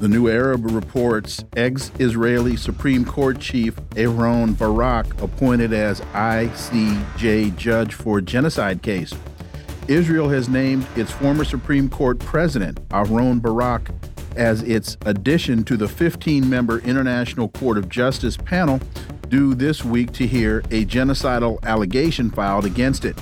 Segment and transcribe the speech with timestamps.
[0.00, 7.94] The New Arab reports ex Israeli Supreme Court Chief Aaron Barak appointed as ICJ judge
[7.94, 9.12] for genocide case.
[9.88, 13.90] Israel has named its former Supreme Court president, Aaron Barak,
[14.36, 18.78] as its addition to the 15 member International Court of Justice panel
[19.28, 23.18] due this week to hear a genocidal allegation filed against it.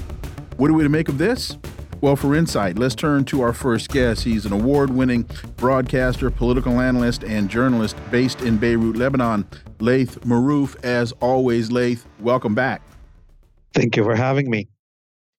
[0.58, 1.56] What are we to make of this?
[2.02, 4.22] Well, for insight, let's turn to our first guest.
[4.24, 9.46] He's an award winning broadcaster, political analyst, and journalist based in Beirut, Lebanon.
[9.80, 12.82] Laith Marouf, as always, Laith, welcome back.
[13.72, 14.68] Thank you for having me.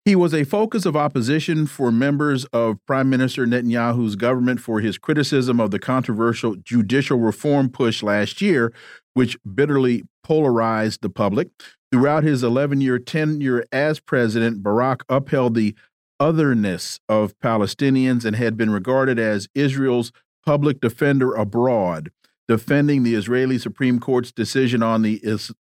[0.03, 4.97] He was a focus of opposition for members of Prime Minister Netanyahu's government for his
[4.97, 8.73] criticism of the controversial judicial reform push last year,
[9.13, 11.49] which bitterly polarized the public.
[11.91, 15.75] Throughout his 11 year tenure as president, Barak upheld the
[16.19, 20.11] otherness of Palestinians and had been regarded as Israel's
[20.45, 22.11] public defender abroad,
[22.47, 25.21] defending the Israeli Supreme Court's decision on the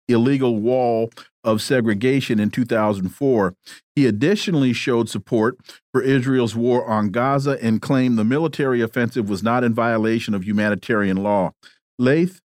[0.08, 1.10] illegal wall
[1.44, 3.56] of segregation in 2004.
[3.96, 5.58] He additionally showed support
[5.92, 10.46] for Israel's war on Gaza and claimed the military offensive was not in violation of
[10.46, 11.52] humanitarian law.
[12.00, 12.42] Laith,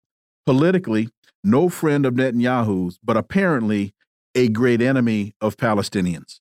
[0.45, 1.09] politically,
[1.45, 3.95] no friend of Netanyahu's, but apparently
[4.34, 6.41] a great enemy of Palestinians.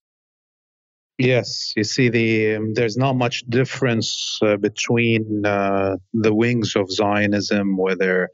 [1.18, 6.92] Yes, you see, the um, there's not much difference uh, between uh, the wings of
[6.92, 8.30] Zionism, whether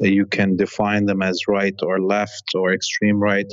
[0.00, 3.52] you can define them as right or left or extreme right.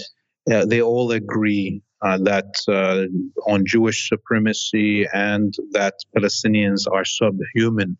[0.52, 3.06] Uh, they all agree uh, that uh,
[3.50, 7.96] on Jewish supremacy and that Palestinians are subhuman.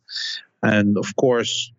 [0.64, 1.72] And of course,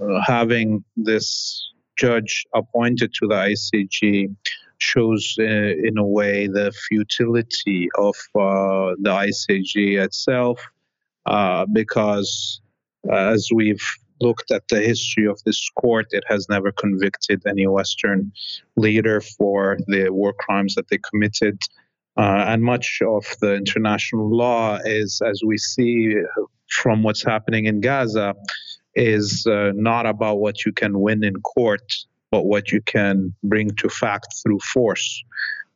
[0.00, 4.36] uh, having this judge appointed to the ICJ
[4.78, 10.60] shows uh, in a way the futility of uh, the ICJ itself,
[11.26, 12.60] uh, because
[13.10, 13.84] as we've
[14.20, 18.32] looked at the history of this court, it has never convicted any Western
[18.76, 21.58] leader for the war crimes that they committed.
[22.16, 26.14] Uh, and much of the international law is, as we see
[26.68, 28.34] from what's happening in Gaza,
[28.94, 31.92] is uh, not about what you can win in court,
[32.30, 35.24] but what you can bring to fact through force.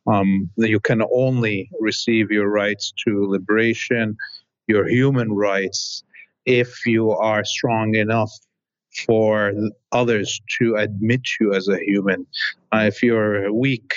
[0.06, 4.16] Um, you can only receive your rights to liberation,
[4.66, 6.02] your human rights,
[6.44, 8.32] if you are strong enough
[9.06, 9.52] for
[9.92, 12.26] others to admit you as a human.
[12.72, 13.94] Uh, if you're weak,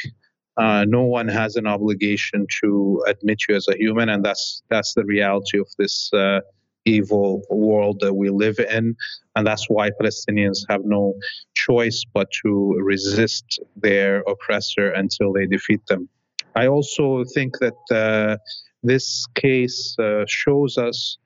[0.58, 4.94] uh, no one has an obligation to admit you as a human, and that's that's
[4.94, 6.40] the reality of this uh,
[6.85, 8.96] evil world that we live in.
[9.35, 11.13] And that's why Palestinians have no
[11.56, 16.07] choice but to resist their oppressor until they defeat them.
[16.56, 18.38] I also think that uh,
[18.84, 21.18] this case uh, shows us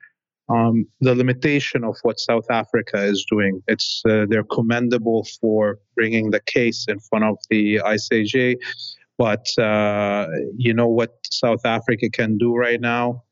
[0.49, 3.61] um, the limitation of what South Africa is doing.
[3.67, 8.57] It's uh, they're commendable for bringing the case in front of the ICJ,
[9.19, 10.25] but uh,
[10.57, 13.23] you know what South Africa can do right now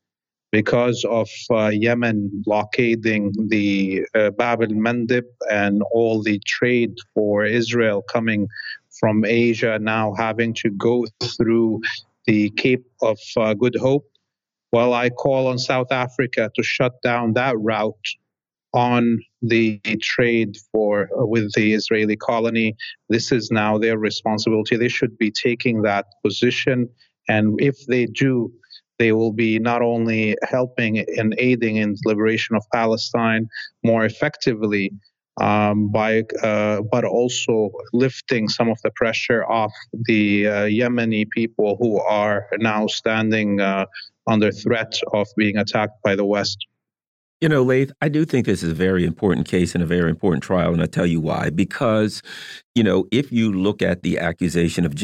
[0.50, 7.44] because of uh, Yemen blockading the uh, Bab el Mandeb and all the trade for
[7.44, 8.48] Israel coming
[8.98, 11.80] from Asia now having to go through
[12.26, 14.06] the Cape of uh, Good Hope.
[14.72, 17.94] Well, I call on South Africa to shut down that route
[18.74, 22.76] on the trade for uh, with the Israeli colony.
[23.08, 24.76] This is now their responsibility.
[24.76, 26.88] They should be taking that position,
[27.28, 28.52] and if they do,
[28.98, 33.48] they will be not only helping and aiding in the liberation of Palestine
[33.84, 34.92] more effectively,
[35.40, 41.76] um, by uh, but also lifting some of the pressure off the uh, Yemeni people
[41.80, 43.86] who are now standing uh,
[44.26, 46.66] under threat of being attacked by the West.
[47.40, 50.10] You know, Laith, I do think this is a very important case and a very
[50.10, 51.50] important trial, and I'll tell you why.
[51.50, 52.20] Because,
[52.74, 54.96] you know, if you look at the accusation of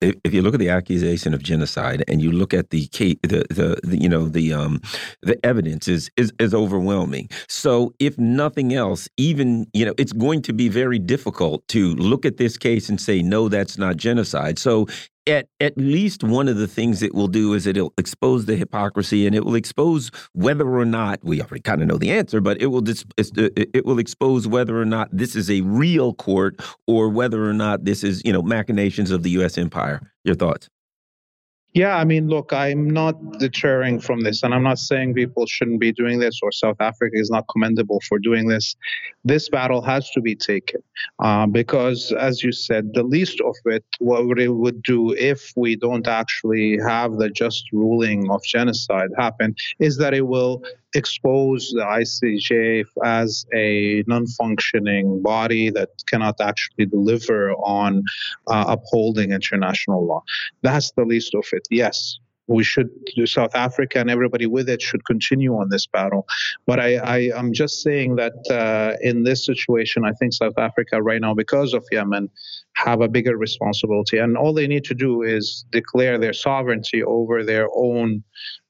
[0.00, 3.78] if you look at the accusation of genocide and you look at the the, the,
[3.82, 4.80] the you know the um
[5.22, 7.28] the evidence is, is is overwhelming.
[7.48, 12.24] So if nothing else even you know it's going to be very difficult to look
[12.24, 14.58] at this case and say no that's not genocide.
[14.58, 14.86] So
[15.26, 19.26] at at least one of the things it will do is it'll expose the hypocrisy
[19.26, 22.60] and it will expose whether or not we already kind of know the answer, but
[22.60, 27.08] it will uh, it will expose whether or not this is a real court or
[27.08, 29.58] whether or not this is you know machinations of the U.S.
[29.58, 30.00] empire.
[30.24, 30.68] Your thoughts?
[31.76, 35.78] Yeah, I mean, look, I'm not deterring from this, and I'm not saying people shouldn't
[35.78, 38.74] be doing this or South Africa is not commendable for doing this.
[39.26, 40.82] This battle has to be taken
[41.18, 45.76] uh, because, as you said, the least of it, what it would do if we
[45.76, 50.62] don't actually have the just ruling of genocide happen, is that it will
[50.96, 58.02] expose the ICJ as a non functioning body that cannot actually deliver on
[58.46, 60.22] uh, upholding international law.
[60.62, 61.66] That's the least of it.
[61.70, 62.88] Yes, we should
[63.24, 66.26] South Africa and everybody with it should continue on this battle.
[66.66, 71.02] But I, I am just saying that uh, in this situation, I think South Africa
[71.02, 72.30] right now, because of Yemen,
[72.74, 77.42] have a bigger responsibility, and all they need to do is declare their sovereignty over
[77.42, 78.22] their own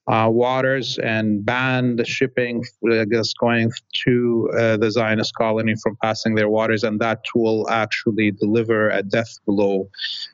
[0.07, 3.71] uh, waters and ban the shipping that's going
[4.05, 9.03] to uh, the Zionist colony from passing their waters, and that will actually deliver a
[9.03, 9.89] death blow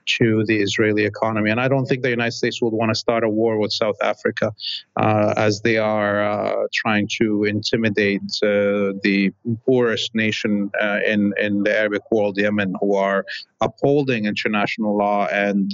[0.06, 1.50] to the Israeli economy.
[1.50, 3.98] And I don't think the United States would want to start a war with South
[4.04, 4.54] Africa,
[4.98, 9.32] uh, as they are uh, trying to intimidate uh, the
[9.66, 13.26] poorest nation uh, in in the Arabic world, Yemen, who are
[13.62, 15.74] upholding international law and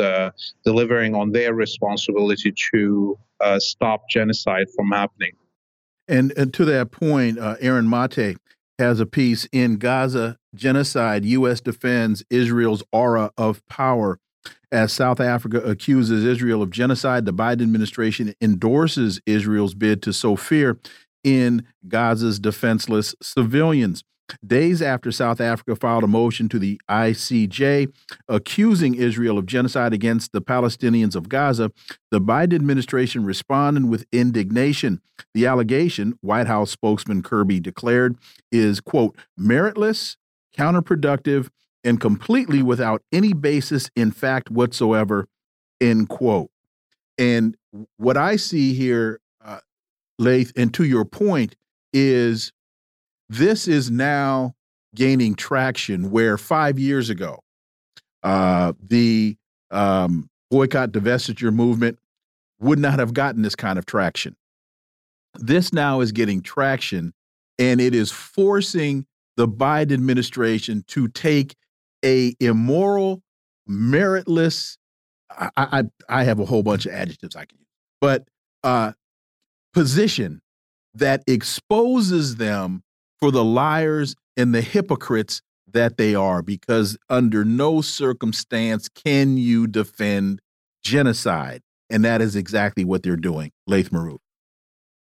[0.63, 5.31] delivering on their responsibility to uh, stop genocide from happening.
[6.07, 8.37] And, and to that point, uh, Aaron Mate
[8.79, 11.61] has a piece in Gaza Genocide U.S.
[11.61, 14.19] defends Israel's aura of power.
[14.71, 20.35] As South Africa accuses Israel of genocide, the Biden administration endorses Israel's bid to sow
[20.35, 20.79] fear
[21.23, 24.03] in Gaza's defenseless civilians.
[24.45, 27.91] Days after South Africa filed a motion to the ICJ
[28.27, 31.71] accusing Israel of genocide against the Palestinians of Gaza,
[32.11, 35.01] the Biden administration responded with indignation.
[35.33, 38.17] The allegation, White House spokesman Kirby declared,
[38.51, 40.17] is, quote, meritless,
[40.57, 41.49] counterproductive,
[41.83, 45.27] and completely without any basis in fact whatsoever,
[45.79, 46.49] end quote.
[47.17, 47.55] And
[47.97, 49.59] what I see here, uh,
[50.17, 51.55] Laith, and to your point,
[51.93, 52.51] is
[53.29, 54.55] this is now
[54.95, 57.39] gaining traction where five years ago,
[58.23, 59.37] uh, the
[59.71, 61.99] um, boycott divestiture movement
[62.59, 64.35] would not have gotten this kind of traction.
[65.35, 67.13] This now is getting traction,
[67.59, 69.05] and it is forcing
[69.37, 71.55] the Biden administration to take
[72.03, 73.21] a immoral,
[73.69, 74.77] meritless.
[75.29, 77.67] I, I, I have a whole bunch of adjectives I can use,
[78.01, 78.27] but
[78.63, 78.93] uh,
[79.73, 80.41] position
[80.95, 82.83] that exposes them
[83.21, 89.67] for the liars and the hypocrites that they are, because under no circumstance can you
[89.67, 90.41] defend
[90.83, 91.61] genocide.
[91.89, 94.19] And that is exactly what they're doing, Laith Marouf.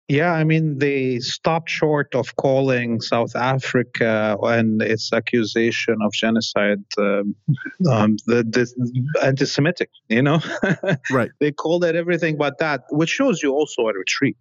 [0.08, 6.84] Yeah, I mean, they stopped short of calling South Africa and its accusation of genocide
[6.98, 7.34] um,
[7.90, 9.90] um, the, the anti-Semitic.
[10.08, 10.40] You know,
[11.10, 11.30] right?
[11.40, 14.36] they called it everything but that, which shows you also a retreat.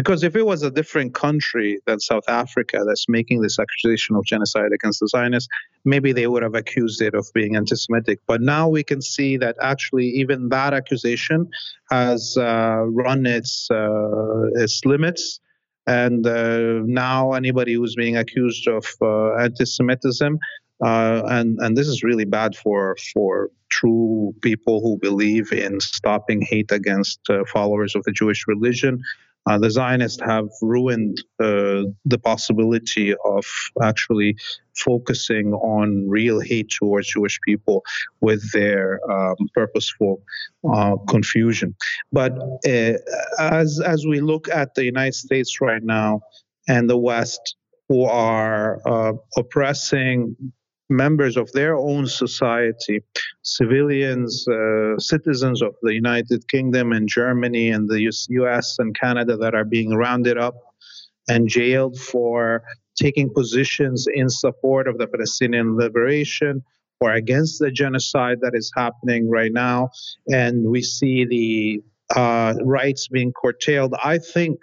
[0.00, 4.24] Because if it was a different country than South Africa that's making this accusation of
[4.24, 5.50] genocide against the Zionists,
[5.84, 8.18] maybe they would have accused it of being anti Semitic.
[8.26, 11.50] But now we can see that actually even that accusation
[11.90, 15.38] has uh, run its, uh, its limits.
[15.86, 20.38] And uh, now anybody who's being accused of uh, anti Semitism
[20.82, 26.40] uh, and and this is really bad for for true people who believe in stopping
[26.40, 29.02] hate against uh, followers of the Jewish religion
[29.46, 33.44] uh, the Zionists have ruined uh, the possibility of
[33.82, 34.36] actually
[34.76, 37.82] focusing on real hate towards Jewish people
[38.20, 40.22] with their um, purposeful
[40.70, 41.74] uh, confusion.
[42.12, 42.32] But
[42.66, 42.92] uh,
[43.38, 46.20] as as we look at the United States right now
[46.68, 47.56] and the West,
[47.88, 50.36] who are uh, oppressing
[50.90, 53.02] members of their own society,
[53.42, 59.54] civilians, uh, citizens of the United Kingdom and Germany and the US and Canada that
[59.54, 60.54] are being rounded up
[61.28, 62.62] and jailed for
[62.96, 66.62] taking positions in support of the Palestinian liberation
[67.00, 69.90] or against the genocide that is happening right now.
[70.28, 71.82] And we see the
[72.14, 73.94] uh, rights being curtailed.
[74.02, 74.58] I think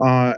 [0.00, 0.34] uh,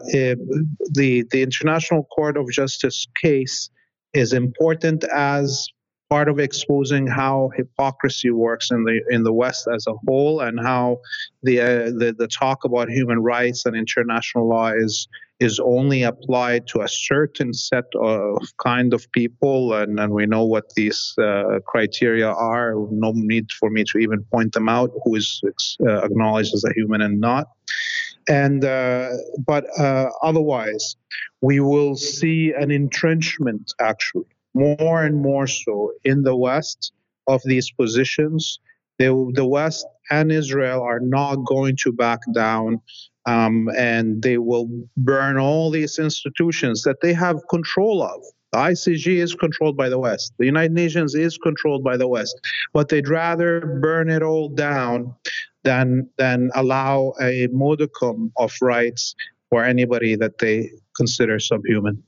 [0.92, 3.70] the the International Court of Justice case
[4.16, 5.68] is important as
[6.08, 10.58] part of exposing how hypocrisy works in the in the West as a whole, and
[10.60, 10.98] how
[11.42, 11.66] the uh,
[12.00, 15.08] the, the talk about human rights and international law is
[15.38, 20.44] is only applied to a certain set of kind of people, and, and we know
[20.44, 22.74] what these uh, criteria are.
[22.90, 24.90] No need for me to even point them out.
[25.04, 25.42] Who is
[25.86, 27.48] uh, acknowledged as a human and not.
[28.28, 29.10] And uh,
[29.46, 30.96] but uh, otherwise,
[31.40, 36.92] we will see an entrenchment actually more and more so in the West
[37.26, 38.58] of these positions.
[38.98, 42.80] They, the West and Israel are not going to back down,
[43.26, 48.22] um, and they will burn all these institutions that they have control of.
[48.52, 50.32] The ICG is controlled by the West.
[50.38, 52.38] The United Nations is controlled by the West,
[52.72, 55.14] but they'd rather burn it all down
[55.64, 59.14] than than allow a modicum of rights
[59.50, 62.02] for anybody that they consider subhuman.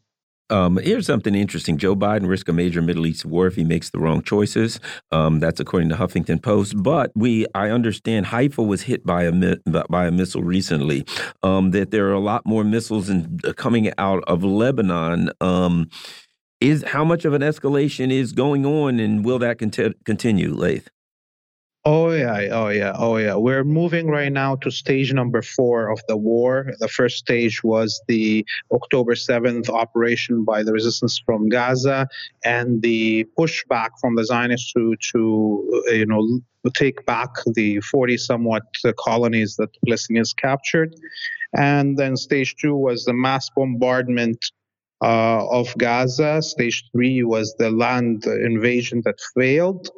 [0.50, 1.76] Um, here's something interesting.
[1.76, 4.80] Joe Biden risks a major Middle East war if he makes the wrong choices.
[5.12, 6.82] Um, that's according to Huffington Post.
[6.82, 9.56] But we, I understand, Haifa was hit by a
[9.90, 11.04] by a missile recently.
[11.42, 15.30] Um, that there are a lot more missiles in, coming out of Lebanon.
[16.60, 20.88] Is how much of an escalation is going on, and will that continue, Laith?
[21.84, 23.36] Oh yeah, oh yeah, oh yeah.
[23.36, 26.72] We're moving right now to stage number four of the war.
[26.80, 32.08] The first stage was the October 7th operation by the resistance from Gaza
[32.44, 36.40] and the pushback from the Zionists to, to you know,
[36.74, 38.64] take back the 40 somewhat
[38.98, 40.94] colonies that the Palestinians captured.
[41.56, 44.67] And then stage two was the mass bombardment uh,
[45.02, 46.42] Uh, of Gaza.
[46.42, 49.90] Stage three was the land invasion that failed.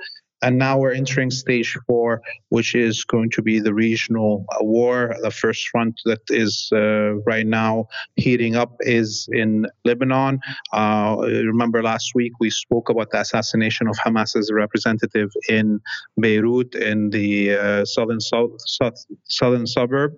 [0.43, 5.15] And now we're entering stage four, which is going to be the regional uh, war.
[5.23, 10.41] The first front that is uh, right now heating up is in Lebanon.
[10.73, 15.81] Uh, remember last week we spoke about the assassination of Hamas's representative in
[16.19, 20.13] Beirut in the uh, southern south, south, southern suburb,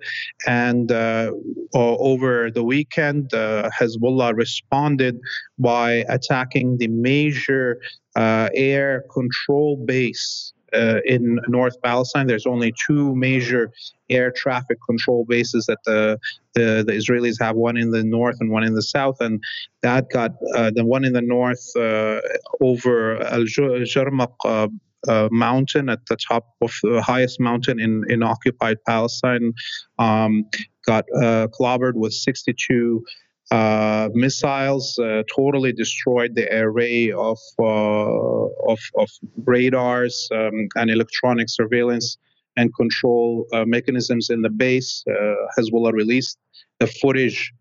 [0.47, 1.31] and uh,
[1.75, 5.19] over the weekend, uh, Hezbollah responded
[5.63, 7.81] by attacking the major
[8.17, 12.27] uh, air control base uh, in North Palestine.
[12.27, 13.73] There's only two major
[14.11, 16.19] air traffic control bases that the,
[16.55, 19.21] the, the Israelis have, one in the north and one in the south.
[19.21, 19.43] And
[19.83, 22.21] that got uh, the one in the north uh,
[22.61, 24.33] over Al Jarmaq.
[24.45, 24.69] Uh,
[25.09, 29.53] uh, mountain at the top of the highest mountain in, in occupied Palestine
[29.99, 30.45] um,
[30.87, 33.05] got uh, clobbered with 62
[33.53, 39.11] uh, missiles uh, totally destroyed the array of, uh, of, of,
[39.45, 42.17] radars um, and electronic surveillance
[42.57, 45.05] and control uh, mechanisms in the base.
[45.07, 46.39] Uh, Hezbollah released
[46.81, 47.53] the footage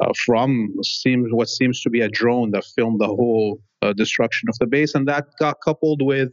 [0.00, 3.60] uh, from seems what seems to be a drone that filmed the whole
[3.96, 6.28] destruction of the base, and that got coupled with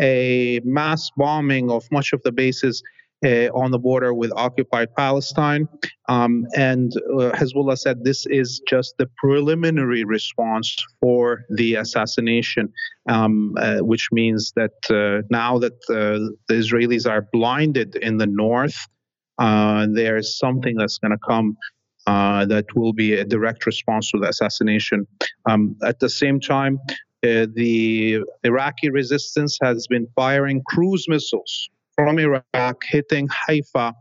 [0.00, 2.82] a mass bombing of much of the bases
[3.24, 5.66] uh, on the border with occupied Palestine.
[6.08, 12.72] Um, and uh, Hezbollah said this is just the preliminary response for the assassination,
[13.08, 18.26] um, uh, which means that uh, now that uh, the Israelis are blinded in the
[18.26, 18.76] north,
[19.38, 21.56] uh, there's something that's going to come.
[22.06, 25.06] that will be a direct response to the assassination.
[25.48, 26.78] Um, at the same time,
[27.22, 33.94] the Iraqi resistance has been firing cruise missiles from Iraq hitting Haifa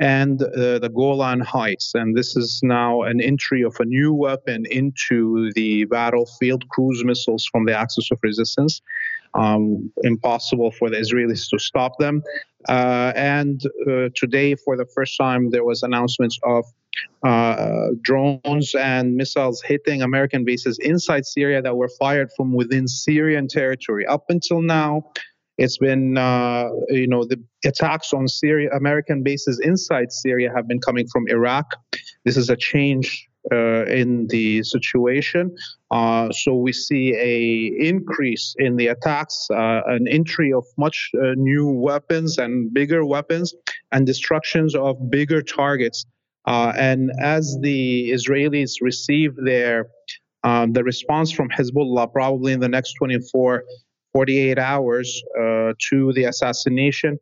[0.00, 1.92] and uh, the Golan Heights.
[1.94, 7.46] And this is now an entry of a new weapon into the battlefield cruise missiles
[7.50, 8.80] from the axis of resistance.
[9.34, 12.22] Um, impossible for the Israelis to stop them.
[12.70, 16.64] Uh, and uh, today, for the first time, there was announcements of
[17.22, 23.46] uh, drones and missiles hitting American bases inside Syria that were fired from within Syrian
[23.46, 24.06] territory.
[24.06, 25.12] Up until now,
[25.58, 30.80] it's been, uh, you know, the attacks on Syria, American bases inside Syria have been
[30.80, 31.66] coming from Iraq.
[32.24, 35.54] This is a change uh, in the situation.
[35.90, 41.32] Uh, so we see a increase in the attacks, uh, an entry of much uh,
[41.36, 43.54] new weapons and bigger weapons,
[43.92, 46.04] and destructions of bigger targets.
[46.46, 49.88] Uh, and as the Israelis receive their
[50.44, 53.64] um, the response from Hezbollah, probably in the next 24
[54.16, 57.18] 48 hours uh, to the assassination.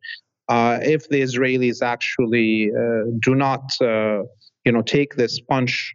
[0.47, 5.91] Uh, if the Israelis actually uh, do not, you know, take this punch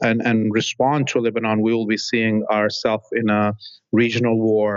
[0.00, 3.54] and and respond to Lebanon, we will be seeing ourselves in a
[3.92, 4.68] regional war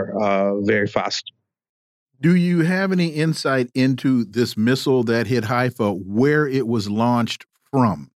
[0.72, 1.32] very fast.
[2.22, 7.46] Do you have any insight into this missile that hit Haifa, where it was launched
[7.72, 8.12] from?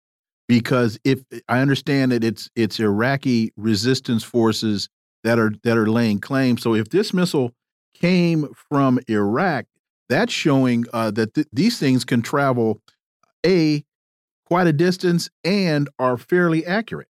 [0.47, 4.87] Because if I understand that it's it's Iraqi resistance forces
[5.23, 6.57] that are that are laying claim.
[6.57, 7.51] So if this missile
[7.93, 9.65] came from Iraq,
[10.07, 12.81] that's showing uh, that th these things can travel
[13.45, 13.83] a
[14.45, 17.07] quite a distance and are fairly accurate.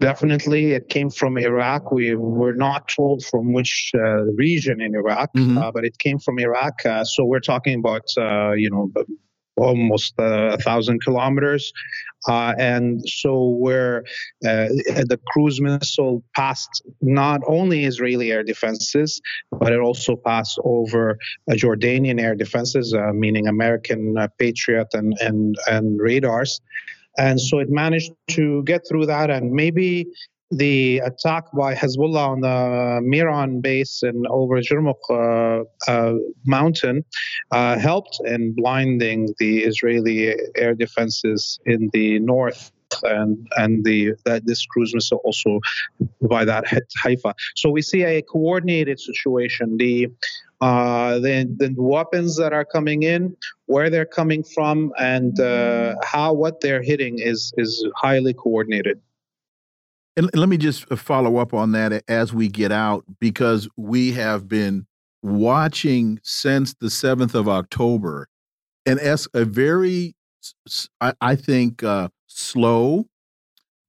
[0.00, 1.92] Definitely, it came from Iraq.
[1.92, 5.58] We were not told from which uh, region in Iraq, mm -hmm.
[5.62, 6.74] uh, but it came from Iraq.
[6.86, 8.84] Uh, so we're talking about, uh, you know,
[9.60, 11.72] almost uh, a thousand kilometers.
[12.28, 14.04] Uh, and so where
[14.46, 14.68] uh,
[15.08, 21.16] the cruise missile passed not only Israeli air defenses, but it also passed over
[21.50, 26.60] Jordanian air defenses, uh, meaning American uh, Patriot and, and, and radars.
[27.18, 30.06] And so it managed to get through that and maybe
[30.50, 36.14] the attack by Hezbollah on the Meron base and over Jarmuk uh, uh,
[36.44, 37.04] mountain
[37.52, 42.72] uh, helped in blinding the Israeli air defenses in the north
[43.04, 45.60] and and the that this cruise missile also
[46.22, 47.34] by that hit Haifa.
[47.54, 49.76] So we see a coordinated situation.
[49.76, 50.08] The
[50.60, 56.34] uh, the, the weapons that are coming in, where they're coming from, and uh, how
[56.34, 59.00] what they're hitting is is highly coordinated.
[60.16, 64.12] And let me just uh, follow up on that as we get out, because we
[64.12, 64.86] have been
[65.22, 68.28] watching since the 7th of October
[68.86, 70.14] and as a very,
[71.00, 73.06] I think, uh, slow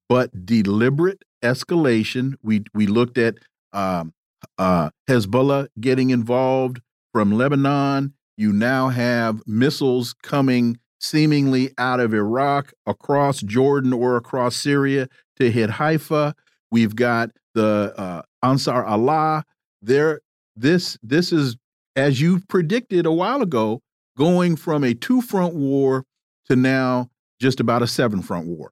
[0.10, 2.34] but deliberate escalation.
[2.44, 3.36] We we looked at
[3.72, 4.13] um,
[4.58, 6.82] uh, Hezbollah getting involved
[7.13, 8.13] from Lebanon.
[8.36, 15.08] You now have missiles coming seemingly out of Iraq across Jordan or across Syria
[15.42, 16.36] to hit Haifa.
[16.72, 19.44] We've got the uh, Ansar Allah.
[19.82, 20.22] There,
[20.56, 21.58] this this is
[21.96, 23.82] as you predicted a while ago,
[24.18, 26.06] going from a two front war
[26.50, 28.72] to now just about a seven front war.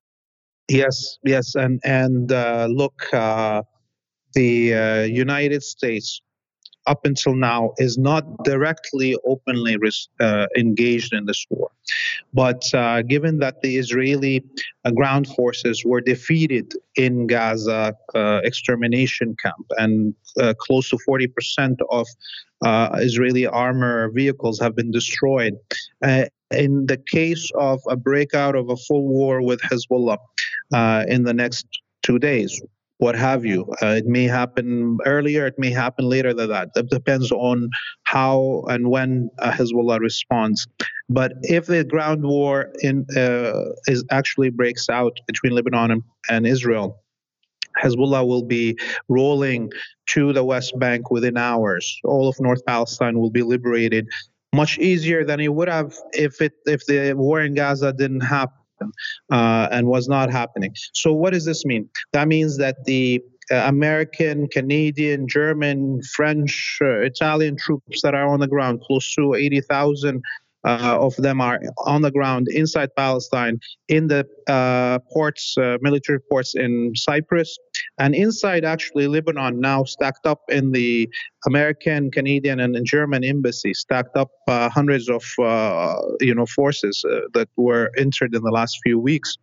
[0.70, 3.64] Yes, yes, and and uh, look, uh,
[4.34, 6.22] the uh, United States
[6.88, 9.78] up until now is not directly openly
[10.20, 11.70] uh, engaged in this war.
[12.34, 14.44] But uh, given that the Israeli
[14.86, 21.78] uh, ground forces were defeated in Gaza uh, extermination camp and uh, close to 40%
[21.90, 22.08] of
[23.02, 25.54] Israeli armor vehicles have been destroyed.
[26.52, 30.18] in the case of a breakout of a full war with Hezbollah
[31.08, 31.66] in the next
[32.02, 32.62] two days,
[33.00, 33.66] what have you.
[33.82, 36.70] Uh, it may happen earlier, it may happen later than that.
[36.76, 37.70] It depends on
[38.04, 40.68] how and when uh, Hezbollah responds.
[41.10, 46.46] But if the ground war in uh, is actually breaks out between Lebanon and, and
[46.46, 47.02] Israel,
[47.82, 49.72] Hezbollah will be rolling
[50.08, 52.00] to the West Bank within hours.
[52.04, 54.08] All of North Palestine will be liberated
[54.54, 58.59] much easier than it would have if it if the war in Gaza didn't happen
[59.32, 60.74] uh, and was not happening.
[60.94, 61.90] So, what does this mean?
[62.14, 68.40] That means that the uh, American, Canadian, German, French, uh, Italian troops that are on
[68.40, 70.20] the ground, close to 80,000 uh,
[70.64, 76.56] of them are on the ground inside Palestine in the uh, ports, uh, military ports
[76.56, 77.58] in Cyprus,
[77.98, 81.10] and inside actually Lebanon now stacked up in the
[81.48, 87.22] American, Canadian, and German embassy, stacked up uh, hundreds of uh, you know forces uh,
[87.34, 89.38] that were entered in the last few weeks.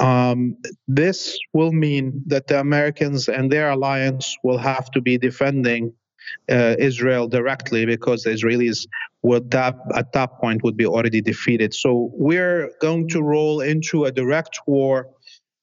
[0.00, 0.56] Um,
[0.88, 5.92] this will mean that the Americans and their alliance will have to be defending
[6.50, 8.86] uh, Israel directly because the Israelis
[9.22, 11.72] would that at that point would be already defeated.
[11.74, 15.08] So we're going to roll into a direct war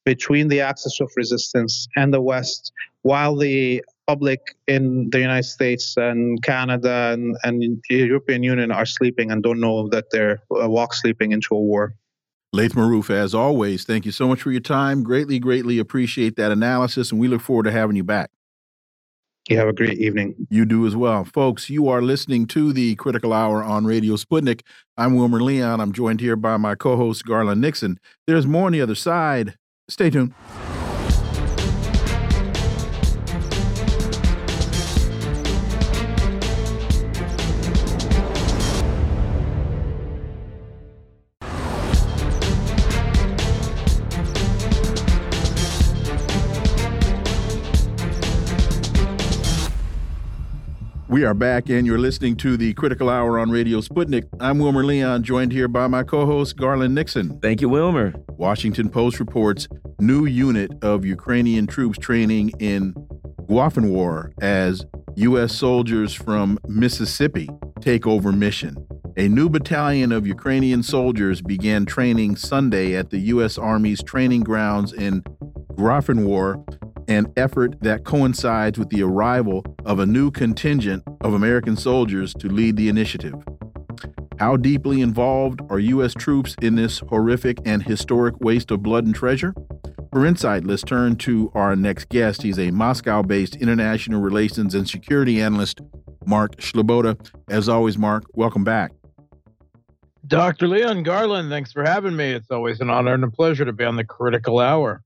[0.06, 5.96] between the axis of resistance and the West, while the public in the United States
[5.98, 10.68] and Canada and, and the European Union are sleeping and don't know that they're uh,
[10.68, 11.94] walk sleeping into a war.
[12.52, 15.04] Laith Marouf, as always, thank you so much for your time.
[15.04, 18.32] Greatly, greatly appreciate that analysis, and we look forward to having you back.
[19.50, 20.36] You have a great evening.
[20.52, 21.26] You do as well.
[21.26, 24.62] Folks, you are listening to the Critical Hour on Radio Sputnik.
[24.96, 25.82] I'm Wilmer Leon.
[25.82, 28.00] I'm joined here by my co host, Garland Nixon.
[28.28, 29.56] There's more on the other side.
[29.88, 30.36] Stay tuned.
[51.20, 54.24] We are back, and you're listening to the Critical Hour on Radio Sputnik.
[54.40, 57.38] I'm Wilmer Leon, joined here by my co host, Garland Nixon.
[57.42, 58.14] Thank you, Wilmer.
[58.38, 59.68] Washington Post reports
[60.00, 62.94] new unit of Ukrainian troops training in
[63.50, 64.86] War as
[65.18, 65.54] U.S.
[65.54, 67.50] soldiers from Mississippi
[67.82, 68.78] take over mission.
[69.18, 73.58] A new battalion of Ukrainian soldiers began training Sunday at the U.S.
[73.58, 75.22] Army's training grounds in
[76.24, 76.64] War
[77.10, 82.48] an effort that coincides with the arrival of a new contingent of American soldiers to
[82.48, 83.34] lead the initiative.
[84.40, 86.14] How deeply involved are U.S.
[86.14, 89.54] troops in this horrific and historic waste of blood and treasure?
[90.14, 92.44] For insight, let's turn to our next guest.
[92.44, 95.82] He's a Moscow based international relations and security analyst,
[96.26, 97.20] Mark Sleboda.
[97.50, 98.92] As always, Mark, welcome back.
[100.26, 100.68] Dr.
[100.68, 102.32] Leon Garland, thanks for having me.
[102.32, 105.02] It's always an honor and a pleasure to be on the critical hour.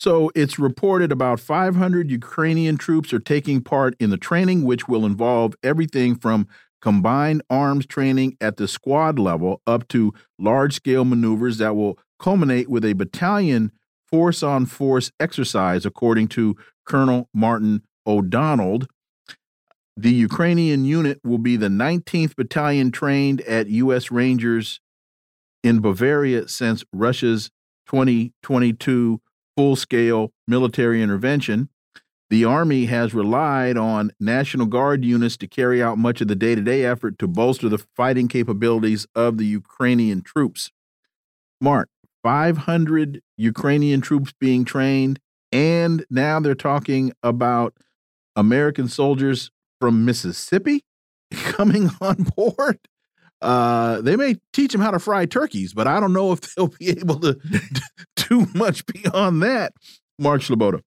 [0.00, 5.04] So it's reported about 500 Ukrainian troops are taking part in the training, which will
[5.04, 6.48] involve everything from
[6.80, 12.70] combined arms training at the squad level up to large scale maneuvers that will culminate
[12.70, 13.72] with a battalion
[14.08, 18.84] force on force exercise, according to Colonel Martin O'Donnell.
[19.98, 24.10] The Ukrainian unit will be the 19th battalion trained at U.S.
[24.10, 24.80] Rangers
[25.62, 27.50] in Bavaria since Russia's
[27.90, 29.20] 2022
[29.60, 31.68] full scale military intervention.
[32.30, 36.54] The Army has relied on National Guard units to carry out much of the day
[36.54, 40.70] to day effort to bolster the fighting capabilities of the Ukrainian troops.
[41.60, 41.90] Mark,
[42.22, 45.20] 500 Ukrainian troops being trained,
[45.52, 47.74] and now they're talking about
[48.34, 50.86] American soldiers from Mississippi
[51.34, 52.78] coming on board.
[53.42, 56.68] Uh, they may teach them how to fry turkeys, but I don't know if they'll
[56.68, 57.38] be able to
[58.28, 59.72] do much beyond that.
[60.18, 60.82] Mark Sleboda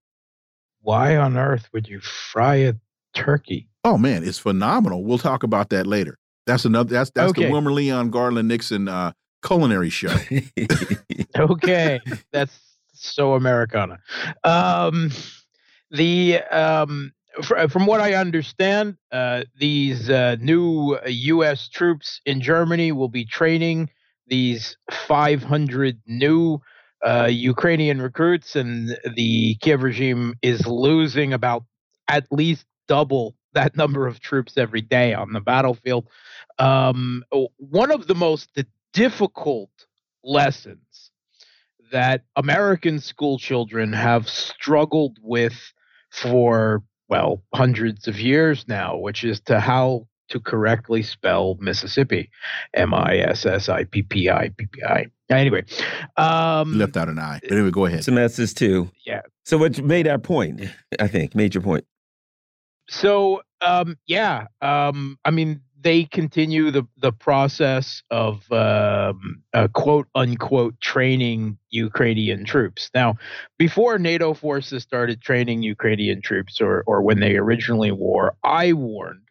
[0.84, 2.74] why on earth would you fry a
[3.16, 3.68] turkey?
[3.84, 5.04] Oh man, it's phenomenal.
[5.04, 6.20] We'll talk about that later.
[6.46, 6.90] That's another.
[6.94, 7.46] That's that's okay.
[7.46, 9.14] the Wilmer Leon Garland Nixon uh,
[9.46, 10.14] culinary show.
[11.38, 12.00] okay,
[12.32, 12.60] that's
[12.94, 14.00] so Americana.
[14.44, 15.12] Um,
[15.90, 21.68] the um, from what I understand, uh, these uh, new U.S.
[21.70, 23.90] troops in Germany will be training
[24.28, 26.62] these 500 new
[27.06, 31.64] uh, Ukrainian recruits, and the Kiev regime is losing about
[32.08, 36.08] at least double that number of troops every day on the battlefield.
[36.60, 37.24] Um,
[37.58, 38.50] one of the most
[38.94, 39.72] difficult
[40.24, 41.12] lessons
[41.92, 45.74] that American school children have struggled with
[46.12, 52.30] for, well, hundreds of years now, which is to how to correctly spell Mississippi,
[52.74, 55.06] M I S S I P P I P P I.
[55.30, 55.64] Anyway,
[56.18, 57.40] um, left out an I.
[57.42, 58.04] But anyway, go ahead.
[58.04, 58.90] Some S's too.
[59.06, 59.22] Yeah.
[59.46, 60.62] So what made our point?
[61.00, 61.86] I think made your point.
[62.90, 70.08] So um, yeah, um, I mean they continue the the process of um, uh, quote
[70.16, 72.90] unquote training Ukrainian troops.
[72.96, 73.16] Now,
[73.58, 79.28] before NATO forces started training Ukrainian troops, or or when they originally wore, I warned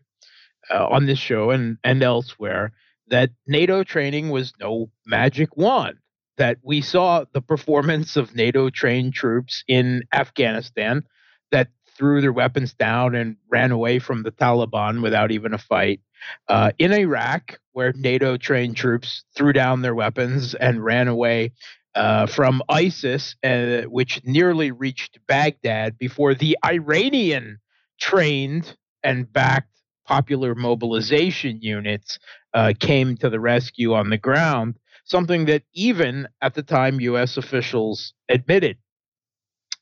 [0.71, 2.73] uh, on this show and and elsewhere
[3.09, 5.99] that NATO training was no magic wand.
[6.39, 11.05] That we saw the performance of NATO trained troops in Afghanistan
[11.51, 16.01] that threw their weapons down and ran away from the Taliban without even a fight.
[16.49, 21.53] Uh, in Iraq, where NATO trained troops threw down their weapons and ran away
[21.95, 27.59] uh, from ISIS, uh, which nearly reached Baghdad before the Iranian
[28.01, 29.69] trained and backed
[30.07, 32.19] popular mobilization units
[32.55, 37.37] uh, came to the rescue on the ground, something that even at the time U.S.
[37.37, 38.79] officials admitted.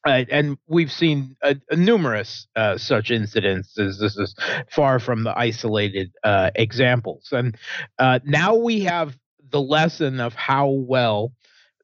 [0.06, 3.98] Uh, and we've seen uh, numerous uh, such incidences.
[3.98, 4.34] This is
[4.70, 7.28] far from the isolated uh, examples.
[7.32, 7.56] And
[7.98, 9.16] uh, now we have
[9.50, 11.32] the lesson of how well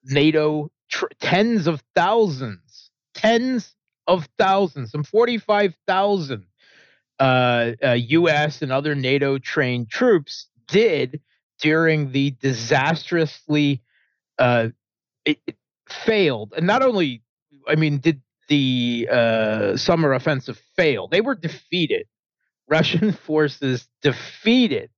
[0.05, 3.75] NATO, tr- tens of thousands, tens
[4.07, 6.47] of thousands, some 45,000
[7.19, 7.23] uh,
[7.83, 8.63] uh, U.S.
[8.63, 11.21] and other NATO trained troops did
[11.61, 13.83] during the disastrously
[14.39, 14.69] uh,
[15.25, 15.57] it, it
[15.89, 17.23] failed, and not only,
[17.69, 21.09] I mean, did the uh, summer offensive fail?
[21.09, 22.07] They were defeated.
[22.69, 24.91] Russian forces defeated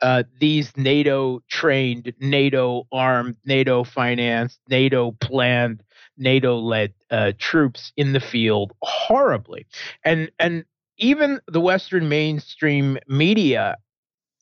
[0.00, 5.82] uh, these NATO trained, NATO armed, NATO financed, NATO planned,
[6.18, 9.66] NATO led uh, troops in the field horribly.
[10.04, 10.64] And and
[10.98, 13.76] even the Western mainstream media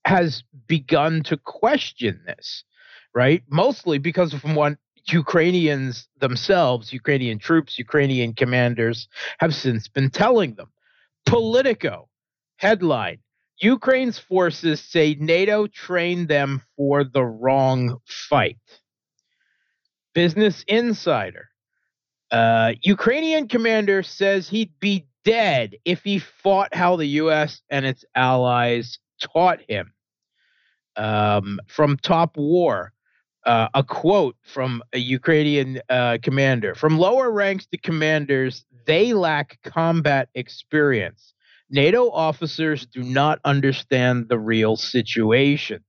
[0.04, 2.64] has begun to question this,
[3.14, 3.42] right?
[3.48, 4.76] Mostly because of what
[5.08, 10.70] Ukrainians themselves, Ukrainian troops, Ukrainian commanders have since been telling them.
[11.26, 12.08] Politico
[12.56, 13.18] headline
[13.62, 18.58] Ukraine's forces say NATO trained them for the wrong fight.
[20.14, 21.48] Business Insider.
[22.30, 27.62] Uh, Ukrainian commander says he'd be dead if he fought how the U.S.
[27.70, 29.92] and its allies taught him.
[30.96, 32.91] Um, from Top War,
[33.44, 39.58] uh, a quote from a Ukrainian uh, commander From lower ranks to commanders, they lack
[39.62, 41.34] combat experience.
[41.70, 45.82] NATO officers do not understand the real situation.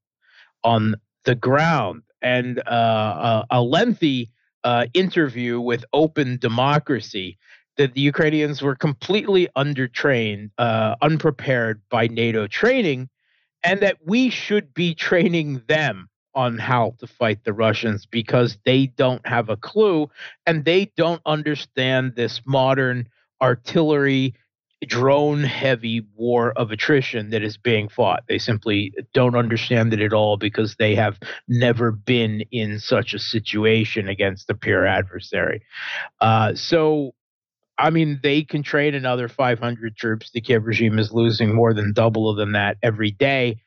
[0.63, 2.03] on the ground.
[2.21, 4.31] And uh, a, a, lengthy
[4.63, 7.37] uh, interview with Open Democracy
[7.77, 13.09] that the Ukrainians were completely undertrained, uh, unprepared by NATO training,
[13.63, 18.87] and that we should be training them on how to fight the Russians because they
[18.87, 20.09] don't have a clue
[20.45, 23.07] and they don't understand this modern
[23.41, 24.35] artillery
[24.85, 28.23] drone heavy war of attrition that is being fought.
[28.27, 33.19] They simply don't understand it at all because they have never been in such a
[33.19, 35.61] situation against a peer adversary.
[36.21, 37.13] Uh, so,
[37.77, 40.31] I mean, they can train another 500 troops.
[40.31, 43.61] The Kiev regime is losing more than double than that every day.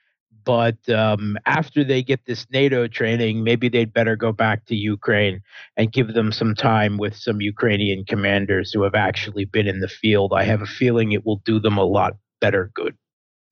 [0.47, 5.43] But um, after they get this NATO training, maybe they'd better go back to Ukraine
[5.77, 9.89] and give them some time with some Ukrainian commanders who have actually been in the
[9.89, 10.33] field.
[10.33, 12.97] I have a feeling it will do them a lot better good.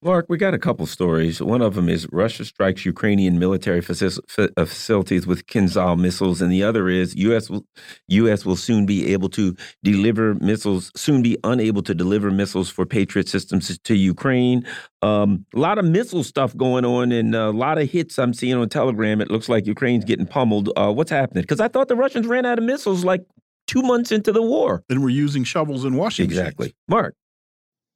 [0.05, 1.41] Mark, we got a couple stories.
[1.41, 6.63] One of them is Russia strikes Ukrainian military uh, facilities with Kinzhal missiles, and the
[6.63, 7.49] other is U.S.
[7.49, 7.65] Will,
[8.09, 8.45] U.S.
[8.45, 13.31] will soon be able to deliver missiles, soon be unable to deliver missiles for Patriot
[13.31, 14.67] systems to Ukraine.
[15.01, 18.57] Um, a lot of missile stuff going on, and a lot of hits I'm seeing
[18.57, 19.23] on Telegram.
[19.23, 20.69] It looks like Ukraine's getting pummeled.
[20.77, 21.45] Uh, what's happening?
[21.45, 23.25] Because I thought the Russians ran out of missiles like
[23.67, 26.67] two months into the war, and we're using shovels and washing exactly.
[26.67, 26.77] Machines.
[26.89, 27.15] Mark.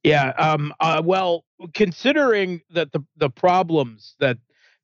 [0.03, 0.29] Yeah.
[0.29, 1.43] Um, uh, well,
[1.73, 4.37] considering that the the problems that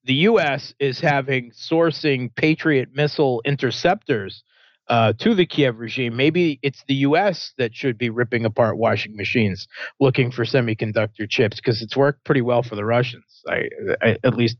[0.03, 0.73] the U.S.
[0.79, 4.43] is having sourcing Patriot missile interceptors
[4.87, 7.53] uh, to the Kiev regime, maybe it's the U.S.
[7.57, 9.67] that should be ripping apart washing machines
[9.99, 13.41] looking for semiconductor chips because it's worked pretty well for the Russians.
[13.47, 13.69] I,
[14.01, 14.57] I, at least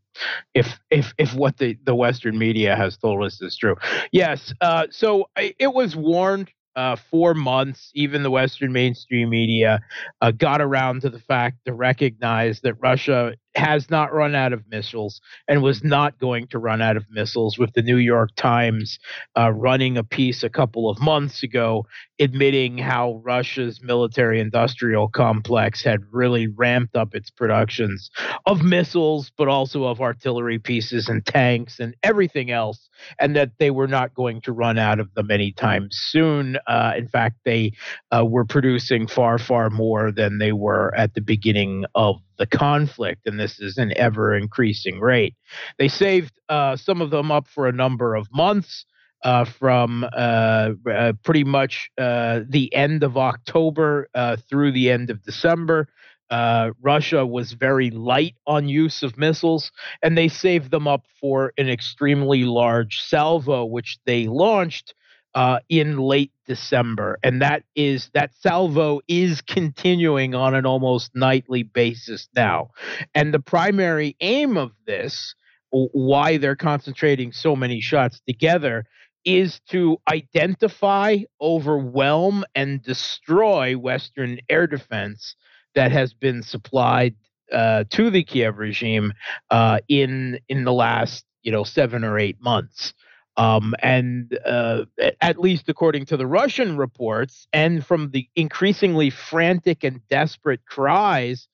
[0.56, 3.76] if if if what the, the Western media has told us is true.
[4.12, 4.54] Yes.
[4.62, 9.80] Uh, so I, it was warned uh, four months, even the Western mainstream media
[10.22, 14.64] uh, got around to the fact to recognize that Russia has not run out of
[14.70, 19.00] missiles and was not going to run out of missiles, with the New York Times
[19.38, 21.86] uh, running a piece a couple of months ago
[22.20, 28.10] admitting how Russia's military industrial complex had really ramped up its productions
[28.46, 32.90] of missiles, but also of artillery pieces and tanks and everything else,
[33.20, 36.58] and that they were not going to run out of them anytime soon.
[36.68, 37.72] Uh, in fact, they
[38.12, 43.22] uh, were producing far, far more than they were at the beginning of the conflict,
[43.26, 45.36] and this is an ever increasing rate.
[45.78, 48.86] They saved uh, some of them up for a number of months.
[49.24, 55.10] Uh, from uh, uh pretty much uh, the end of October uh, through the end
[55.10, 55.88] of December.
[56.30, 59.72] Russia was very light on use of missiles,
[60.04, 64.94] and they saved them up for an extremely large salvo, which they launched
[65.36, 71.64] uh, in late December, and that is that salvo is continuing on an almost nightly
[71.64, 72.72] basis now.
[73.14, 75.36] And the primary aim of this,
[75.72, 78.86] why they're concentrating so many shots together,
[79.26, 85.36] is to identify, overwhelm, and destroy Western air defense
[85.74, 87.16] that has been supplied
[87.52, 89.14] uh, to the Kiev regime
[89.52, 92.94] uh, in in the last you know seven or eight months.
[93.38, 94.86] Um, and uh,
[95.20, 101.48] at least according to the Russian reports, and from the increasingly frantic and desperate cries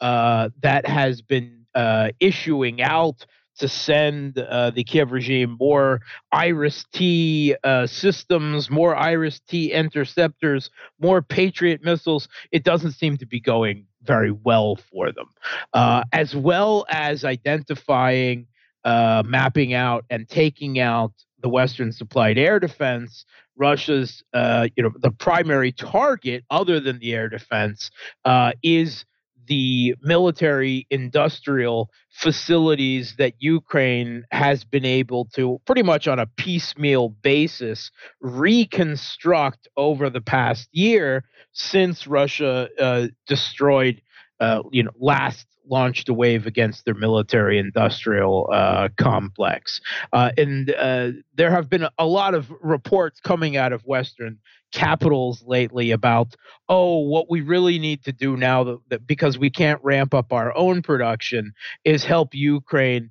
[0.00, 3.24] uh, that has been uh, issuing out
[3.58, 10.70] to send uh, the Kiev regime more Iris T uh, systems, more Iris T interceptors,
[11.00, 15.26] more Patriot missiles, it doesn't seem to be going very well for them.
[15.72, 18.46] Uh, as well as identifying,
[18.84, 23.24] mapping out, and taking out the Western supplied air defense,
[23.56, 27.90] Russia's, uh, you know, the primary target, other than the air defense,
[28.24, 29.04] uh, is
[29.48, 37.08] the military industrial facilities that Ukraine has been able to pretty much on a piecemeal
[37.08, 44.02] basis reconstruct over the past year since Russia uh, destroyed,
[44.40, 49.80] uh, you know, last launched a wave against their military industrial uh, complex.
[50.12, 54.38] Uh, and uh, there have been a lot of reports coming out of Western
[54.72, 56.34] capitals lately about,
[56.68, 60.32] oh, what we really need to do now, that, that because we can't ramp up
[60.32, 61.52] our own production,
[61.84, 63.10] is help Ukraine,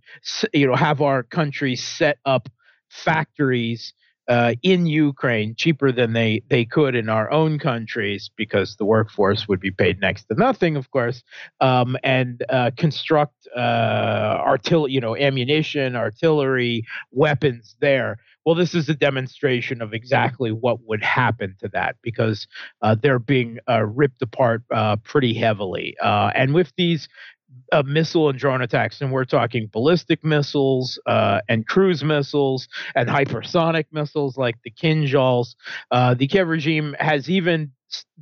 [0.53, 2.49] you know, have our country set up
[2.89, 3.93] factories
[4.27, 9.47] uh, in Ukraine cheaper than they they could in our own countries because the workforce
[9.47, 11.23] would be paid next to nothing, of course,
[11.61, 18.17] um, and uh, construct uh, artillery, you know, ammunition, artillery, weapons there.
[18.45, 22.47] Well, this is a demonstration of exactly what would happen to that because
[22.81, 27.09] uh, they're being uh, ripped apart uh, pretty heavily, and with these
[27.71, 33.09] uh, missile and drone attacks, and we're talking ballistic missiles uh, and cruise missiles and
[33.09, 35.55] hypersonic missiles like the Kinzhals.
[35.91, 37.71] Uh, the Kiev regime has even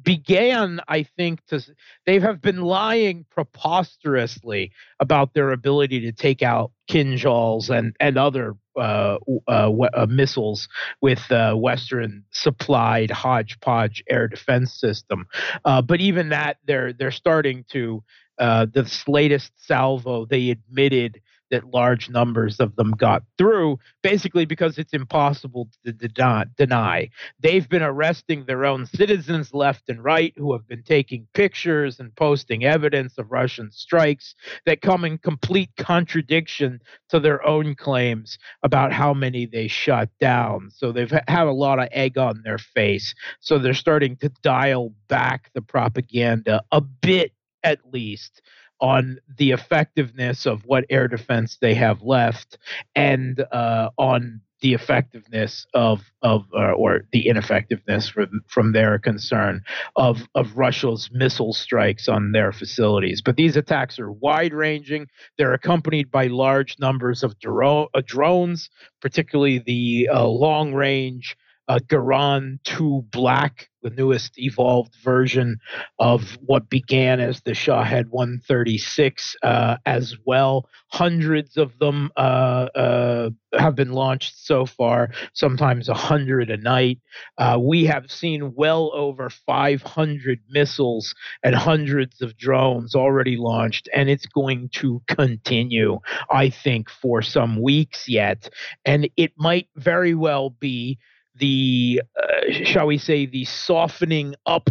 [0.01, 1.61] began, I think, to
[2.05, 8.55] they have been lying preposterously about their ability to take out Kinzhals and and other
[8.77, 9.17] uh,
[9.47, 10.67] uh, uh, missiles
[11.01, 15.27] with uh, Western supplied hodgepodge air defense system.
[15.63, 18.03] Uh, but even that, they're they're starting to
[18.37, 20.25] uh, the latest salvo.
[20.25, 21.21] They admitted
[21.51, 27.09] that large numbers of them got through, basically because it's impossible to deny.
[27.39, 32.15] They've been arresting their own citizens left and right who have been taking pictures and
[32.15, 38.91] posting evidence of Russian strikes that come in complete contradiction to their own claims about
[38.91, 40.71] how many they shot down.
[40.75, 43.13] So they've had a lot of egg on their face.
[43.39, 47.31] So they're starting to dial back the propaganda a bit
[47.65, 48.41] at least
[48.79, 52.57] on the effectiveness of what air defense they have left
[52.95, 59.61] and uh, on the effectiveness of of uh, or the ineffectiveness from from their concern
[59.95, 63.21] of of Russia's missile strikes on their facilities.
[63.21, 65.07] But these attacks are wide ranging.
[65.37, 68.69] They're accompanied by large numbers of dro- uh, drones,
[69.01, 71.35] particularly the uh, long range
[71.67, 75.59] uh, Geran 2 Black, the newest evolved version
[75.99, 80.67] of what began as the Shahed 136 uh, as well.
[80.87, 86.99] Hundreds of them uh, uh, have been launched so far, sometimes a hundred a night.
[87.37, 94.09] Uh, we have seen well over 500 missiles and hundreds of drones already launched, and
[94.09, 95.99] it's going to continue,
[96.31, 98.49] I think, for some weeks yet.
[98.83, 100.97] And it might very well be
[101.35, 104.69] the uh, shall we say the softening up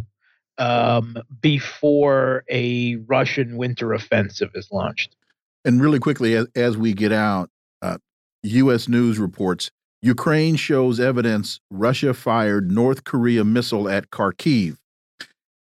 [0.59, 5.17] um, before a Russian winter offensive is launched.
[5.65, 7.51] And really quickly, as, as we get out,
[7.83, 7.99] uh,
[8.43, 8.89] U.S.
[8.89, 9.71] News reports
[10.03, 14.77] Ukraine shows evidence Russia fired North Korea missile at Kharkiv.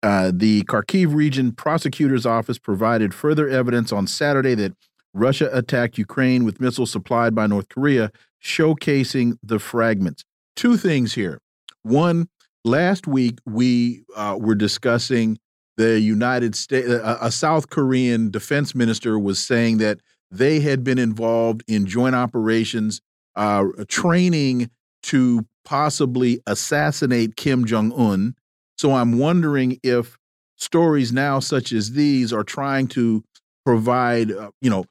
[0.02, 4.76] Uh, the Kharkiv region prosecutor's office provided further evidence on Saturday that
[5.14, 8.10] Russia attacked Ukraine with missiles supplied by North Korea,
[8.42, 10.24] showcasing the fragments
[10.56, 11.40] two things here.
[11.82, 12.28] One,
[12.64, 15.38] last week we uh, were discussing
[15.76, 19.98] the United States, a, a South Korean defense minister was saying that
[20.30, 23.00] they had been involved in joint operations,
[23.36, 24.70] uh, training
[25.04, 28.34] to possibly assassinate Kim Jong Un.
[28.78, 30.16] So I'm wondering if
[30.56, 33.24] stories now such as these are trying to
[33.64, 34.84] provide, uh, you know,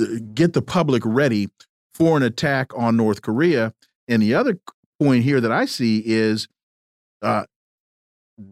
[0.00, 0.04] uh,
[0.34, 1.48] get the public ready
[1.94, 3.72] for an attack on North Korea.
[4.06, 4.58] And the other
[5.00, 6.48] point here that I see is
[7.22, 7.44] uh,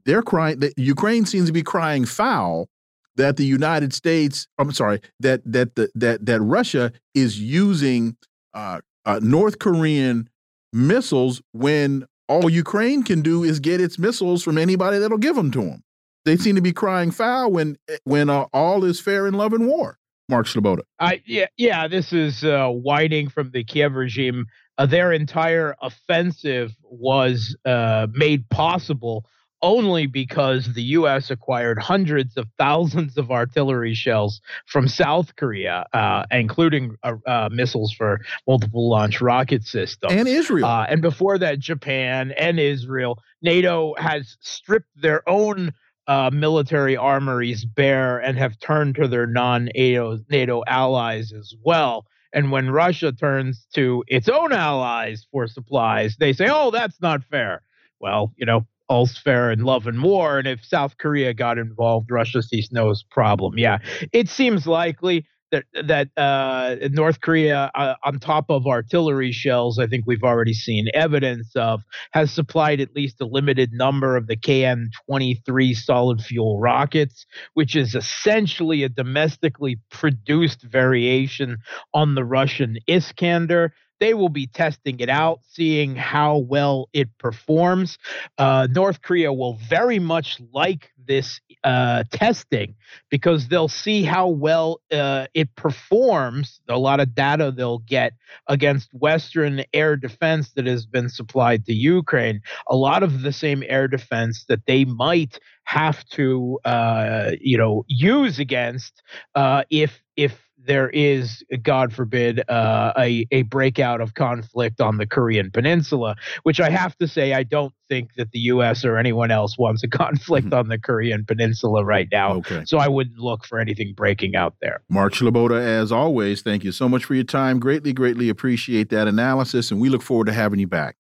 [0.05, 2.69] they're crying that Ukraine seems to be crying foul
[3.17, 8.17] that the United States, I'm sorry, that that the, that that Russia is using
[8.55, 10.29] uh, uh, North Korean
[10.73, 15.51] missiles when all Ukraine can do is get its missiles from anybody that'll give them
[15.53, 15.83] to them.
[16.25, 19.67] They seem to be crying foul when when uh, all is fair in love and
[19.67, 19.99] war.
[20.29, 20.81] Mark Sleboda.
[20.99, 21.87] Uh, yeah, yeah.
[21.87, 24.47] This is uh, whining from the Kiev regime
[24.79, 29.25] uh, their entire offensive was uh, made possible
[29.63, 31.31] only because the U.S.
[31.31, 37.93] acquired hundreds of thousands of artillery shells from South Korea, uh, including uh, uh, missiles
[37.93, 40.13] for multiple launch rocket systems.
[40.13, 40.67] And Israel.
[40.67, 43.19] Uh, and before that, Japan and Israel.
[43.43, 45.73] NATO has stripped their own
[46.07, 52.07] uh, military armories bare and have turned to their non-NATO NATO allies as well.
[52.37, 57.25] And when Russia turns to its own allies for supplies, they say, oh, that's not
[57.25, 57.63] fair.
[57.99, 60.39] Well, you know, all's fair in love and war.
[60.39, 63.57] And if South Korea got involved, Russia sees no problem.
[63.57, 63.79] Yeah,
[64.13, 69.87] it seems likely that that uh, North Korea, uh, on top of artillery shells, I
[69.87, 71.83] think we've already seen evidence of,
[72.13, 77.95] has supplied at least a limited number of the KN-23 solid fuel rockets, which is
[77.95, 81.59] essentially a domestically produced variation
[81.95, 83.73] on the Russian Iskander.
[84.01, 87.99] They will be testing it out, seeing how well it performs.
[88.39, 92.75] Uh, North Korea will very much like this uh, testing
[93.11, 96.61] because they'll see how well uh, it performs.
[96.69, 98.13] A lot of data they'll get
[98.49, 102.41] against Western air defense that has been supplied to Ukraine.
[102.69, 107.85] A lot of the same air defense that they might have to, uh, you know,
[107.89, 109.03] use against
[109.35, 115.07] uh, if if there is, God forbid, uh, a a breakout of conflict on the
[115.07, 118.85] Korean Peninsula, which I have to say I don't think that the U.S.
[118.85, 120.59] or anyone else wants a conflict mm-hmm.
[120.59, 122.35] on the Korean Peninsula right now.
[122.37, 122.65] Okay.
[122.67, 124.83] So I wouldn't look for anything breaking out there.
[124.89, 127.61] Mark Sleboda, as always, thank you so much for your time.
[127.61, 130.97] Greatly, greatly appreciate that analysis, and we look forward to having you back.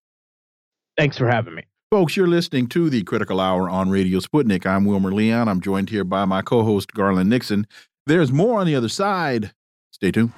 [0.96, 1.64] Thanks for having me.
[1.90, 4.66] Folks, you're listening to the Critical Hour on Radio Sputnik.
[4.66, 5.46] I'm Wilmer Leon.
[5.48, 7.66] I'm joined here by my co host, Garland Nixon.
[8.06, 9.52] There's more on the other side.
[9.96, 10.30] Stay tuned.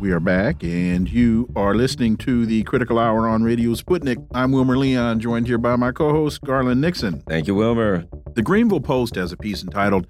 [0.00, 4.26] We are back, and you are listening to the Critical Hour on Radio Sputnik.
[4.32, 7.20] I'm Wilmer Leon, joined here by my co host, Garland Nixon.
[7.28, 8.06] Thank you, Wilmer.
[8.34, 10.06] The Greanville Post has a piece entitled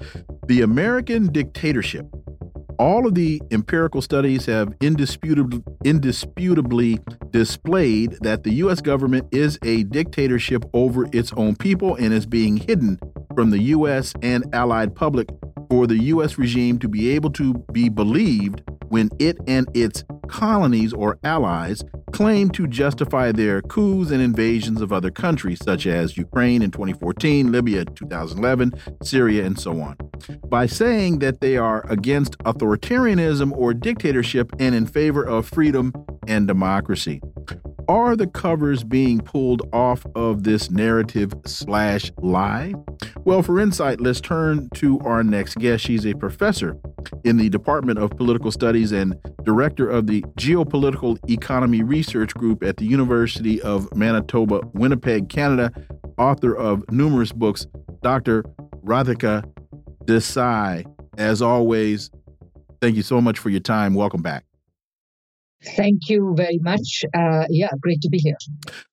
[0.46, 2.06] The American Dictatorship.
[2.78, 7.00] All of the empirical studies have indisputably, indisputably
[7.30, 8.80] displayed that the U.S.
[8.80, 13.00] government is a dictatorship over its own people and is being hidden
[13.34, 14.14] from the U.S.
[14.22, 15.28] and allied public
[15.68, 16.38] for the U.S.
[16.38, 18.62] regime to be able to be believed
[18.92, 21.82] when it and its colonies or allies
[22.12, 27.50] claim to justify their coups and invasions of other countries, such as Ukraine in 2014,
[27.50, 29.96] Libya in 2011, Syria, and so on,
[30.44, 35.94] by saying that they are against authoritarianism or dictatorship and in favor of freedom
[36.28, 37.22] and democracy.
[37.88, 42.74] Are the covers being pulled off of this narrative slash lie?
[43.24, 45.84] Well, for insight, let's turn to our next guest.
[45.84, 46.76] She's a professor
[47.24, 52.76] in the Department of Political Studies and director of the Geopolitical Economy Research Group at
[52.76, 55.72] the University of Manitoba, Winnipeg, Canada,
[56.18, 57.66] author of numerous books,
[58.02, 58.44] Dr.
[58.84, 59.44] Radhika
[60.04, 60.84] Desai.
[61.18, 62.10] As always,
[62.80, 63.94] thank you so much for your time.
[63.94, 64.44] Welcome back.
[65.64, 67.04] Thank you very much.
[67.14, 68.36] Uh, yeah, great to be here.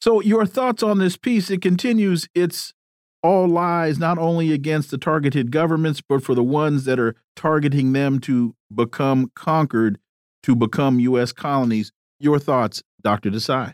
[0.01, 1.49] So, your thoughts on this piece?
[1.49, 2.73] It continues its
[3.21, 7.93] all lies not only against the targeted governments, but for the ones that are targeting
[7.93, 9.99] them to become conquered,
[10.43, 11.31] to become U.S.
[11.31, 11.91] colonies.
[12.19, 13.29] Your thoughts, Dr.
[13.29, 13.73] Desai?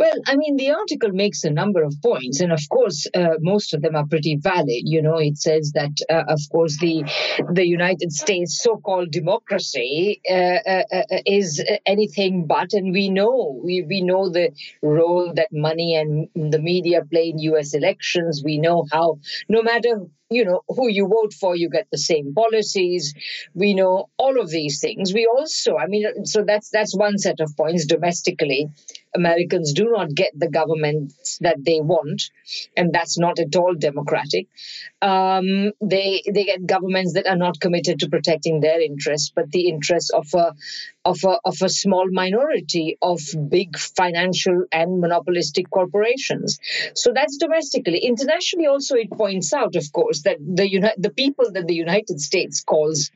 [0.00, 3.74] Well, I mean, the article makes a number of points, and of course, uh, most
[3.74, 4.84] of them are pretty valid.
[4.94, 7.04] You know, it says that, uh, of course, the
[7.52, 13.82] the United States so-called democracy uh, uh, uh is anything but, and we know we
[13.82, 17.74] we know the role that money and the media play in U.S.
[17.74, 18.42] elections.
[18.42, 19.18] We know how,
[19.50, 23.14] no matter you know who you vote for you get the same policies
[23.54, 27.40] we know all of these things we also i mean so that's that's one set
[27.40, 28.70] of points domestically
[29.14, 32.30] Americans do not get the governments that they want,
[32.76, 34.46] and that's not at all democratic.
[35.02, 39.68] Um, they they get governments that are not committed to protecting their interests, but the
[39.68, 40.54] interests of a
[41.04, 46.60] of a of a small minority of big financial and monopolistic corporations.
[46.94, 47.98] So that's domestically.
[47.98, 52.20] Internationally, also it points out, of course, that the uni- the people that the United
[52.20, 53.10] States calls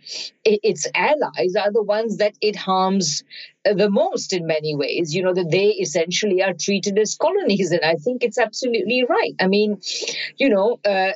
[0.44, 3.22] its allies are the ones that it harms
[3.64, 5.14] the most in many ways.
[5.14, 9.34] You know that they essentially are treated as colonies and i think it's absolutely right.
[9.40, 9.80] I mean
[10.36, 11.12] you know uh,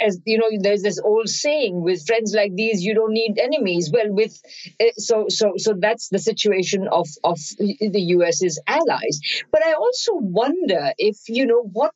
[0.00, 3.90] as you know there's this old saying with friends like these you don't need enemies.
[3.92, 4.40] Well with
[4.80, 9.20] uh, so so so that's the situation of of the us's allies.
[9.50, 11.92] But i also wonder if you know what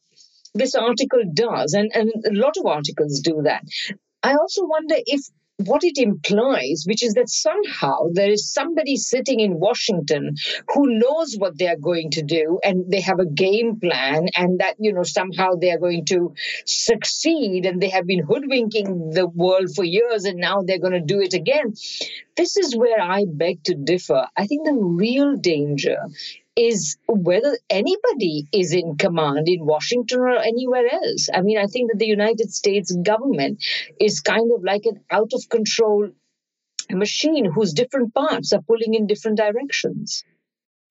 [0.56, 3.62] this article does and and a lot of articles do that
[4.22, 5.20] I also wonder if
[5.58, 10.34] what it implies, which is that somehow there is somebody sitting in Washington
[10.68, 14.60] who knows what they are going to do and they have a game plan, and
[14.60, 16.34] that, you know, somehow they are going to
[16.66, 21.00] succeed and they have been hoodwinking the world for years and now they're going to
[21.00, 21.72] do it again.
[22.36, 24.26] This is where I beg to differ.
[24.36, 25.96] I think the real danger
[26.56, 31.28] is whether anybody is in command in Washington or anywhere else.
[31.32, 33.62] I mean, I think that the United States government
[34.00, 36.10] is kind of like an out of control
[36.90, 40.24] machine whose different parts are pulling in different directions.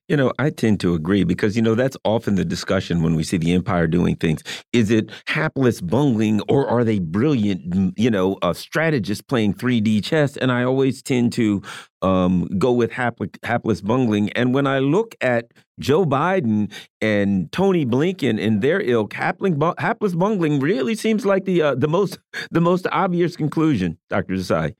[0.07, 3.23] You know, I tend to agree because, you know, that's often the discussion when we
[3.23, 4.43] see the empire doing things.
[4.71, 10.37] Is it hapless bungling or are they brilliant, you know, uh, strategists playing 3D chess?
[10.37, 11.63] And I always tend to
[12.03, 14.31] um, go with hapless, bungling.
[14.33, 15.45] And when I look at
[15.79, 21.75] Joe Biden and Tony Blinken and their ilk, hapless bungling really seems like the uh,
[21.75, 22.19] the most
[22.51, 24.35] the most obvious conclusion, Dr.
[24.35, 24.75] Desai.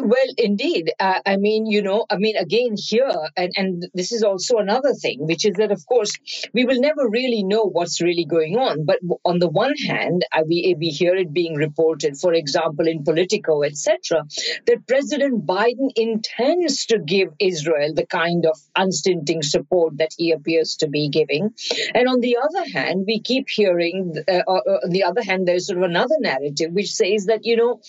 [0.00, 0.92] Well, indeed.
[0.98, 4.94] Uh, I mean, you know, I mean, again, here, and, and this is also another
[4.94, 6.12] thing, which is that, of course,
[6.52, 8.84] we will never really know what's really going on.
[8.84, 13.04] But on the one hand, uh, we, we hear it being reported, for example, in
[13.04, 14.24] Politico, etc.,
[14.66, 20.76] that President Biden intends to give Israel the kind of unstinting support that he appears
[20.76, 21.54] to be giving.
[21.94, 25.46] And on the other hand, we keep hearing, uh, uh, uh on the other hand,
[25.46, 27.80] there's sort of another narrative which says that, you know,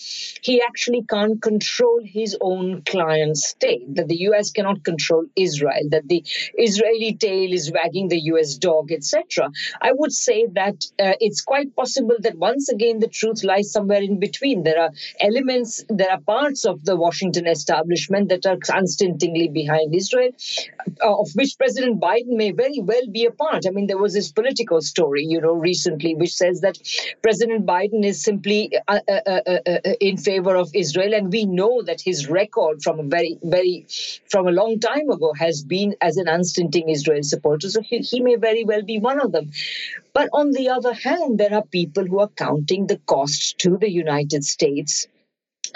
[0.42, 5.88] he actually can't control control his own client state, that the US cannot control Israel,
[5.90, 6.24] that the
[6.58, 9.50] Israeli tail is wagging the US dog, etc.
[9.80, 14.02] I would say that uh, it's quite possible that once again the truth lies somewhere
[14.02, 14.62] in between.
[14.62, 14.90] There are
[15.20, 20.30] elements, there are parts of the Washington establishment that are unstintingly behind Israel,
[21.02, 23.66] uh, of which President Biden may very well be a part.
[23.66, 26.78] I mean, there was this political story, you know, recently, which says that
[27.22, 31.79] President Biden is simply uh, uh, uh, uh in favor of Israel, and we know
[31.82, 33.86] that his record from a very, very,
[34.28, 37.68] from a long time ago has been as an unstinting Israel supporter.
[37.68, 39.50] So he, he may very well be one of them.
[40.12, 43.90] But on the other hand, there are people who are counting the cost to the
[43.90, 45.06] United States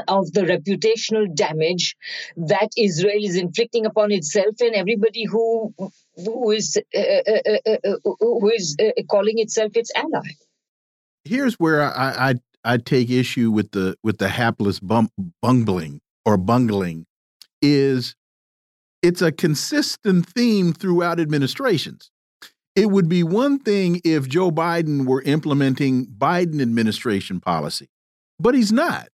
[0.09, 1.96] of the reputational damage
[2.36, 5.74] that Israel is inflicting upon itself and everybody who
[6.16, 10.30] who is uh, uh, uh, uh who is uh, calling itself its ally.
[11.24, 12.34] Here's where I, I
[12.64, 17.06] I take issue with the with the hapless bungling or bungling
[17.60, 18.14] is
[19.02, 22.10] it's a consistent theme throughout administrations.
[22.74, 27.88] It would be one thing if Joe Biden were implementing Biden administration policy,
[28.40, 29.08] but he's not.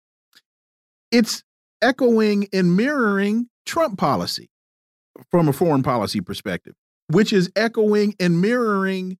[1.11, 1.43] It's
[1.81, 4.49] echoing and mirroring Trump policy
[5.31, 6.75] from a foreign policy perspective,
[7.07, 9.17] which is echoing and mirroring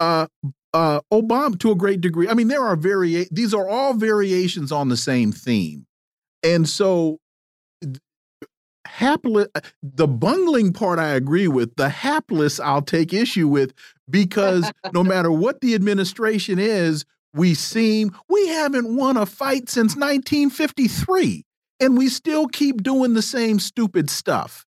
[0.00, 0.26] uh,
[0.74, 2.28] uh, Obama to a great degree.
[2.28, 5.86] I mean, there are vari these are all variations on the same theme.
[6.42, 7.18] And so
[8.86, 9.48] hapless
[9.82, 11.76] the bungling part I agree with.
[11.76, 13.72] The hapless I'll take issue with
[14.08, 17.04] because no matter what the administration is,
[17.34, 21.44] we seem we haven't won a fight since 1953
[21.80, 24.64] and we still keep doing the same stupid stuff.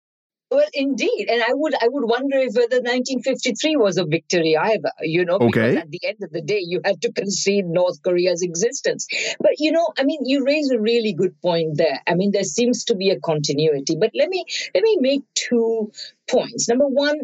[0.51, 4.91] Well, indeed, and I would I would wonder if whether 1953 was a victory either.
[5.01, 5.77] You know, because okay.
[5.77, 9.07] at the end of the day, you had to concede North Korea's existence.
[9.39, 11.99] But you know, I mean, you raise a really good point there.
[12.07, 13.97] I mean, there seems to be a continuity.
[13.99, 15.91] But let me let me make two
[16.29, 16.69] points.
[16.69, 17.17] Number one,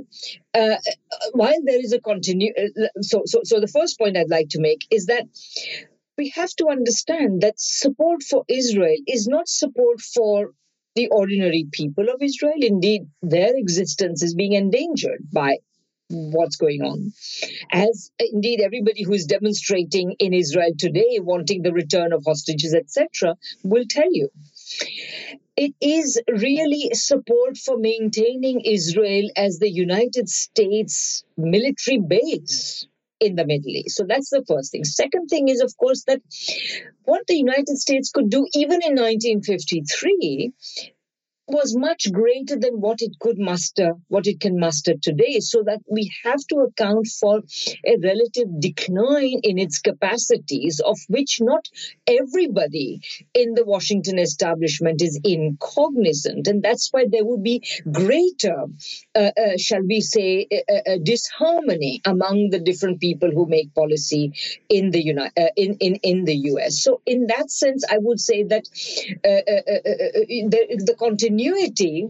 [0.55, 0.77] uh,
[1.33, 4.59] while there is a continue, uh, so so so the first point I'd like to
[4.59, 5.27] make is that
[6.17, 10.53] we have to understand that support for Israel is not support for
[10.95, 12.55] the ordinary people of Israel.
[12.57, 15.57] Indeed, their existence is being endangered by
[16.09, 17.13] what's going on.
[17.71, 23.37] As indeed everybody who is demonstrating in Israel today, wanting the return of hostages, etc.,
[23.63, 24.29] will tell you.
[25.55, 32.87] It is really support for maintaining Israel as the United States military base
[33.21, 33.95] in the Middle East.
[33.95, 34.83] So that's the first thing.
[34.83, 36.21] Second thing is, of course, that
[37.03, 40.51] what the United States could do even in 1953
[41.51, 45.81] was much greater than what it could muster, what it can muster today, so that
[45.89, 47.41] we have to account for
[47.85, 51.67] a relative decline in its capacities, of which not
[52.07, 53.01] everybody
[53.33, 56.47] in the Washington establishment is incognizant.
[56.47, 58.65] And that's why there would be greater,
[59.15, 60.47] uh, uh, shall we say,
[61.03, 64.33] disharmony among the different people who make policy
[64.69, 66.81] in the Uni- uh, in, in, in the US.
[66.81, 68.65] So, in that sense, I would say that
[69.25, 69.71] uh, uh,
[70.53, 72.09] the, the continuity continuity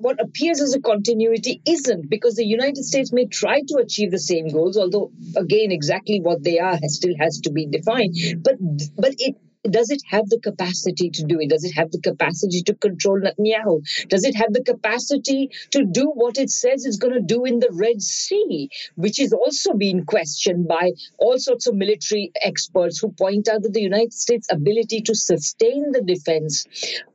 [0.00, 4.18] what appears as a continuity isn't because the United States may try to achieve the
[4.18, 8.14] same goals, although again, exactly what they are still has to be defined.
[8.42, 8.56] But
[8.96, 11.50] but it does it have the capacity to do it?
[11.50, 13.82] Does it have the capacity to control Netanyahu?
[14.08, 17.58] Does it have the capacity to do what it says it's going to do in
[17.58, 23.10] the Red Sea, which is also being questioned by all sorts of military experts who
[23.12, 26.64] point out that the United States' ability to sustain the defense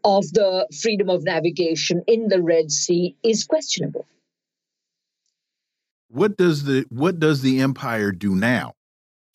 [0.04, 4.06] of the freedom of navigation in the Red Sea is questionable.
[6.10, 8.74] What does the what does the empire do now?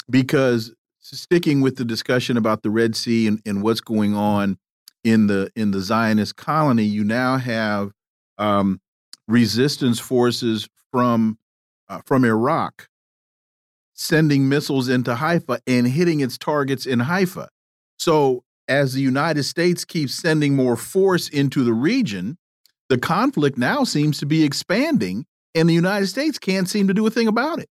[0.08, 0.72] Because
[1.16, 4.58] sticking with the discussion about the Red Sea and, and what's going on
[5.04, 7.92] in the in the Zionist colony, you now have
[8.36, 8.80] um,
[9.26, 11.38] resistance forces from
[11.88, 12.88] uh, from Iraq
[13.94, 17.48] sending missiles into Haifa and hitting its targets in Haifa.
[17.98, 22.38] So as the United States keeps sending more force into the region,
[22.88, 27.06] the conflict now seems to be expanding, and the United States can't seem to do
[27.06, 27.68] a thing about it.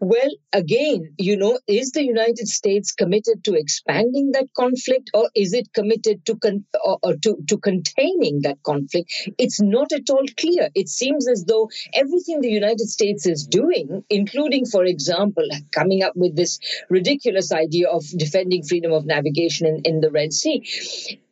[0.00, 5.52] Well, again, you know, is the United States committed to expanding that conflict, or is
[5.54, 9.10] it committed to con- or, or to to containing that conflict?
[9.38, 10.68] It's not at all clear.
[10.74, 16.14] It seems as though everything the United States is doing, including, for example, coming up
[16.16, 16.58] with this
[16.90, 20.62] ridiculous idea of defending freedom of navigation in, in the Red Sea,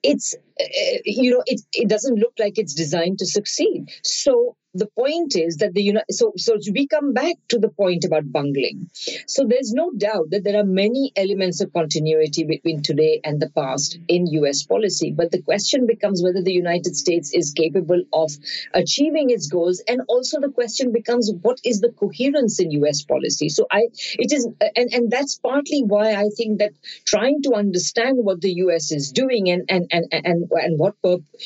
[0.03, 0.65] it's uh,
[1.05, 5.59] you know it, it doesn't look like it's designed to succeed so the point is
[5.59, 8.89] that the United so so we come back to the point about bungling.
[9.27, 13.51] So there's no doubt that there are many elements of continuity between today and the
[13.51, 15.13] past in US policy.
[15.13, 18.31] But the question becomes whether the United States is capable of
[18.73, 19.83] achieving its goals.
[19.87, 23.51] And also the question becomes what is the coherence in US policy?
[23.51, 26.73] So I it is and, and that's partly why I think that
[27.05, 30.95] trying to understand what the US is doing and and and and, and what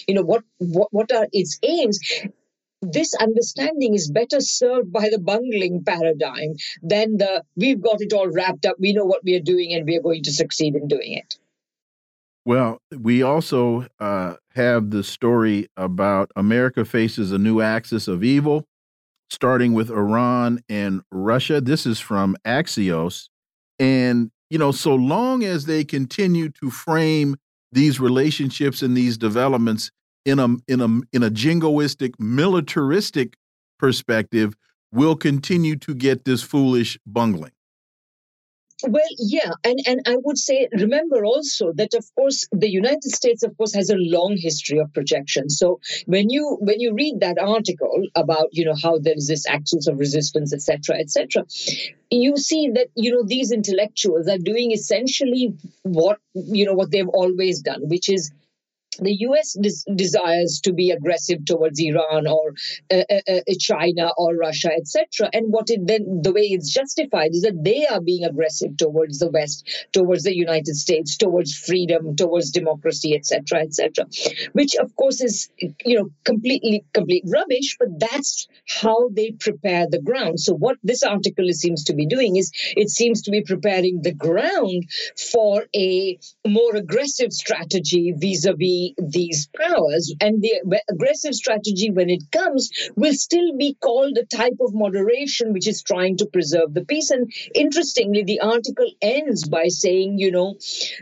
[0.06, 1.98] you know what, what what are its aims
[2.92, 8.28] this understanding is better served by the bungling paradigm than the we've got it all
[8.28, 10.88] wrapped up, we know what we are doing, and we are going to succeed in
[10.88, 11.38] doing it.
[12.44, 18.64] Well, we also uh, have the story about America faces a new axis of evil,
[19.30, 21.60] starting with Iran and Russia.
[21.60, 23.28] This is from Axios.
[23.80, 27.36] And, you know, so long as they continue to frame
[27.72, 29.90] these relationships and these developments
[30.26, 33.36] in a in a in a jingoistic militaristic
[33.78, 34.54] perspective
[34.92, 37.52] will continue to get this foolish bungling.
[38.86, 43.42] Well yeah and and i would say remember also that of course the united states
[43.42, 45.48] of course has a long history of projection.
[45.48, 49.46] So when you when you read that article about you know how there is this
[49.48, 51.46] axis of resistance etc etc
[52.10, 57.14] you see that you know these intellectuals are doing essentially what you know what they've
[57.22, 58.30] always done which is
[59.00, 62.54] the US des- desires to be aggressive towards Iran or
[62.90, 65.30] uh, uh, uh China or Russia, etc.
[65.32, 69.18] And what it then, the way it's justified is that they are being aggressive towards
[69.18, 74.06] the West, towards the United States, towards freedom, towards democracy, etc., etc.
[74.52, 75.48] Which, of course, is
[75.84, 77.76] you know completely complete rubbish.
[77.78, 80.40] But that's how they prepare the ground.
[80.40, 84.12] So what this article seems to be doing is it seems to be preparing the
[84.12, 84.84] ground
[85.32, 90.14] for a more aggressive strategy vis-a-vis these powers.
[90.20, 95.52] And the aggressive strategy, when it comes, will still be called a type of moderation
[95.52, 97.10] which is trying to preserve the peace.
[97.10, 100.56] And interestingly, the article ends by saying, you know,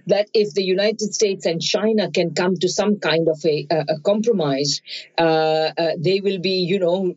[0.06, 4.00] that if the United States and China can come to some kind of a, a
[4.00, 4.80] compromise,
[5.18, 7.14] uh, uh, they will be, you know,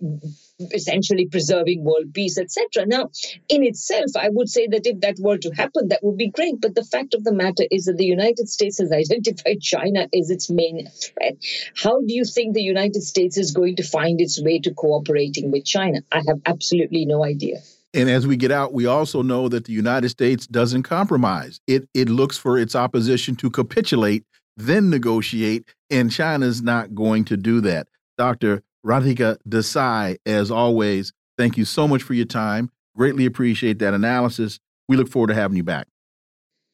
[0.60, 2.86] essentially preserving world peace, etc.
[2.86, 3.10] Now,
[3.50, 6.60] in itself, I would say that if that were to happen, that would be great.
[6.62, 10.30] But the fact of the matter is that the United States has identified China as
[10.30, 11.38] its main threat.
[11.76, 15.52] How do you think the United States is going to find its way to cooperating
[15.52, 16.02] with China?
[16.12, 17.58] I have absolutely no idea.
[17.94, 21.60] And as we get out, we also know that the United States doesn't compromise.
[21.68, 24.24] It it looks for its opposition to capitulate,
[24.56, 27.88] then negotiate, and China's not going to do that.
[28.18, 28.62] Dr.
[28.88, 32.72] Radhika Desai, as always, thank you so much for your time.
[32.96, 34.60] Greatly appreciate that analysis.
[34.88, 35.88] We look forward to having you back.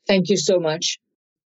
[0.07, 0.99] Thank you so much.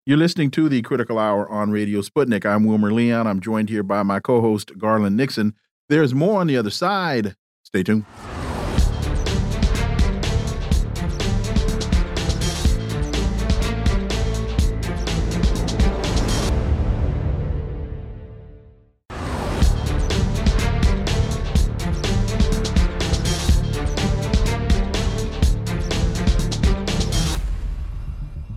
[0.07, 2.45] You're listening to the Critical Hour on Radio Sputnik.
[2.45, 3.27] I'm Wilmer Leon.
[3.27, 5.55] I'm joined here by my co host, Garland Nixon.
[5.89, 7.37] There's more on the other side.
[7.62, 8.05] Stay tuned.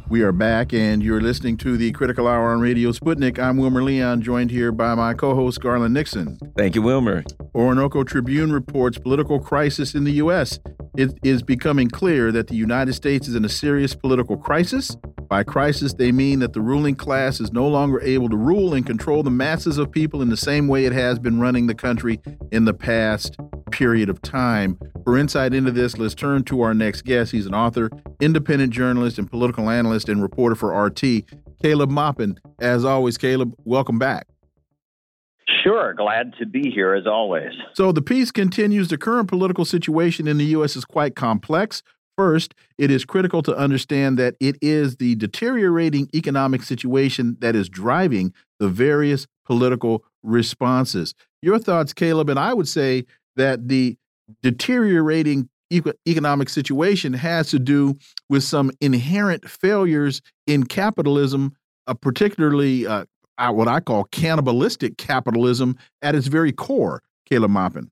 [0.10, 3.38] We are back, and you're listening to the Critical Hour on Radio Sputnik.
[3.38, 6.40] I'm Wilmer Leon, joined here by my co host, Garland Nixon.
[6.58, 7.24] Thank you, Wilmer.
[7.54, 10.58] Orinoco Tribune reports political crisis in the U.S.
[11.00, 14.98] It is becoming clear that the United States is in a serious political crisis.
[15.30, 18.86] By crisis, they mean that the ruling class is no longer able to rule and
[18.86, 22.20] control the masses of people in the same way it has been running the country
[22.52, 23.38] in the past
[23.72, 24.78] period of time.
[25.06, 27.32] For insight into this, let's turn to our next guest.
[27.32, 27.90] He's an author,
[28.20, 31.02] independent journalist, and political analyst and reporter for RT,
[31.62, 32.38] Caleb Maupin.
[32.60, 34.28] As always, Caleb, welcome back.
[35.64, 37.54] Sure, glad to be here as always.
[37.74, 38.88] So the piece continues.
[38.90, 40.76] The current political situation in the U.S.
[40.76, 41.84] is quite complex.
[42.18, 47.70] First, it is critical to understand that it is the deteriorating economic situation that is
[47.70, 51.16] driving the various political responses.
[51.42, 53.06] Your thoughts, Caleb, and I would say
[53.38, 53.98] that the
[54.44, 55.50] deteriorating
[56.08, 57.98] economic situation has to do
[58.30, 61.56] with some inherent failures in capitalism,
[61.88, 63.06] uh, particularly uh,
[63.40, 67.02] Uh, what I call cannibalistic capitalism at its very core.
[67.26, 67.90] Caleb Maupin.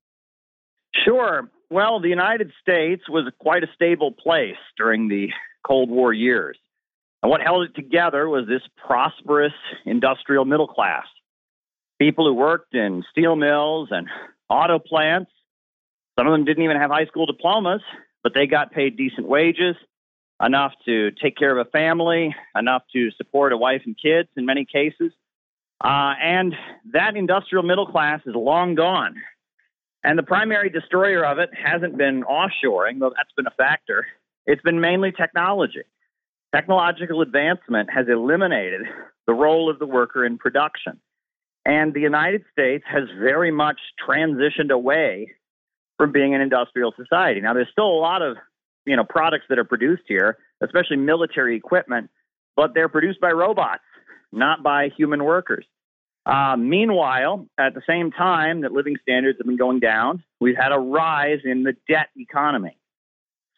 [1.04, 1.48] Sure.
[1.70, 5.28] well, the United States was quite a stable place during the
[5.66, 6.58] Cold War years.
[7.22, 9.52] And what held it together was this prosperous
[9.86, 11.06] industrial middle class.
[12.00, 14.08] People who worked in steel mills and
[14.48, 15.30] auto plants.
[16.18, 17.80] Some of them didn't even have high school diplomas,
[18.22, 19.76] but they got paid decent wages,
[20.42, 24.44] enough to take care of a family, enough to support a wife and kids in
[24.44, 25.12] many cases.
[25.82, 26.54] Uh, and
[26.92, 29.14] that industrial middle class is long gone.
[30.04, 34.06] And the primary destroyer of it hasn't been offshoring, though that's been a factor.
[34.46, 35.82] It's been mainly technology.
[36.54, 38.82] Technological advancement has eliminated
[39.26, 40.98] the role of the worker in production.
[41.66, 45.34] And the United States has very much transitioned away
[45.98, 47.40] from being an industrial society.
[47.40, 48.36] Now, there's still a lot of
[48.86, 52.08] you know products that are produced here, especially military equipment,
[52.56, 53.82] but they're produced by robots,
[54.32, 55.64] not by human workers.
[56.26, 60.72] Uh, meanwhile, at the same time that living standards have been going down, we've had
[60.72, 62.76] a rise in the debt economy.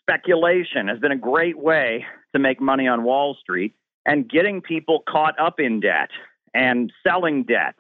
[0.02, 3.74] Speculation has been a great way to make money on Wall Street,
[4.06, 6.10] and getting people caught up in debt
[6.54, 7.74] and selling debt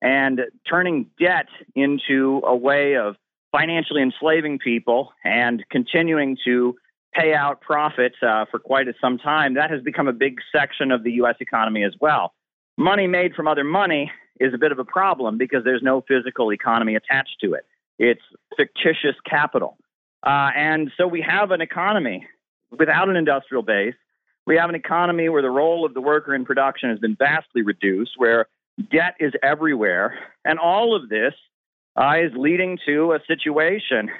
[0.00, 3.16] and turning debt into a way of
[3.52, 6.76] financially enslaving people and continuing to
[7.16, 11.02] pay out profits uh, for quite some time, that has become a big section of
[11.02, 11.36] the U.S.
[11.40, 12.32] economy as well.
[12.76, 16.52] Money made from other money is a bit of a problem because there's no physical
[16.52, 17.64] economy attached to it.
[17.98, 18.20] It's
[18.56, 19.78] fictitious capital.
[20.22, 22.26] Uh, and so we have an economy
[22.76, 23.94] without an industrial base.
[24.46, 27.62] We have an economy where the role of the worker in production has been vastly
[27.62, 28.46] reduced, where
[28.90, 30.18] debt is everywhere.
[30.44, 31.32] And all of this
[31.96, 34.10] uh, is leading to a situation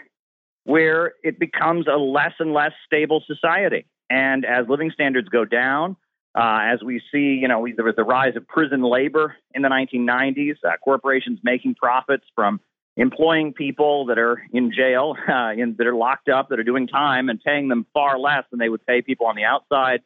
[0.67, 3.87] where it becomes a less and less stable society.
[4.11, 5.97] And as living standards go down,
[6.37, 9.69] uh, as we see, you know, there was the rise of prison labor in the
[9.69, 12.61] 1990s, uh, corporations making profits from
[12.97, 16.89] employing people that are in jail, uh, in, that are locked up, that are doing
[16.89, 20.01] time, and paying them far less than they would pay people on the outside.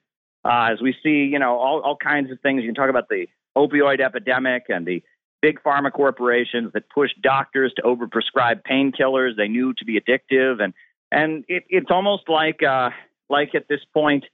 [0.45, 2.63] Uh, as we see, you know, all, all kinds of things.
[2.63, 5.03] You can talk about the opioid epidemic and the
[5.43, 10.75] big pharma corporations that push doctors to overprescribe painkillers they knew to be addictive, and
[11.11, 12.91] and it, it's almost like uh,
[13.29, 14.25] like at this point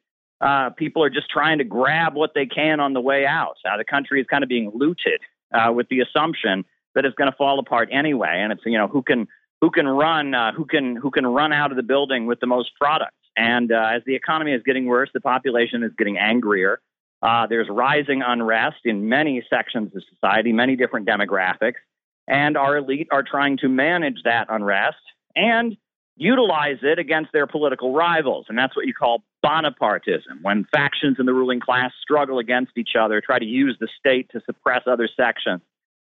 [0.40, 3.56] uh, people are just trying to grab what they can on the way out.
[3.64, 5.20] Uh, the country is kind of being looted
[5.54, 8.88] uh, with the assumption that it's going to fall apart anyway, and it's you know
[8.88, 9.28] who can
[9.60, 12.46] who can run uh, who can who can run out of the building with the
[12.46, 13.16] most products.
[13.36, 16.80] And uh, as the economy is getting worse, the population is getting angrier.
[17.22, 21.80] Uh, there's rising unrest in many sections of society, many different demographics,
[22.28, 24.96] and our elite are trying to manage that unrest
[25.34, 25.76] and
[26.16, 28.46] utilize it against their political rivals.
[28.48, 32.96] And that's what you call Bonapartism, when factions in the ruling class struggle against each
[32.98, 35.60] other, try to use the state to suppress other sections.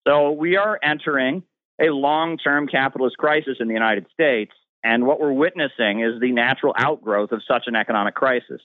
[0.07, 1.43] So we are entering
[1.82, 4.51] a long term capitalist crisis in the United States.
[4.84, 8.62] And what we're witnessing is the natural outgrowth of such an economic crisis.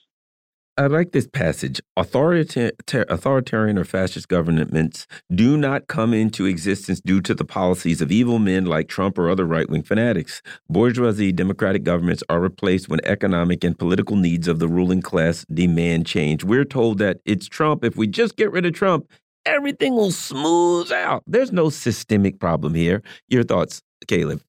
[0.79, 1.81] I like this passage.
[1.95, 8.37] authoritarian or fascist governments do not come into existence due to the policies of evil
[8.37, 10.43] men like Trump or other right wing fanatics.
[10.69, 16.05] Bourgeoisie democratic governments are replaced when economic and political needs of the ruling class demand
[16.05, 16.43] change.
[16.43, 17.83] We're told that it's Trump.
[17.83, 19.09] If we just get rid of Trump,
[19.47, 21.23] everything will smooth out.
[21.25, 23.01] There's no systemic problem here.
[23.29, 24.43] Your thoughts, Caleb?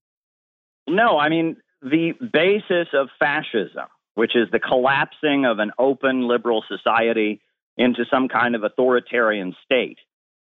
[0.87, 3.87] No, I mean, the basis of fascism
[4.19, 7.41] which is the collapsing of an open liberal society
[7.77, 9.99] into some kind of authoritarian state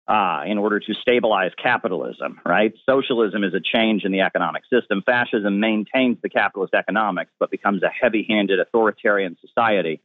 [0.07, 2.74] uh, in order to stabilize capitalism, right?
[2.89, 5.03] Socialism is a change in the economic system.
[5.05, 10.01] Fascism maintains the capitalist economics but becomes a heavy handed authoritarian society.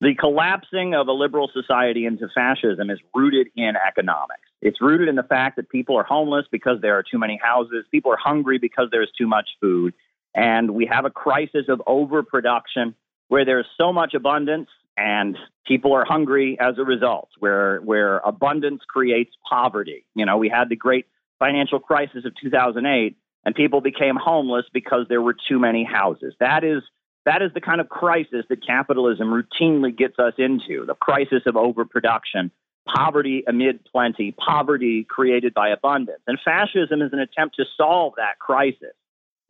[0.00, 4.46] The collapsing of a liberal society into fascism is rooted in economics.
[4.62, 7.86] It's rooted in the fact that people are homeless because there are too many houses,
[7.90, 9.94] people are hungry because there's too much food,
[10.34, 12.94] and we have a crisis of overproduction
[13.28, 18.82] where there's so much abundance and people are hungry as a result, where, where abundance
[18.88, 20.04] creates poverty.
[20.14, 21.06] You know, we had the great
[21.38, 26.34] financial crisis of 2008 and people became homeless because there were too many houses.
[26.40, 26.82] That is
[27.26, 31.54] that is the kind of crisis that capitalism routinely gets us into the crisis of
[31.54, 32.50] overproduction,
[32.88, 36.22] poverty amid plenty, poverty created by abundance.
[36.26, 38.94] And fascism is an attempt to solve that crisis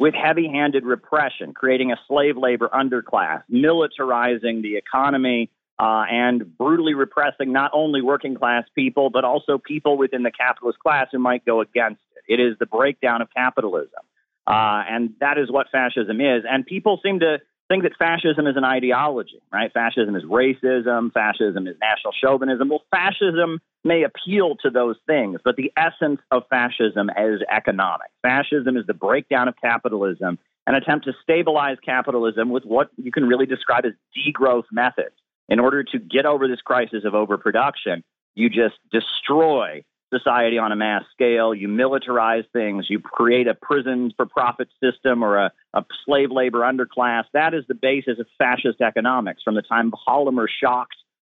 [0.01, 6.95] with heavy handed repression, creating a slave labor underclass, militarizing the economy, uh, and brutally
[6.95, 11.45] repressing not only working class people, but also people within the capitalist class who might
[11.45, 12.41] go against it.
[12.41, 14.01] It is the breakdown of capitalism.
[14.47, 16.45] Uh, and that is what fascism is.
[16.51, 17.39] And people seem to
[17.71, 19.73] think that fascism is an ideology, right?
[19.73, 22.69] Fascism is racism, fascism is national chauvinism.
[22.69, 28.09] Well, fascism may appeal to those things, but the essence of fascism is economic.
[28.23, 33.27] Fascism is the breakdown of capitalism and attempt to stabilize capitalism with what you can
[33.27, 35.15] really describe as degrowth methods.
[35.49, 38.05] In order to get over this crisis of overproduction,
[38.35, 41.55] you just destroy society on a mass scale.
[41.55, 42.87] You militarize things.
[42.89, 47.25] You create a prison for profit system or a, a slave labor underclass.
[47.33, 50.87] That is the basis of fascist economics from the time Hjalmar Schacht,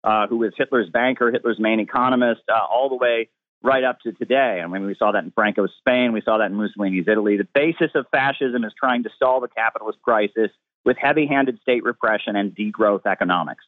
[0.03, 3.29] uh, who was Hitler's banker, Hitler's main economist, uh, all the way
[3.63, 4.61] right up to today.
[4.63, 6.13] I mean, we saw that in Franco's Spain.
[6.13, 7.37] We saw that in Mussolini's Italy.
[7.37, 10.51] The basis of fascism is trying to solve a capitalist crisis
[10.85, 13.65] with heavy handed state repression and degrowth economics.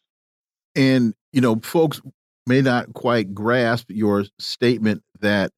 [0.75, 2.01] And, you know, folks
[2.47, 5.51] may not quite grasp your statement that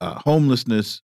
[0.00, 1.02] uh, homelessness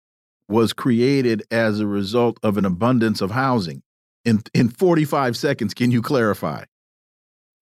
[0.49, 3.83] was created as a result of an abundance of housing.
[4.25, 6.65] In in 45 seconds, can you clarify?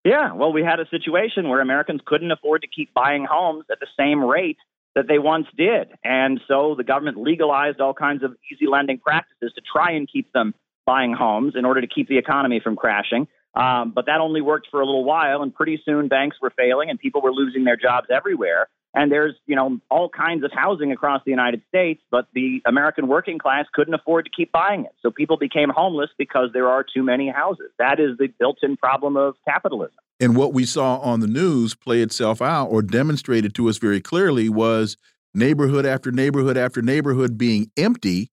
[0.05, 3.81] Yeah, well, we had a situation where Americans couldn't afford to keep buying homes at
[3.81, 4.57] the same rate
[4.95, 5.89] that they once did.
[6.03, 10.33] And so the government legalized all kinds of easy lending practices to try and keep
[10.33, 10.55] them
[10.87, 13.29] buying homes in order to keep the economy from crashing.
[13.55, 16.89] Um, but that only worked for a little while, and pretty soon banks were failing
[16.89, 18.69] and people were losing their jobs everywhere.
[18.93, 23.07] And there's, you know, all kinds of housing across the United States, but the American
[23.07, 24.93] working class couldn't afford to keep buying it.
[25.01, 27.71] So people became homeless because there are too many houses.
[27.79, 29.95] That is the built-in problem of capitalism.
[30.19, 34.01] And what we saw on the news play itself out or demonstrated to us very
[34.01, 34.97] clearly was
[35.35, 38.31] neighborhood after neighborhood after neighborhood being empty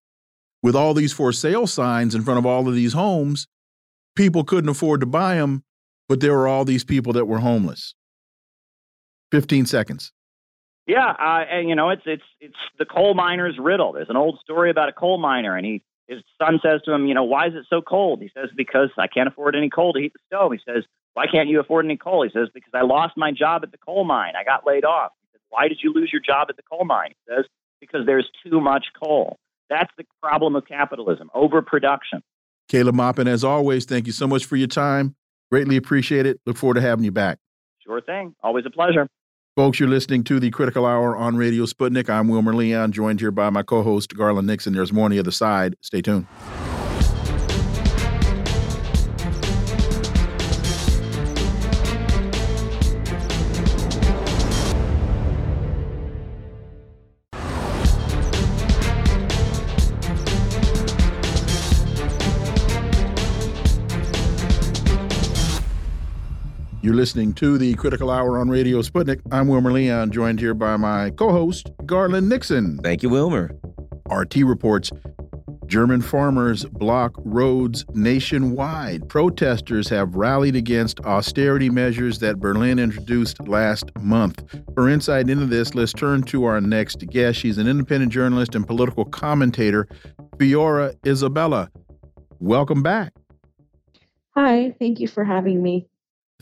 [0.64, 3.48] with all these for sale signs in front of all of these homes
[4.18, 5.64] people couldn't afford to buy them,
[6.10, 7.94] but there were all these people that were homeless.
[9.32, 10.12] 15 seconds.
[10.88, 13.92] Yeah, uh, and you know it's it's it's the coal miner's riddle.
[13.92, 17.08] There's an old story about a coal miner, and he his son says to him,
[17.08, 18.22] you know, why is it so cold?
[18.22, 20.54] He says because I can't afford any coal to heat the stove.
[20.54, 22.24] He says, why can't you afford any coal?
[22.24, 24.34] He says because I lost my job at the coal mine.
[24.40, 25.12] I got laid off.
[25.22, 27.10] He says, why did you lose your job at the coal mine?
[27.10, 27.46] He says
[27.82, 29.38] because there's too much coal.
[29.70, 32.24] That's the problem of capitalism, overproduction.
[32.68, 35.16] Caleb Maupin, as always, thank you so much for your time.
[35.52, 36.40] Greatly appreciate it.
[36.46, 37.40] Look forward to having you back.
[37.80, 38.36] Sure thing.
[38.44, 39.08] Always a pleasure.
[39.56, 42.10] Folks, you're listening to the Critical Hour on Radio Sputnik.
[42.10, 44.74] I'm Wilmer Leon, joined here by my co host, Garland Nixon.
[44.74, 45.76] There's more on the other side.
[45.82, 46.28] Stay tuned.
[66.98, 69.22] Listening to the Critical Hour on Radio Sputnik.
[69.32, 72.80] I'm Wilmer Leon, joined here by my co host, Garland Nixon.
[72.80, 73.52] Thank you, Wilmer.
[74.10, 74.90] RT reports
[75.68, 79.08] German farmers block roads nationwide.
[79.10, 84.44] Protesters have rallied against austerity measures that Berlin introduced last month.
[84.74, 87.38] For insight into this, let's turn to our next guest.
[87.38, 89.88] She's an independent journalist and political commentator,
[90.38, 91.68] Fiorella Isabel.
[92.40, 93.14] Welcome back.
[94.32, 95.88] Hi, thank you for having me.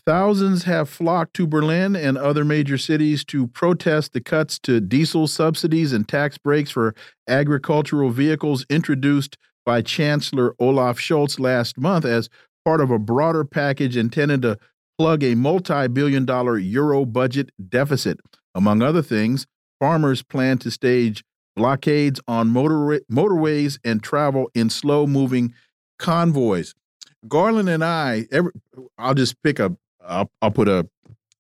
[0.06, 5.26] Thousands have flocked to Berlin and other major cities to protest the cuts to diesel
[5.26, 6.94] subsidies and tax breaks for
[7.28, 9.36] agricultural vehicles introduced
[9.66, 12.30] by Chancellor Olaf Scholz last month as
[12.64, 14.60] part of a broader package intended to
[15.00, 18.20] plug a multi billion dollar euro budget deficit.
[18.54, 19.48] Among other things,
[19.80, 21.24] farmers plan to stage
[21.56, 25.56] blockades on motor motorways and travel in slow moving
[25.98, 26.76] convoys.
[27.28, 28.52] Garland and I, every,
[29.00, 29.76] I'll just pick a
[30.08, 30.88] I'll, I'll put a,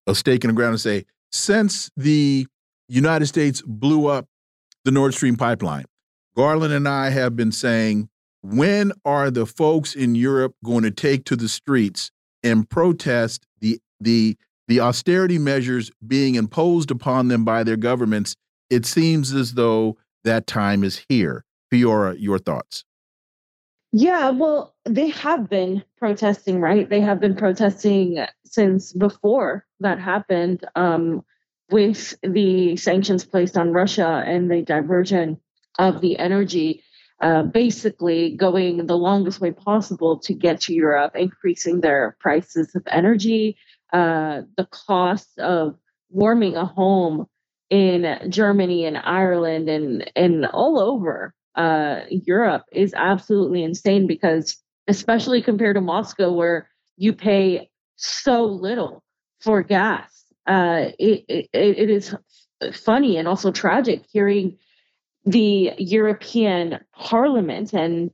[0.07, 2.47] a stake in the ground and say, since the
[2.88, 4.28] United States blew up
[4.84, 5.86] the Nord Stream pipeline,
[6.36, 8.09] Garland and I have been saying,
[8.41, 12.11] when are the folks in Europe going to take to the streets
[12.43, 14.38] and protest the the
[14.68, 18.36] the austerity measures being imposed upon them by their governments?
[18.70, 21.43] It seems as though that time is here.
[21.72, 22.84] Fiorella, your thoughts?
[23.92, 26.90] Yeah, well, they have been protesting, right?
[26.90, 31.24] They have been protesting since before that happened um,
[31.72, 35.40] with the sanctions placed on Russia and the diversion
[35.80, 36.84] of the energy,
[37.22, 42.84] uh, basically going the longest way possible to get to Europe, increasing their prices of
[42.88, 43.58] energy,
[43.94, 45.78] uh, the cost of
[46.10, 47.28] warming a home
[47.70, 55.41] in Germany and Ireland and, and all over uh, Europe is absolutely insane because, especially
[55.41, 59.03] compared to Moscow, where you pay so little
[59.39, 62.16] for gas, uh, it, it, it is
[62.74, 64.58] funny and also tragic hearing
[65.26, 68.12] the European Parliament and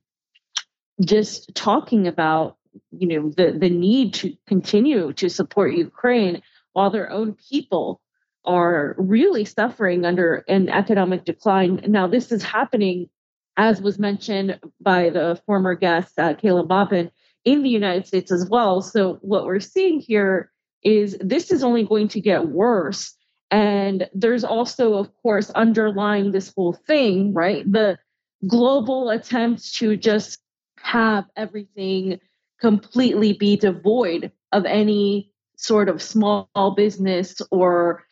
[1.03, 2.57] just talking about
[2.91, 6.41] you know the the need to continue to support Ukraine
[6.73, 7.99] while their own people
[8.45, 11.83] are really suffering under an economic decline.
[11.87, 13.09] Now this is happening
[13.57, 17.11] as was mentioned by the former guest, uh, Caleb Maupin,
[17.43, 18.81] in the United States as well.
[18.81, 20.51] So, what we're seeing here
[20.83, 23.15] is this is only going to get worse.
[23.49, 27.69] And there's also, of course, underlying this whole thing, right?
[27.69, 27.99] The
[28.47, 30.39] global attempts to just
[30.77, 32.19] have everything
[32.59, 38.03] completely be devoid of any sort of small business or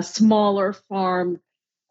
[0.00, 1.38] smaller farm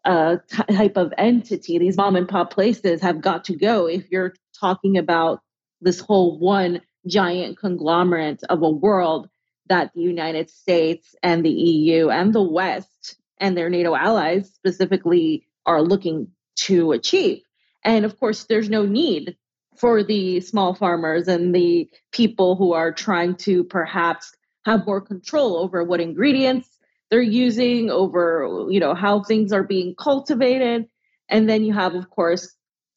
[0.06, 1.78] uh, type of entity.
[1.78, 5.42] These mom and pop places have got to go if you're talking about
[5.80, 9.28] this whole one giant conglomerate of a world
[9.68, 15.46] that the United States and the EU and the West and their NATO allies specifically
[15.66, 17.42] are looking to achieve.
[17.84, 19.36] And of course, there's no need
[19.76, 24.32] for the small farmers and the people who are trying to perhaps
[24.64, 26.68] have more control over what ingredients
[27.10, 30.88] they're using over you know how things are being cultivated.
[31.28, 32.54] And then you have of course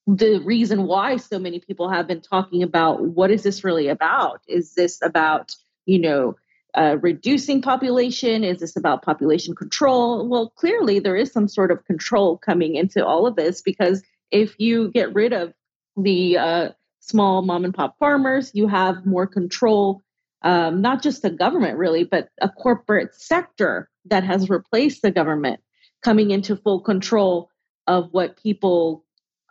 [0.07, 4.41] the reason why so many people have been talking about what is this really about?
[4.47, 5.55] Is this about
[5.86, 6.36] you know
[6.76, 8.43] uh, reducing population?
[8.43, 10.28] Is this about population control?
[10.28, 14.60] Well clearly there is some sort of control coming into all of this because if
[14.60, 15.53] you get rid of
[15.97, 20.01] the uh, small mom and pop farmers you have more control
[20.42, 25.60] um, not just the government really but a corporate sector that has replaced the government
[26.02, 27.50] coming into full control
[27.88, 29.04] of what people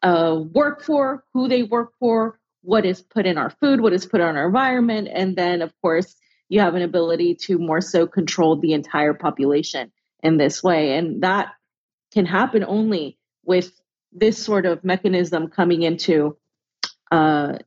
[0.02, 4.06] uh, work for, who they work for, what is put in our food, what is
[4.06, 5.08] put on our environment.
[5.12, 6.14] And then, of course,
[6.48, 10.96] you have an ability to more so control the entire population in this way.
[10.96, 11.52] And that
[12.12, 13.72] can happen only with
[14.12, 16.36] this sort of mechanism coming into
[17.10, 17.58] uh,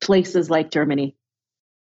[0.00, 1.16] places like Germany.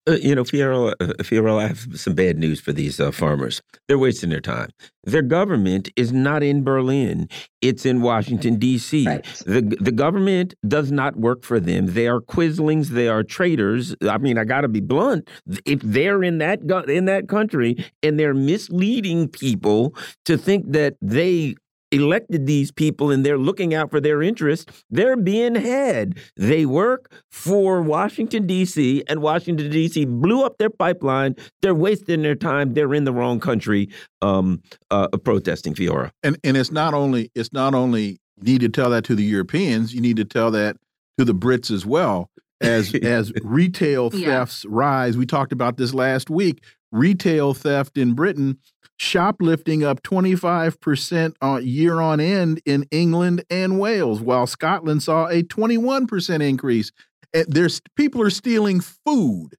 [0.08, 3.62] Uh, you know, Fiyero, uh, I have some bad news for these uh, farmers.
[3.88, 4.70] They're wasting their time.
[5.04, 7.28] Their government is not in Berlin;
[7.62, 9.08] it's in Washington D.C.
[9.08, 9.24] Right.
[9.46, 11.88] the The government does not work for them.
[11.88, 12.92] They are quislings.
[12.92, 13.96] They are traitors.
[14.08, 15.28] I mean, I got to be blunt.
[15.66, 19.96] If they're in that in that country and they're misleading people
[20.26, 21.56] to think that they
[21.96, 26.18] elected these people and they're looking out for their interests, they're being had.
[26.36, 30.06] They work for Washington, D.C., and Washington, D.C.
[30.06, 31.36] blew up their pipeline.
[31.62, 32.74] They're wasting their time.
[32.74, 33.90] They're in the wrong country
[34.22, 36.12] um, uh, protesting, Fiora.
[36.24, 39.24] And, and it's not only, it's not only, you need to tell that to the
[39.24, 40.78] Europeans, you need to tell that
[41.18, 42.30] to the Brits as well.
[42.62, 44.72] As, as retail thefts yeah.
[44.74, 46.64] rise, we talked about this last week.
[46.92, 48.58] Retail theft in Britain
[48.98, 55.28] shoplifting up 25% on uh, year on end in England and Wales, while Scotland saw
[55.28, 56.92] a 21% increase.
[57.34, 59.56] Eh, there's people are stealing food.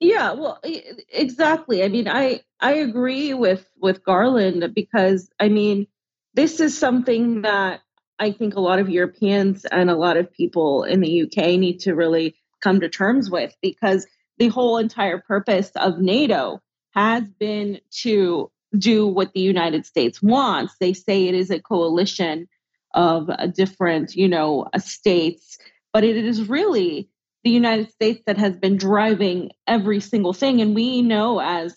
[0.00, 0.60] Yeah, well,
[1.08, 1.82] exactly.
[1.82, 5.86] I mean, I I agree with with Garland because I mean,
[6.34, 7.80] this is something that
[8.18, 11.80] I think a lot of Europeans and a lot of people in the UK need
[11.80, 14.06] to really come to terms with because
[14.38, 16.60] the whole entire purpose of NATO
[16.94, 20.74] has been to do what the United States wants.
[20.78, 22.48] They say it is a coalition
[22.92, 25.58] of uh, different, you know, uh, states,
[25.92, 27.08] but it is really
[27.42, 30.60] the United States that has been driving every single thing.
[30.60, 31.76] And we know as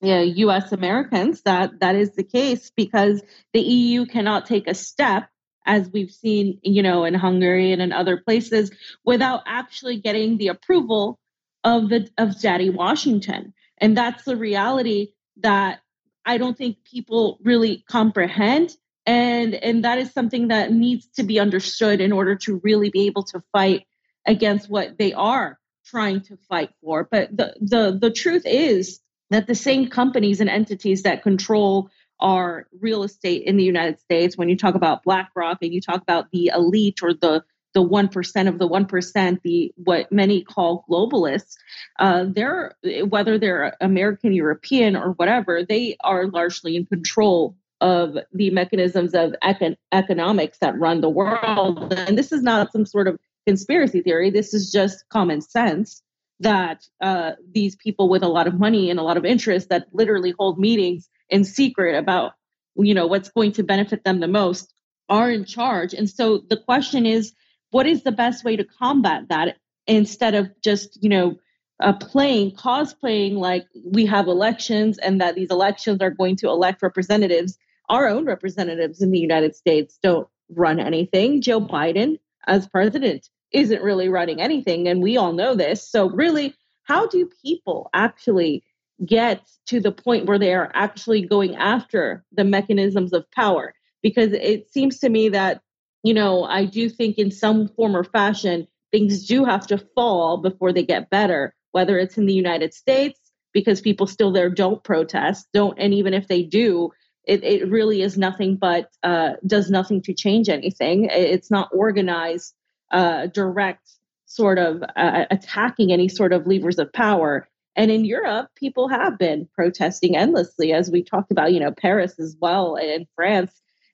[0.00, 3.20] you know, US Americans that that is the case because
[3.52, 5.28] the EU cannot take a step
[5.66, 8.70] as we've seen, you know, in Hungary and in other places
[9.04, 11.18] without actually getting the approval
[11.64, 13.52] of the of Daddy Washington.
[13.80, 15.80] And that's the reality that
[16.24, 18.76] I don't think people really comprehend.
[19.06, 23.06] And, and that is something that needs to be understood in order to really be
[23.06, 23.86] able to fight
[24.26, 27.08] against what they are trying to fight for.
[27.10, 29.00] But the, the, the truth is
[29.30, 34.36] that the same companies and entities that control our real estate in the United States,
[34.36, 37.44] when you talk about BlackRock and you talk about the elite or the
[37.78, 41.54] the 1% of the 1%, the what many call globalists,
[42.00, 42.74] uh, they're
[43.04, 49.32] whether they're American, European, or whatever, they are largely in control of the mechanisms of
[49.44, 51.92] econ- economics that run the world.
[51.92, 53.16] And this is not some sort of
[53.46, 54.30] conspiracy theory.
[54.30, 56.02] This is just common sense
[56.40, 59.86] that uh, these people with a lot of money and a lot of interest that
[59.92, 62.32] literally hold meetings in secret about
[62.74, 64.74] you know what's going to benefit them the most
[65.08, 65.94] are in charge.
[65.94, 67.32] And so the question is
[67.70, 69.56] what is the best way to combat that
[69.86, 71.36] instead of just you know
[71.80, 76.82] uh, playing cosplaying like we have elections and that these elections are going to elect
[76.82, 77.58] representatives?
[77.88, 81.40] Our own representatives in the united states don't run anything.
[81.40, 85.88] Joe biden as president isn't really running anything and we all know this.
[85.88, 86.54] So really
[86.88, 88.64] how do people actually
[89.04, 93.74] get to the point where they are actually going after the mechanisms of power?
[94.02, 95.60] Because it seems to me that
[96.08, 100.38] you know, I do think in some form or fashion, things do have to fall
[100.38, 103.20] before they get better, whether it's in the United States,
[103.52, 106.90] because people still there don't protest, don't, and even if they do,
[107.24, 111.10] it, it really is nothing but uh, does nothing to change anything.
[111.12, 112.54] It's not organized,
[112.90, 113.86] uh, direct
[114.24, 117.46] sort of uh, attacking any sort of levers of power.
[117.76, 122.18] And in Europe, people have been protesting endlessly, as we talked about, you know, Paris
[122.18, 123.52] as well and France.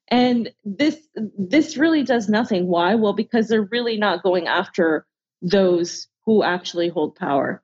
[0.09, 0.97] And this
[1.37, 2.67] this really does nothing.
[2.67, 2.95] Why?
[2.95, 5.07] Well, because they're really not going after
[5.41, 7.63] those who actually hold power.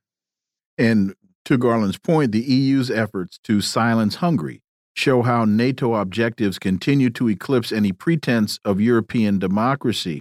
[0.78, 1.14] And
[1.44, 4.62] to Garland's point, the EU's efforts to silence Hungary
[4.94, 10.20] show how NATO objectives continue to eclipse any pretense of European democracy.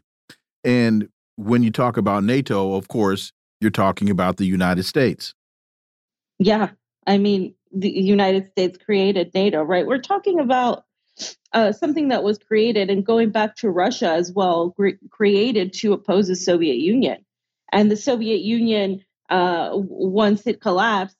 [0.63, 5.33] And when you talk about NATO, of course, you're talking about the United States.
[6.37, 6.69] Yeah.
[7.07, 9.85] I mean, the United States created NATO, right?
[9.85, 10.85] We're talking about
[11.53, 14.75] uh, something that was created and going back to Russia as well,
[15.09, 17.25] created to oppose the Soviet Union.
[17.71, 21.17] And the Soviet Union, uh, once it collapsed,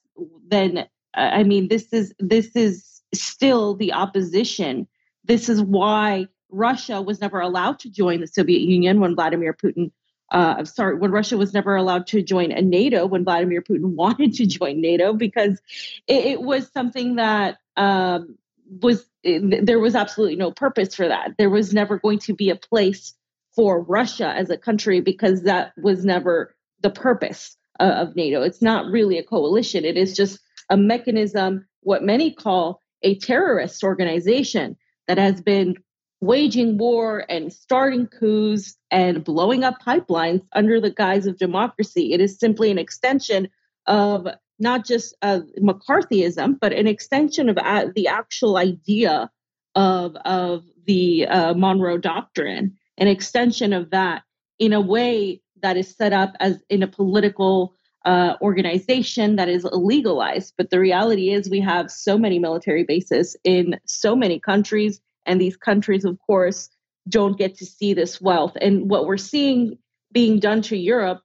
[0.47, 4.88] then uh, I mean, this is this is still the opposition.
[5.26, 9.91] This is why Russia was never allowed to join the Soviet Union when Vladimir Putin.
[10.32, 14.34] Uh, sorry, when Russia was never allowed to join a NATO when Vladimir Putin wanted
[14.36, 15.60] to join NATO because
[16.08, 18.38] it, it was something that um,
[18.82, 21.32] was there was absolutely no purpose for that.
[21.38, 23.13] There was never going to be a place
[23.55, 28.41] for Russia as a country because that was never the purpose uh, of NATO.
[28.41, 29.86] It's not really a coalition.
[29.86, 30.39] It is just
[30.70, 35.76] a mechanism, what many call a terrorist organization that has been
[36.22, 42.13] waging war and starting coups and blowing up pipelines under the guise of democracy.
[42.13, 43.49] It is simply an extension
[43.88, 44.28] of
[44.60, 49.30] not just uh, McCarthyism, but an extension of uh, the actual idea
[49.76, 54.24] of, of the uh, Monroe Doctrine, an extension of that
[54.60, 57.74] in a way that is set up as in a political
[58.05, 60.53] uh, organization that is legalized.
[60.57, 65.39] But the reality is, we have so many military bases in so many countries, and
[65.39, 66.70] these countries, of course,
[67.07, 68.53] don't get to see this wealth.
[68.62, 69.78] And what we're seeing
[70.12, 71.22] being done to Europe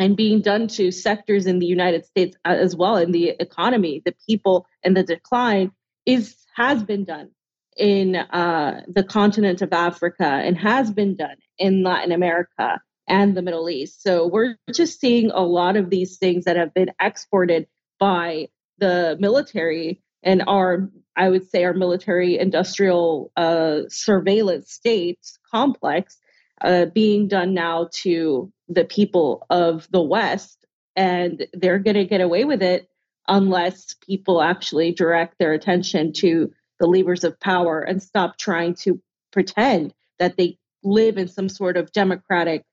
[0.00, 4.00] and being done to sectors in the United States uh, as well in the economy,
[4.04, 5.70] the people, and the decline
[6.06, 7.30] is has been done
[7.76, 13.42] in uh, the continent of Africa and has been done in Latin America and the
[13.42, 14.02] Middle East.
[14.02, 17.66] So we're just seeing a lot of these things that have been exported
[17.98, 18.48] by
[18.78, 25.18] the military and our, I would say, our military industrial uh, surveillance state
[25.50, 26.16] complex
[26.62, 30.64] uh, being done now to the people of the West.
[30.96, 32.88] And they're going to get away with it
[33.28, 39.00] unless people actually direct their attention to the levers of power and stop trying to
[39.32, 42.64] pretend that they live in some sort of democratic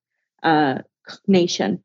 [0.43, 0.79] uh,
[1.27, 1.83] nation.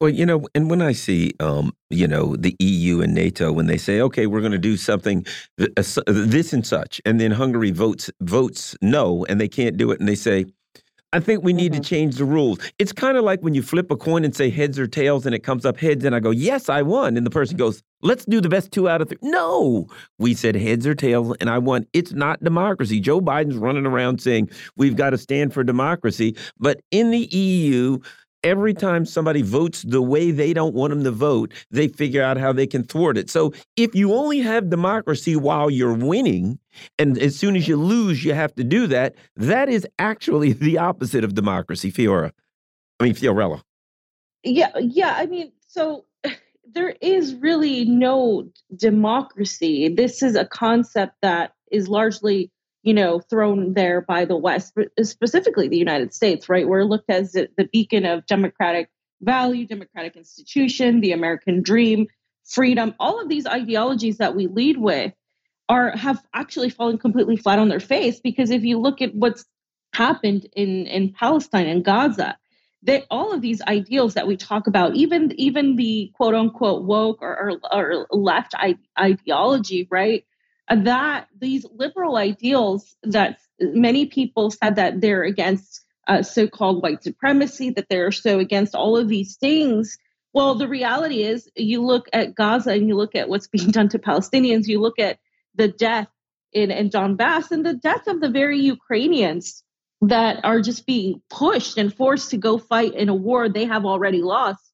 [0.00, 3.66] Well, you know, and when I see, um, you know, the EU and NATO, when
[3.66, 5.26] they say, "Okay, we're going to do something,
[5.60, 5.66] uh,
[6.06, 10.08] this and such," and then Hungary votes votes no, and they can't do it, and
[10.08, 10.46] they say,
[11.12, 11.82] I think we need mm -hmm.
[11.82, 11.96] to mm-hmm.
[11.96, 12.58] change the rules.
[12.78, 15.34] It's kind of like when you flip a coin and say heads or tails and
[15.34, 18.24] it comes up heads and I go, "Yes, I won." And the person goes, "Let's
[18.24, 19.18] do the best two out of three.
[19.22, 19.86] No.
[20.18, 21.86] We said heads or tails and I won.
[21.92, 23.00] It's not democracy.
[23.00, 27.98] Joe Biden's running around saying we've got to stand for democracy, but in the EU,
[28.42, 32.36] every time somebody votes the way they don't want them to vote, they figure out
[32.36, 33.30] how they can thwart it.
[33.30, 36.58] So if you only have democracy while you're winning,
[36.98, 40.78] and as soon as you lose, you have to do that, that is actually the
[40.78, 42.32] opposite of democracy, Fiora.
[42.98, 43.62] I mean, Fiorella.
[44.42, 45.14] Yeah, yeah.
[45.16, 46.04] I mean, so
[46.72, 49.88] there is really no democracy.
[49.88, 52.50] This is a concept that is largely
[52.82, 56.66] you know, thrown there by the West, specifically the United States, right?
[56.66, 58.88] We're looked as the beacon of democratic
[59.20, 62.06] value, democratic institution, the American dream,
[62.44, 62.94] freedom.
[62.98, 65.12] All of these ideologies that we lead with
[65.68, 69.44] are have actually fallen completely flat on their face because if you look at what's
[69.92, 72.36] happened in in Palestine and Gaza,
[72.82, 77.18] that all of these ideals that we talk about, even even the quote unquote woke
[77.20, 78.54] or, or, or left
[78.98, 80.24] ideology, right?
[80.70, 87.70] That these liberal ideals that many people said that they're against uh, so-called white supremacy,
[87.70, 89.98] that they're so against all of these things.
[90.32, 93.88] Well, the reality is, you look at Gaza and you look at what's being done
[93.90, 94.66] to Palestinians.
[94.66, 95.18] You look at
[95.54, 96.08] the death
[96.52, 99.62] in, in Donbass and the death of the very Ukrainians
[100.02, 103.84] that are just being pushed and forced to go fight in a war they have
[103.84, 104.64] already lost.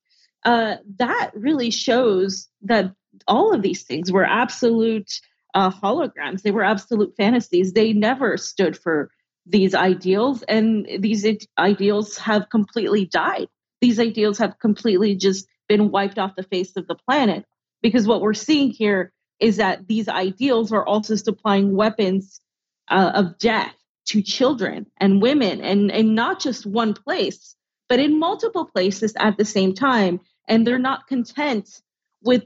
[0.44, 2.92] Uh, that really shows that
[3.26, 5.10] all of these things were absolute
[5.56, 6.42] uh, holograms.
[6.42, 7.72] They were absolute fantasies.
[7.72, 9.10] They never stood for
[9.46, 11.24] these ideals, and these
[11.58, 13.48] ideals have completely died.
[13.80, 17.44] These ideals have completely just been wiped off the face of the planet.
[17.80, 22.40] Because what we're seeing here is that these ideals are also supplying weapons
[22.88, 23.74] uh, of death
[24.06, 27.56] to children and women, and, and not just one place,
[27.88, 30.20] but in multiple places at the same time.
[30.48, 31.80] And they're not content
[32.22, 32.44] with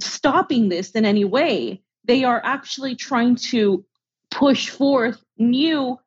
[0.00, 1.82] stopping this in any way.
[2.08, 3.84] They are actually trying to
[4.30, 5.98] push forth new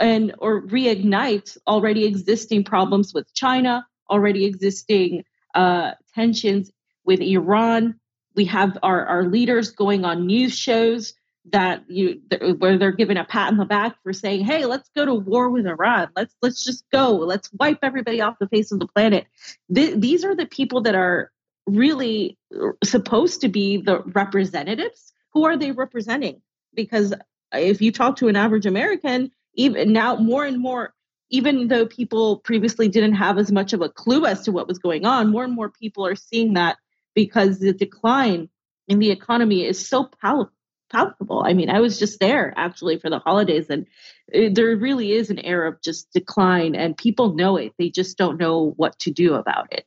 [0.00, 5.24] and or reignite already existing problems with China, already existing
[5.54, 6.70] uh, tensions
[7.04, 7.98] with Iran.
[8.36, 11.14] We have our, our leaders going on news shows
[11.50, 12.20] that you
[12.58, 15.50] where they're given a pat on the back for saying, "Hey, let's go to war
[15.50, 16.08] with Iran.
[16.14, 17.16] Let's let's just go.
[17.16, 19.26] Let's wipe everybody off the face of the planet."
[19.74, 21.32] Th- these are the people that are
[21.66, 22.38] really
[22.84, 25.12] supposed to be the representatives.
[25.38, 26.42] Who are they representing?
[26.74, 27.16] Because uh,
[27.52, 30.94] if you talk to an average American, even now more and more
[31.30, 34.78] even though people previously didn't have as much of a clue as to what was
[34.78, 36.76] going on, more and more people are seeing that
[37.14, 38.48] because the decline
[38.88, 40.50] in the economy is so pal-
[40.90, 41.44] palpable.
[41.46, 43.86] I mean, I was just there actually for the holidays, and
[44.32, 47.74] it, there really is an air of just decline, and people know it.
[47.78, 49.86] They just don't know what to do about it.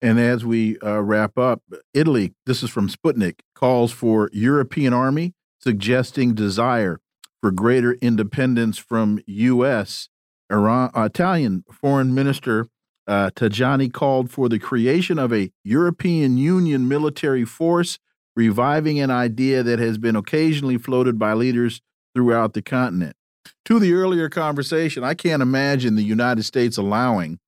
[0.00, 1.62] And as we uh, wrap up,
[1.92, 7.00] Italy, this is from Sputnik, calls for European army, suggesting desire
[7.40, 10.08] for greater independence from U.S.
[10.50, 12.66] Iran, Italian Foreign Minister
[13.08, 17.98] uh, Tajani called for the creation of a European Union military force,
[18.36, 21.80] reviving an idea that has been occasionally floated by leaders
[22.14, 23.16] throughout the continent.
[23.64, 27.38] To the earlier conversation, I can't imagine the United States allowing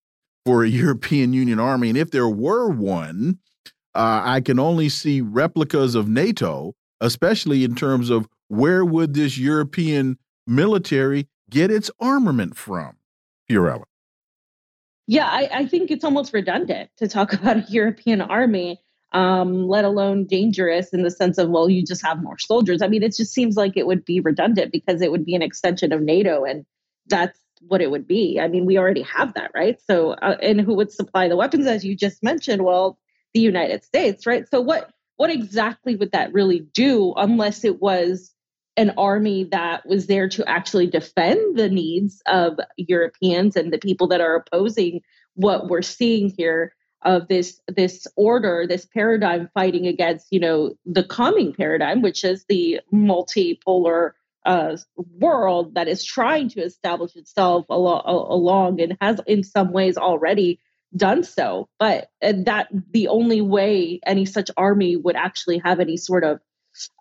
[0.44, 1.88] for a European Union army.
[1.88, 3.38] And if there were one,
[3.94, 9.38] uh, I can only see replicas of NATO, especially in terms of where would this
[9.38, 12.96] European military get its armament from,
[13.48, 13.84] Fiorella?
[15.06, 18.80] Yeah, I, I think it's almost redundant to talk about a European army,
[19.12, 22.80] um, let alone dangerous in the sense of, well, you just have more soldiers.
[22.80, 25.42] I mean, it just seems like it would be redundant because it would be an
[25.42, 26.64] extension of NATO, and
[27.08, 28.40] that's what it would be.
[28.40, 29.78] I mean, we already have that, right?
[29.86, 32.64] So, uh, and who would supply the weapons, as you just mentioned?
[32.64, 32.98] Well,
[33.34, 34.48] the United States, right?
[34.48, 38.32] So, what what exactly would that really do, unless it was
[38.76, 44.06] an army that was there to actually defend the needs of Europeans and the people
[44.08, 45.02] that are opposing
[45.34, 51.04] what we're seeing here of this this order this paradigm fighting against you know the
[51.04, 54.12] coming paradigm which is the multipolar
[54.46, 59.96] uh, world that is trying to establish itself al- along and has in some ways
[59.96, 60.60] already
[60.96, 61.68] done so.
[61.78, 66.40] But that the only way any such army would actually have any sort of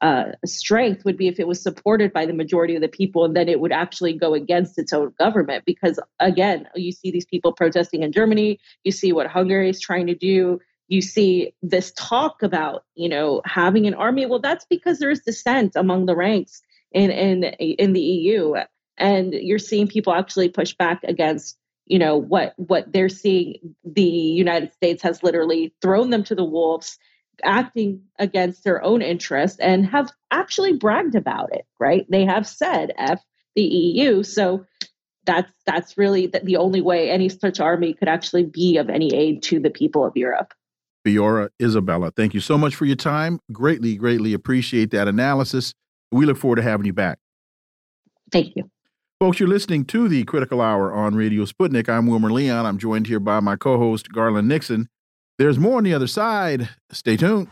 [0.01, 3.35] uh, strength would be if it was supported by the majority of the people and
[3.35, 5.63] then it would actually go against its own government.
[5.65, 10.07] Because again you see these people protesting in germany you see what hungary is trying
[10.07, 10.59] to do
[10.89, 14.25] you see this talk about you know having an army.
[14.25, 16.61] Well that's because there is dissent among the ranks
[16.91, 18.55] in in in the eu
[18.97, 24.01] and you're seeing people actually push back against you know what what they're seeing the
[24.01, 26.97] united states has literally thrown them to the wolves
[27.43, 32.05] acting against their own interest and have actually bragged about it, right?
[32.09, 33.23] They have said F
[33.55, 34.23] the EU.
[34.23, 34.65] So
[35.25, 39.13] that's that's really the, the only way any such army could actually be of any
[39.13, 40.53] aid to the people of Europe.
[41.05, 43.39] Fiorella Isabel, thank you so much for your time.
[43.51, 45.73] Greatly, greatly appreciate that analysis.
[46.11, 47.19] We look forward to having you back.
[48.31, 48.69] Thank you.
[49.19, 51.89] Folks, you're listening to the Critical Hour on Radio Sputnik.
[51.89, 52.65] I'm Wilmer Leon.
[52.65, 54.87] I'm joined here by my co host, Garland Nixon.
[55.37, 56.69] There's more on the other side.
[56.91, 57.47] Stay tuned.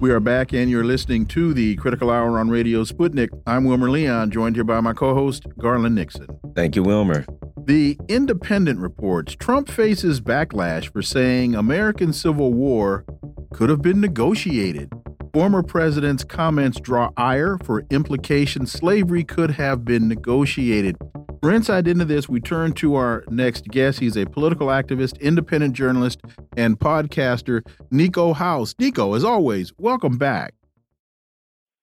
[0.00, 3.30] We are back, and you're listening to the Critical Hour on Radio Sputnik.
[3.48, 6.28] I'm Wilmer Leon, joined here by my co host, Garland Nixon.
[6.54, 7.26] Thank you, Wilmer.
[7.56, 13.04] The Independent reports Trump faces backlash for saying American Civil War
[13.52, 14.92] could have been negotiated.
[15.34, 20.96] Former president's comments draw ire for implications slavery could have been negotiated.
[21.40, 24.00] For insight into this, we turn to our next guest.
[24.00, 26.20] He's a political activist, independent journalist,
[26.56, 27.62] and podcaster,
[27.92, 28.74] Niko House.
[28.74, 30.54] Niko, as always, welcome back.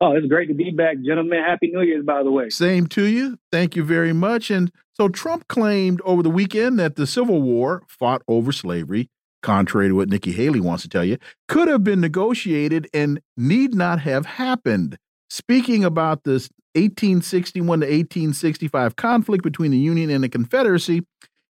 [0.01, 1.41] Oh, it's great to be back, gentlemen.
[1.41, 2.49] Happy New Year's, by the way.
[2.49, 3.37] Same to you.
[3.49, 4.51] Thank you very much.
[4.51, 9.09] And so Trump claimed over the weekend that the Civil War, fought over slavery,
[9.41, 11.17] contrary to what Nikki Haley wants to tell you,
[11.47, 14.97] could have been negotiated and need not have happened.
[15.29, 21.01] Speaking about this 1861 to 1865 conflict between the Union and the Confederacy,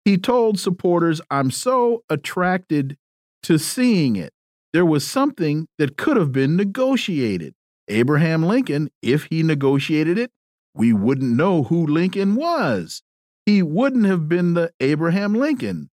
[0.05, 2.97] he told supporters, I'm so attracted
[3.43, 4.31] to seeing it.
[4.73, 7.53] There was something that could have been negotiated.
[7.87, 10.31] Abraham Lincoln, if he negotiated it,
[10.73, 13.01] we wouldn't know who Lincoln was.
[13.45, 15.89] He wouldn't have been the Abraham Lincoln,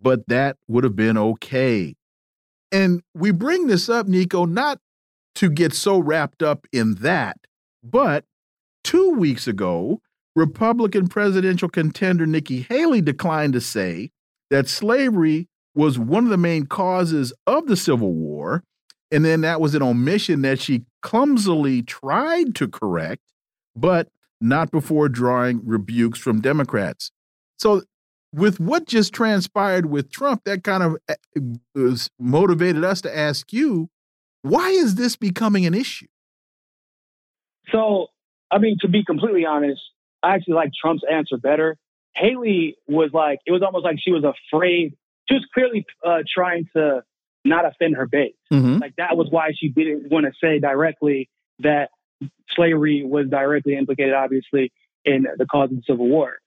[0.00, 1.94] but that would have been okay.
[2.72, 4.78] And we bring this up, Niko, not
[5.36, 7.36] to get so wrapped up in that,
[7.84, 8.24] but
[8.86, 10.00] two weeks ago,
[10.36, 14.12] Republican presidential contender Nikki Haley declined to say
[14.50, 18.62] that slavery was one of the main causes of the Civil War.
[19.10, 23.22] And then that was an omission that she clumsily tried to correct,
[23.74, 24.08] but
[24.40, 27.10] not before drawing rebukes from Democrats.
[27.58, 27.82] So,
[28.32, 33.88] with what just transpired with Trump, that kind of uh, motivated us to ask you
[34.42, 36.06] why is this becoming an issue?
[37.72, 38.08] So,
[38.50, 39.80] I mean, to be completely honest,
[40.22, 41.76] I actually like Trump's answer better.
[42.14, 44.96] Haley was like, it was almost like she was afraid.
[45.28, 47.02] She was clearly uh, trying to
[47.44, 48.34] not offend her base.
[48.52, 48.80] Mm -hmm.
[48.80, 51.28] Like that was why she didn't want to say directly
[51.60, 51.90] that
[52.54, 54.72] slavery was directly implicated, obviously,
[55.04, 56.38] in the cause of the Civil War.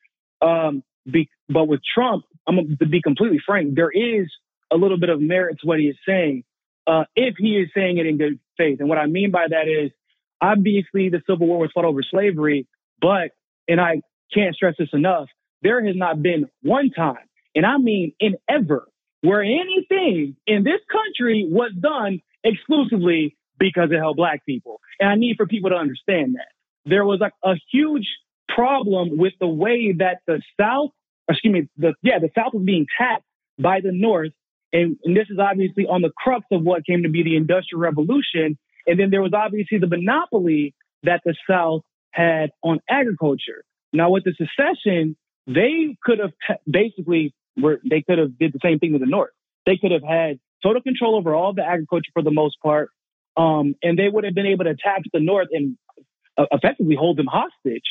[0.42, 4.28] Um, be, but with Trump, I'm to be completely frank, there is
[4.72, 6.44] a little bit of merit to what he is saying,
[6.88, 8.80] uh, if he is saying it in good faith.
[8.80, 9.92] And what I mean by that is,
[10.42, 12.68] obviously, the Civil War was fought over slavery,
[13.02, 13.32] but
[13.68, 14.02] and I
[14.34, 15.28] can't stress this enough,
[15.62, 18.88] there has not been one time, and I mean in ever,
[19.22, 24.80] where anything in this country was done exclusively because it helped black people.
[25.00, 26.48] And I need for people to understand that.
[26.86, 28.08] There was like a huge
[28.48, 30.90] problem with the way that the South,
[31.30, 33.26] excuse me, the yeah, the South was being tapped
[33.60, 34.32] by the North.
[34.72, 37.82] And, and this is obviously on the crux of what came to be the Industrial
[37.82, 38.58] Revolution.
[38.90, 43.64] And then there was obviously the monopoly that the South had on agriculture.
[43.94, 46.34] Now, with the secession, they could have
[46.70, 49.30] basically were they could have did the same thing with the North.
[49.68, 52.90] They could have had total control over all the agriculture for the most part,
[53.38, 55.78] um, and they would have been able to attack the North and
[56.36, 57.84] uh, effectively hold them hostage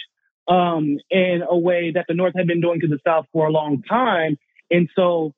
[0.49, 3.53] um, in a way that the North had been doing to the South for a
[3.53, 4.37] long time.
[4.69, 5.33] And so,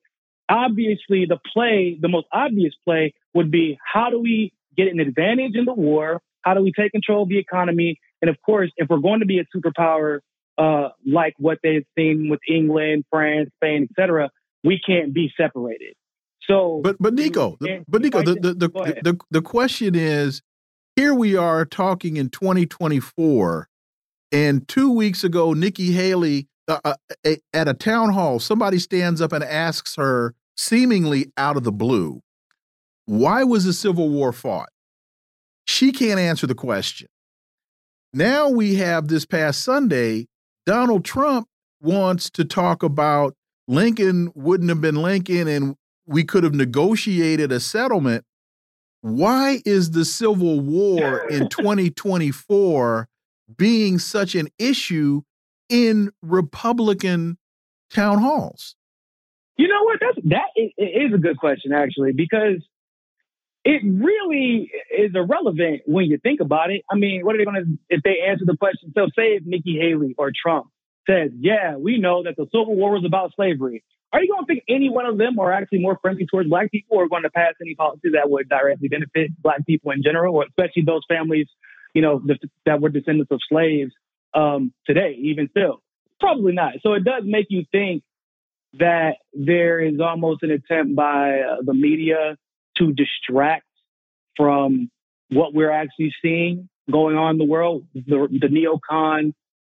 [0.49, 4.53] obviously, the play, the most obvious play, would be how do we
[4.85, 6.21] get an advantage in the war?
[6.43, 7.99] How do we take control of the economy?
[8.23, 10.21] And of course, if we're going to be a superpower
[10.59, 14.31] uh, like what they've seen with England, France, Spain, etc.,
[14.63, 15.95] we can't be separated.
[16.43, 17.57] So, but but Niko,
[17.89, 20.43] but Niko, the the the, the the question is,
[20.97, 23.69] here we are talking in 2024,
[24.33, 29.33] and two weeks ago, Nikki Haley uh, uh, at a town hall, somebody stands up
[29.33, 32.23] and asks her, seemingly out of the blue,
[33.11, 34.69] why was the Civil War fought?
[35.67, 37.09] She can't answer the question.
[38.15, 40.29] Now we have this past Sunday,
[40.65, 41.49] Donald Trump
[41.83, 43.35] wants to talk about
[43.67, 45.75] Lincoln wouldn't have been Lincoln and
[46.07, 48.25] we could have negotiated a settlement.
[49.01, 53.09] Why is the Civil War in 2024
[53.57, 55.23] being such an issue
[55.69, 57.39] in Republican
[57.93, 58.77] town halls?
[59.57, 59.99] You know what?
[60.01, 62.63] That's that is, is a good question actually because
[63.65, 66.83] it really is irrelevant when you think about it.
[66.91, 68.93] I mean, what are they going to, if they answer the question?
[68.97, 70.69] So, say if Nikki Haley or Trump
[71.09, 73.83] says, yeah, we know that the Civil War was about slavery.
[74.13, 76.71] Are you going to think any one of them are actually more friendly towards black
[76.71, 80.35] people or going to pass any policies that would directly benefit black people in general,
[80.35, 81.47] or especially those families,
[81.95, 82.21] you know,
[82.67, 83.93] that were descendants of slaves
[84.35, 85.83] um, today, even still?
[86.19, 86.75] Probably not.
[86.83, 88.03] So it does make you think
[88.79, 92.37] that there is almost an attempt by uh, the media
[92.81, 93.65] to distract
[94.37, 94.91] from
[95.31, 97.85] what we're actually seeing going on in the world.
[97.95, 99.33] The, the neocon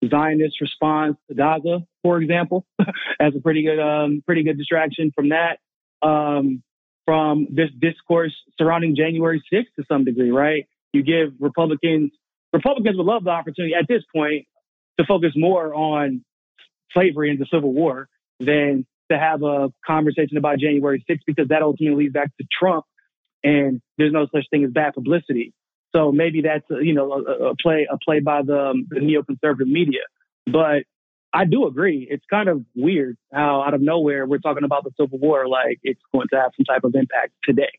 [0.09, 2.65] Zionist response to Gaza, for example,
[3.21, 5.59] as a pretty good, um, pretty good distraction from that.
[6.01, 6.63] Um,
[7.05, 10.67] from this discourse surrounding January 6th to some degree, right?
[10.93, 12.13] You give Republicans,
[12.53, 14.47] Republicans would love the opportunity at this point
[14.99, 16.25] to focus more on
[16.93, 18.09] slavery and the Civil War
[18.39, 22.85] than to have a conversation about January 6th because that ultimately leads back to Trump
[23.45, 25.53] and there's no such thing as bad publicity.
[25.95, 29.01] So maybe that's a, you know a, a play a play by the, um, the
[29.01, 30.01] neoconservative media.
[30.47, 30.85] But
[31.33, 32.07] I do agree.
[32.11, 35.79] It's kind of weird how out of nowhere we're talking about the Civil War like
[35.83, 37.71] it's going to have some type of impact today.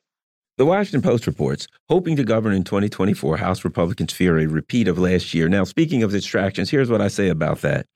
[0.57, 4.99] The Washington Post reports, hoping to govern in 2024, House Republicans fear a repeat of
[4.99, 5.49] last year.
[5.49, 7.87] Now, speaking of distractions, here's what I say about that.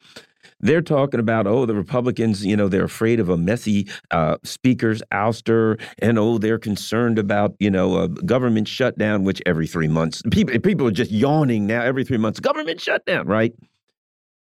[0.59, 5.01] They're talking about oh the Republicans, you know, they're afraid of a messy uh, speaker's
[5.11, 10.21] ouster, and oh they're concerned about you know a government shutdown, which every three months
[10.31, 13.53] people people are just yawning now every three months government shutdown, right?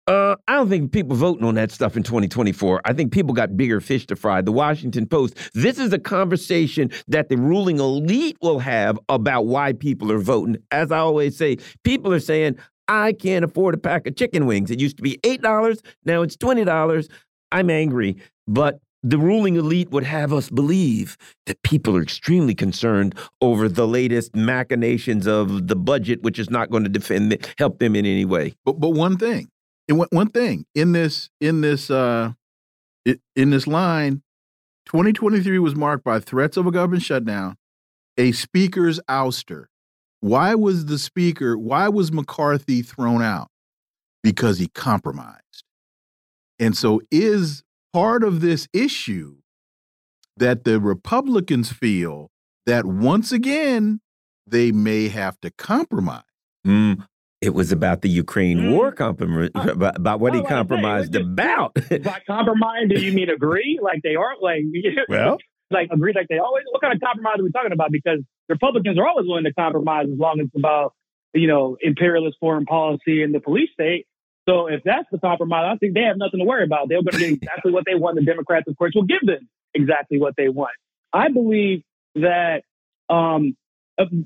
[0.08, 2.82] Uh, I don't think people voting on that stuff in 2024.
[2.86, 4.42] I think people got bigger fish to fry.
[4.42, 5.36] The Washington Post.
[5.56, 10.58] This is a conversation that the ruling elite will have about why people are voting.
[10.70, 12.58] As I always say, people are saying,
[12.88, 14.72] I can't afford a pack of chicken wings.
[14.72, 17.10] It used to be $8, now it's $20.
[17.52, 18.18] I'm angry,
[18.48, 23.88] but the ruling elite would have us believe that people are extremely concerned over the
[23.88, 28.26] latest machinations of the budget, which is not going to defend help them in any
[28.26, 28.56] way.
[28.66, 29.50] But but one thing,
[29.88, 32.34] one thing in this in this uh
[33.36, 34.24] in this line
[34.88, 37.56] 2023 was marked by threats of a government shutdown
[38.18, 39.66] a speaker's ouster
[40.22, 43.48] why was the speaker why was mccarthy thrown out
[44.24, 45.64] because he compromised
[46.60, 47.64] and so is
[47.94, 49.36] part of this issue
[50.38, 52.30] that the republicans feel
[52.66, 54.00] that once again
[54.48, 56.24] they may have to compromise
[56.66, 57.02] mm,
[57.46, 58.72] it was about the Ukraine mm.
[58.72, 61.74] war compromise, about, about, what he compromised say, about.
[62.04, 63.80] by compromise, do you mean agree?
[63.82, 64.62] Like they aren't like
[65.10, 65.38] well,
[65.70, 66.64] like agree, like they always.
[66.72, 67.92] What kind of compromise are we talking about?
[67.92, 68.20] Because
[68.50, 70.94] Republicans are always willing to compromise as long as it's about
[71.34, 74.06] you know imperialist foreign policy and the police state.
[74.48, 76.88] So if that's the compromise, I think they have nothing to worry about.
[76.88, 78.16] They're going to get exactly what they want.
[78.16, 80.74] The Democrats, of course, will give them exactly what they want.
[81.12, 81.84] I believe
[82.16, 82.64] that,
[83.10, 83.58] um,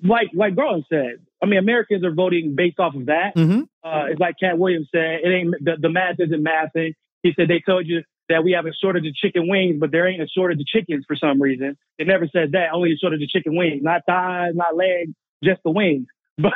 [0.04, 3.36] like like Garland said, I mean, Americans are voting based off of that.
[3.36, 3.62] Mm-hmm.
[3.84, 6.94] Uh, it's like Katt Williams said, it ain't the, the math isn't mathing.
[7.24, 10.08] He said they told you that we have a shortage of chicken wings, but there
[10.08, 11.78] ain't a shortage of chickens for some reason.
[11.98, 12.68] It never said that.
[12.74, 15.12] Only a shortage of chicken wings, not thighs, not legs,
[15.44, 16.08] just the wings.
[16.42, 16.54] But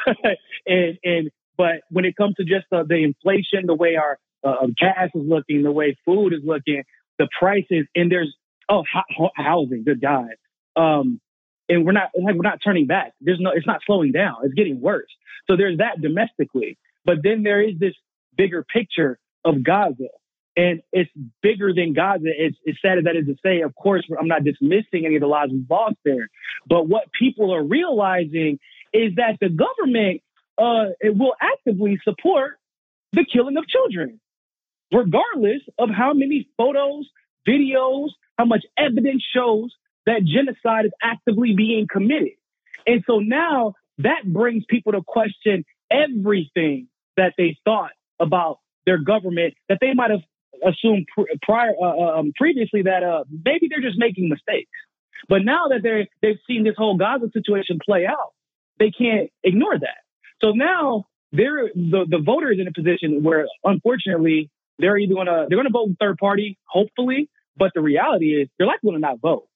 [0.65, 4.67] and and but when it comes to just the, the inflation, the way our uh,
[4.79, 6.83] gas is looking, the way food is looking,
[7.19, 8.33] the prices, and there's
[8.69, 8.83] oh
[9.35, 10.29] housing, good God.
[10.77, 11.19] Um,
[11.67, 13.11] and we're not like we're not turning back.
[13.19, 14.37] There's no, it's not slowing down.
[14.43, 15.09] It's getting worse.
[15.49, 17.93] So there's that domestically, but then there is this
[18.37, 20.07] bigger picture of Gaza,
[20.55, 21.09] and it's
[21.41, 22.25] bigger than Gaza.
[22.25, 23.61] It's, it's sad as that is to say.
[23.61, 26.29] Of course, I'm not dismissing any of the lives lost there,
[26.67, 28.59] but what people are realizing
[28.93, 30.21] is that the government
[30.57, 32.59] uh, it will actively support
[33.11, 34.19] the killing of children,
[34.91, 37.09] regardless of how many photos,
[37.47, 39.73] videos, how much evidence shows
[40.05, 42.33] that genocide is actively being committed.
[42.85, 49.53] And so now that brings people to question everything that they thought about their government
[49.69, 50.21] that they might have
[50.65, 51.07] assumed
[51.41, 54.71] prior uh, uh, um, previously that uh, maybe they're just making mistakes.
[55.29, 58.33] But now that they they've seen this whole Gaza situation play out,
[58.79, 59.97] they can't ignore that.
[60.43, 64.49] So now they're the, the voters in a position where unfortunately
[64.79, 68.91] they're either gonna they're gonna vote third party, hopefully, but the reality is they're likely
[68.91, 69.47] to not vote.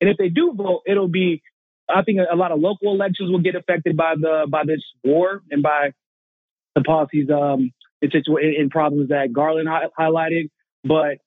[0.00, 1.42] And if they do vote, it'll be,
[1.88, 5.42] I think a lot of local elections will get affected by the by this war
[5.50, 5.92] and by
[6.74, 7.72] the policies um,
[8.14, 10.50] and, situ- problems that Garland hi- highlighted.
[10.84, 11.18] But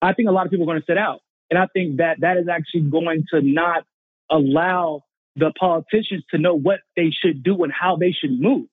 [0.00, 1.20] I think a lot of people are going to sit out,
[1.50, 3.84] and I think that that is actually going to not
[4.30, 5.04] allow
[5.36, 8.66] the politicians to know what they should do and how they should move.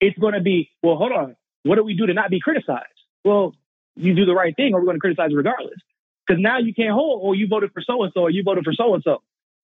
[0.00, 2.86] It's going to be, well, hold on, what do we do to not be criticized?
[3.24, 3.54] Well,
[3.94, 5.78] you do the right thing, or we're going to criticize regardless.
[6.26, 8.42] Because now you can't hold, or oh, you voted for so and so, or you
[8.42, 9.22] voted for so and so.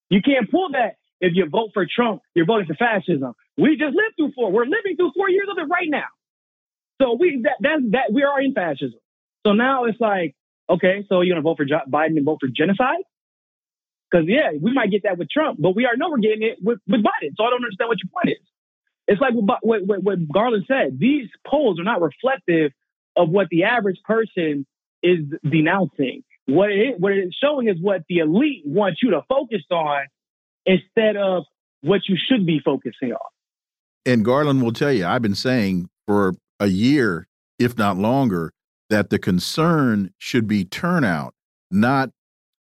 [0.09, 3.35] You can't pull that if you vote for Trump, you're voting for fascism.
[3.57, 4.51] We just lived through four.
[4.51, 6.07] We're living through four years of it right now.
[7.03, 9.01] So we that that, that we are in fascism.
[9.45, 10.37] So now it's like,
[10.71, 13.03] okay, so you're gonna vote for Biden and vote for genocide?
[14.11, 16.59] Because yeah, we might get that with Trump, but we already know we're getting it
[16.63, 17.31] with, with Biden.
[17.37, 18.47] So I don't understand what your point is.
[19.09, 20.99] It's like what, what, what Garland said.
[20.99, 22.73] These polls are not reflective
[23.17, 24.65] of what the average person
[25.03, 26.23] is denouncing.
[26.47, 30.05] What it, what it's showing is what the elite wants you to focus on
[30.67, 31.45] instead of
[31.81, 33.31] what you should be focusing on.
[34.05, 37.27] And Garland will tell you, I've been saying for a year,
[37.59, 38.53] if not longer,
[38.89, 41.35] that the concern should be turnout,
[41.71, 42.11] not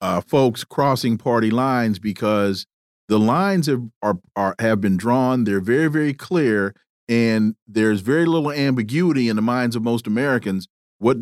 [0.02, 2.66] uh, folks crossing party lines, because
[3.08, 5.46] the lines have are, are have been drawn.
[5.46, 6.76] They're very very clear,
[7.08, 10.68] and there's very little ambiguity in the minds of most Americans
[11.00, 11.20] what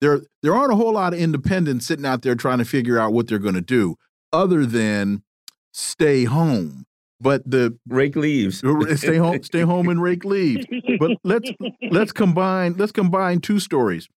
[0.00, 3.12] there there aren't a whole lot of independents sitting out there trying to figure out
[3.12, 3.96] what they're going to do
[4.32, 5.22] other than
[5.72, 6.84] stay home
[7.20, 8.62] but the rake leaves.
[8.96, 10.66] stay home stay home and rake leaves.
[10.98, 11.50] But let's
[11.90, 14.08] let's combine let's combine two stories.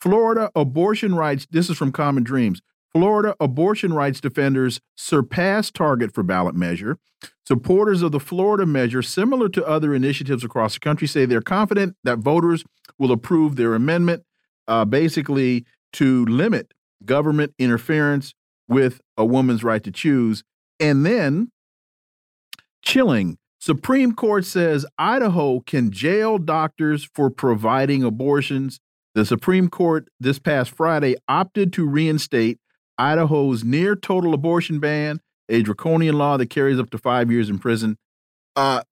[0.00, 2.60] Florida abortion rights this is from common dreams.
[2.92, 6.98] Florida abortion rights defenders surpass target for ballot measure.
[7.46, 11.96] Supporters of the florida measure similar to other initiatives across the country say they're confident
[12.04, 12.64] that voters
[12.98, 14.24] will approve their amendment
[14.66, 16.72] uh, basically to limit
[17.04, 18.34] government interference
[18.68, 20.42] with a woman's right to choose.
[20.80, 21.50] And then,
[22.86, 28.78] chilling, Supreme Court says Idaho can jail doctors for providing abortions.
[29.14, 32.58] The Supreme Court this past Friday opted to reinstate
[32.96, 37.58] Idaho's near total abortion ban, a draconian law that carries up to five years in
[37.58, 37.96] prison.
[38.54, 38.82] Uh,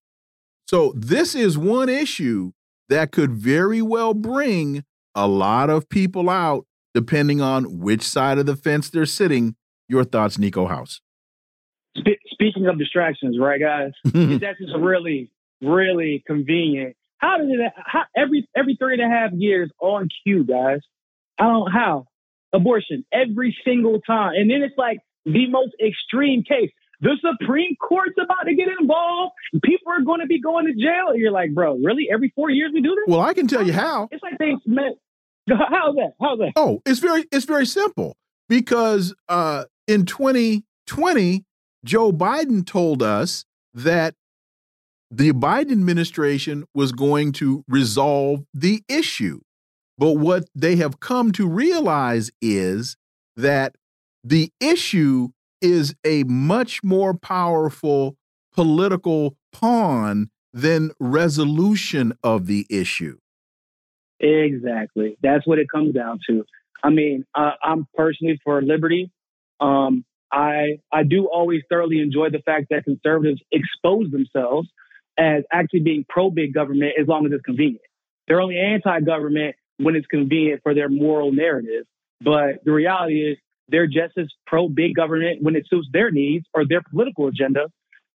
[0.67, 2.53] so, this is one issue
[2.89, 4.83] that could very well bring
[5.15, 9.57] a lot of people out, depending on which side of the fence they're sitting.
[9.89, 11.01] Your thoughts, Niko House?
[12.45, 13.93] Speaking of distractions, right, guys?
[14.05, 15.31] that's just really,
[15.63, 16.95] really convenient.
[17.19, 17.73] How did it?
[17.77, 20.81] How, every every three and a half years on cue, guys.
[21.39, 22.07] I don't how
[22.53, 26.71] abortion every single time, and then it's like the most extreme case.
[27.01, 29.33] The Supreme Court's about to get involved.
[29.65, 31.15] People are going to be going to jail.
[31.15, 32.09] You're like, bro, really?
[32.13, 33.05] Every four years we do this?
[33.07, 34.09] Well, I can tell you how.
[34.11, 34.93] It's like they met.
[35.49, 36.13] How's that?
[36.21, 36.53] How's that?
[36.57, 38.17] Oh, it's very it's very simple
[38.51, 41.45] because uh, in 2020,
[41.85, 43.45] Joe Biden told us
[43.75, 44.15] that
[45.11, 49.41] the Biden administration was going to resolve the issue.
[49.97, 52.97] But what they have come to realize is
[53.37, 53.77] that
[54.25, 55.29] the issue
[55.61, 58.17] is a much more powerful
[58.53, 63.19] political pawn than resolution of the issue.
[64.21, 65.17] Exactly.
[65.23, 66.45] That's what it comes down to.
[66.83, 69.11] I mean, uh, I'm personally for liberty.
[69.61, 70.05] Um,
[70.35, 74.69] I I do always thoroughly enjoy the fact that conservatives expose themselves
[75.17, 77.85] as actually being pro big government as long as it's convenient.
[78.27, 81.85] They're only anti government when it's convenient for their moral narrative.
[82.21, 83.39] But the reality is
[83.69, 87.67] they're just as pro big government when it suits their needs or their political agenda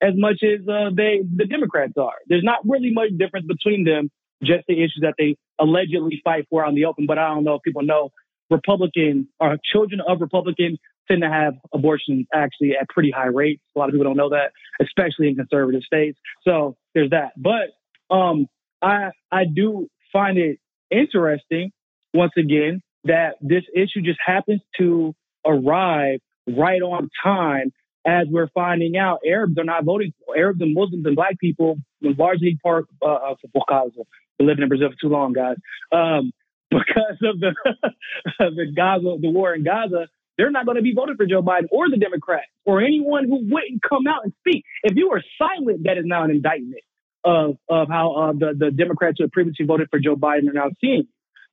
[0.02, 2.20] as much as uh, they the Democrats are.
[2.28, 4.10] There's not really much difference between them,
[4.44, 7.06] just the issues that they allegedly fight for on the open.
[7.06, 8.10] But I don't know if people know
[8.50, 10.80] Republicans or children of Republicans
[11.10, 13.62] tend to have abortions actually at pretty high rates.
[13.76, 16.18] A lot of people don't know that, especially in conservative states.
[16.48, 17.32] So there's that.
[17.38, 18.48] But um,
[18.82, 20.60] I I do find it
[20.92, 21.72] interesting
[22.14, 25.16] once again that this issue just happens to
[25.46, 27.72] arrive right on time
[28.06, 30.14] as we're finding out Arabs are not voting.
[30.36, 33.36] Arabs and Muslims and black people, largely part uh,
[33.68, 33.92] Gaza.
[34.38, 35.58] Been living in Brazil for too long, guys.
[35.92, 36.32] Um,
[36.70, 37.56] because of the
[38.40, 40.08] the Gaza, the war in Gaza,
[40.40, 43.42] they're not going to be voting for Joe Biden or the Democrats or anyone who
[43.44, 44.64] wouldn't come out and speak.
[44.84, 46.82] If you are silent, that is now an indictment
[47.26, 50.54] of of how uh, the the Democrats who had previously voted for Joe Biden are
[50.54, 51.08] now seeing.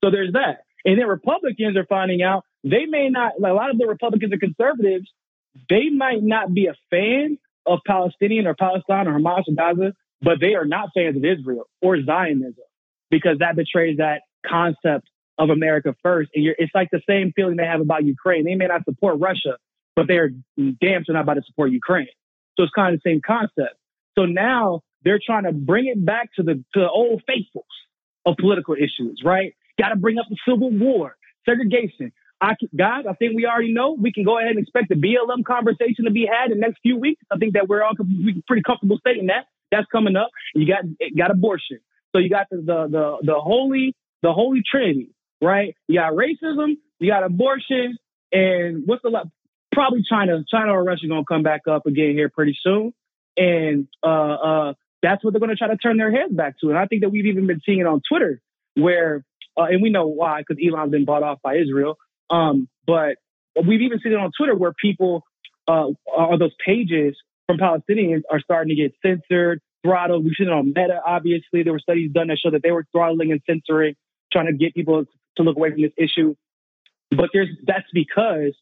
[0.04, 0.60] So there's that.
[0.84, 4.30] And then Republicans are finding out they may not, like a lot of the Republicans
[4.30, 5.10] and conservatives,
[5.68, 10.38] they might not be a fan of Palestinian or Palestine or Hamas or Gaza, but
[10.40, 12.54] they are not fans of Israel or Zionism
[13.10, 15.08] because that betrays that concept
[15.38, 16.30] of America first.
[16.34, 18.44] And it's like the same feeling they have about Ukraine.
[18.44, 19.58] They may not support Russia,
[19.94, 22.08] but they're damn sure not about to support Ukraine.
[22.56, 23.76] So it's kind of the same concept.
[24.18, 27.64] So now they're trying to bring it back to the, to the old faithfuls
[28.24, 29.54] of political issues, right?
[29.78, 32.12] Got to bring up the Civil War, segregation.
[32.40, 35.44] I, guys, I think we already know we can go ahead and expect the BLM
[35.44, 37.22] conversation to be had in the next few weeks.
[37.30, 37.94] I think that we're all
[38.46, 39.46] pretty comfortable stating that.
[39.70, 40.30] That's coming up.
[40.54, 40.84] You got
[41.16, 41.80] got abortion.
[42.12, 45.10] So you got the the the, the holy the holy trinity,
[45.40, 45.76] right?
[45.88, 47.96] You got racism, you got abortion,
[48.32, 49.28] and what's the lot
[49.72, 52.92] probably China China or Russia gonna come back up again here pretty soon,
[53.36, 56.70] and uh, uh, that's what they're gonna try to turn their heads back to.
[56.70, 58.40] And I think that we've even been seeing it on Twitter
[58.74, 59.24] where
[59.56, 61.96] uh, and we know why because Elon's been bought off by Israel.
[62.30, 63.16] Um, but
[63.66, 65.22] we've even seen it on Twitter where people
[65.68, 65.88] uh,
[66.38, 70.24] those pages from Palestinians are starting to get censored, throttled.
[70.24, 71.00] We've seen it on Meta.
[71.04, 73.94] Obviously, there were studies done that show that they were throttling and censoring,
[74.32, 75.04] trying to get people
[75.36, 76.34] to look away from this issue.
[77.10, 78.54] But there's that's because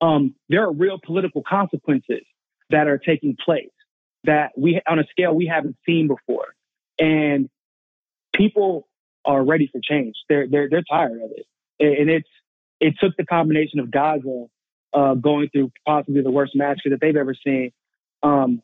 [0.00, 2.22] um, there are real political consequences
[2.70, 3.70] that are taking place
[4.24, 6.46] that we on a scale we haven't seen before,
[6.98, 7.48] and
[8.34, 8.88] people
[9.24, 10.14] are ready for change.
[10.28, 11.46] They're they're they're tired of it,
[11.78, 12.28] and it's
[12.80, 14.46] it took the combination of Gaza
[14.92, 17.72] uh, going through possibly the worst massacre that they've ever seen,
[18.22, 18.62] um,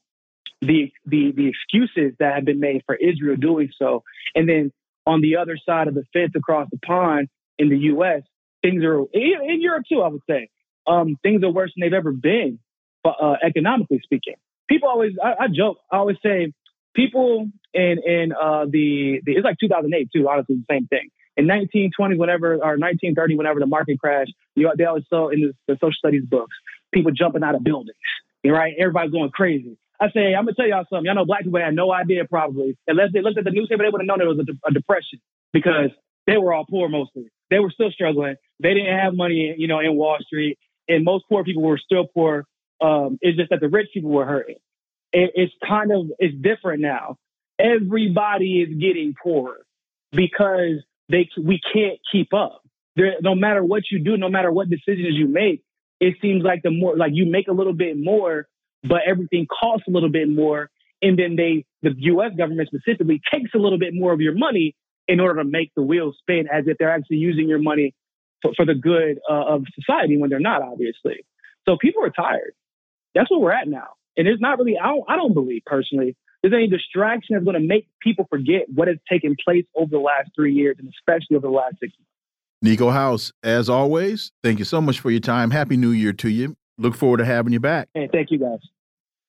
[0.60, 4.02] the the the excuses that have been made for Israel doing so,
[4.34, 4.72] and then
[5.06, 7.28] on the other side of the fence across the pond
[7.58, 8.22] in the U.S.,
[8.62, 10.02] things are in Europe too.
[10.02, 10.48] I would say
[10.86, 12.58] um, things are worse than they've ever been,
[13.04, 14.34] uh, economically speaking.
[14.68, 15.78] People always I, I joke.
[15.90, 16.52] I always say
[16.94, 20.28] people in in uh, the, the it's like 2008 too.
[20.28, 21.08] Honestly, the same thing.
[21.36, 25.52] In 1920, whenever or 1930, whenever the market crashed, you they always saw in the,
[25.68, 26.56] the social studies books
[26.92, 27.96] people jumping out of buildings.
[28.44, 29.76] Right, everybody's going crazy.
[30.00, 31.04] I say, I'm gonna tell y'all something.
[31.04, 33.90] Y'all know black people had no idea probably, unless they looked at the newspaper, they
[33.90, 35.20] would have known it was a, a depression
[35.52, 35.90] because
[36.26, 37.30] they were all poor mostly.
[37.50, 38.36] They were still struggling.
[38.60, 40.58] They didn't have money, you know, in Wall Street,
[40.88, 42.44] and most poor people were still poor.
[42.80, 44.56] Um, it's just that the rich people were hurting.
[45.12, 47.16] It, it's kind of it's different now.
[47.58, 49.64] Everybody is getting poorer
[50.12, 52.62] because they we can't keep up.
[52.96, 55.62] There, no matter what you do, no matter what decisions you make,
[56.00, 58.46] it seems like the more like you make a little bit more,
[58.82, 60.70] but everything costs a little bit more,
[61.02, 62.32] and then they the U.S.
[62.36, 64.74] government specifically takes a little bit more of your money
[65.08, 67.94] in order to make the wheels spin, as if they're actually using your money
[68.42, 71.24] for, for the good uh, of society when they're not, obviously.
[71.68, 72.52] So people are tired.
[73.14, 74.78] That's where we're at now, and there's not really.
[74.78, 78.62] I don't, I don't believe personally there's any distraction that's going to make people forget
[78.72, 81.92] what has taken place over the last three years, and especially over the last six
[81.98, 82.80] months.
[82.80, 85.50] Niko House, as always, thank you so much for your time.
[85.50, 86.56] Happy New Year to you.
[86.76, 87.88] Look forward to having you back.
[87.94, 88.58] Hey, thank you guys.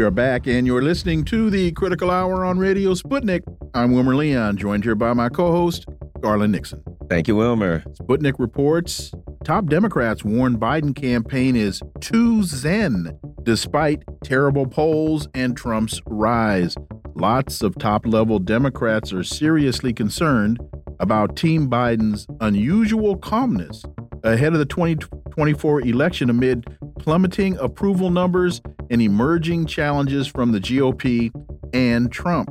[0.00, 3.42] We are back, and you're listening to the Critical Hour on Radio Sputnik.
[3.74, 5.84] I'm Wilmer Leon, joined here by my co host,
[6.20, 6.82] Garland Nixon.
[7.10, 7.80] Thank you, Wilmer.
[8.00, 9.12] Sputnik reports
[9.44, 16.76] top Democrats warn Biden campaign is too zen despite terrible polls and Trump's rise.
[17.14, 20.60] Lots of top level Democrats are seriously concerned
[20.98, 23.84] about Team Biden's unusual calmness
[24.24, 26.64] ahead of the 2024 election amid
[26.98, 31.30] plummeting approval numbers and emerging challenges from the GOP
[31.72, 32.50] and Trump.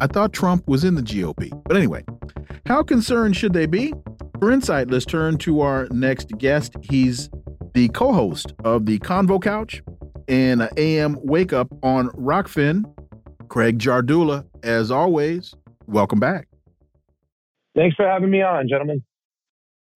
[0.00, 1.50] I thought Trump was in the GOP.
[1.64, 2.04] But anyway,
[2.66, 3.92] how concerned should they be?
[4.38, 6.74] For insight, let's turn to our next guest.
[6.82, 7.28] He's
[7.74, 9.82] the co host of the Convo Couch
[10.28, 12.84] and AM Wake Up on Rokfin,
[13.48, 14.44] Craig Jardula.
[14.62, 15.54] As always,
[15.86, 16.48] welcome back.
[17.74, 19.02] Thanks for having me on, gentlemen.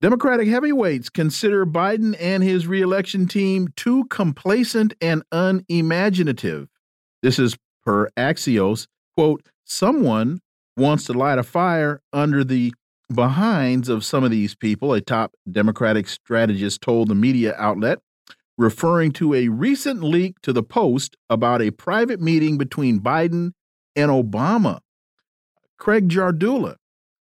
[0.02, 6.66] Democratic heavyweights consider Biden and his reelection team too complacent and unimaginative.
[7.22, 8.88] This is per Axios.
[9.16, 10.40] Quote, someone
[10.76, 12.74] wants to light a fire under the
[13.14, 18.00] behinds of some of these people, a top Democratic strategist told the media outlet,
[18.58, 23.52] referring to a recent leak to the Post about a private meeting between Biden
[23.94, 24.80] and Obama.
[25.78, 26.74] Craig Jardula,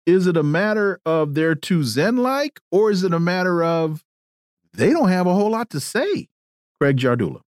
[0.06, 4.04] is it a matter of they're too zen like, or is it a matter of
[4.74, 6.28] they don't have a whole lot to say?
[6.80, 7.42] Craig Jardula.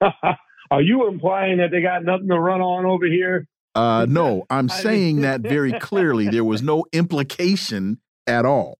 [0.70, 3.46] Are you implying that they got nothing to run on over here?
[3.74, 6.28] Uh, no, I'm saying that very clearly.
[6.28, 8.78] There was no implication at all.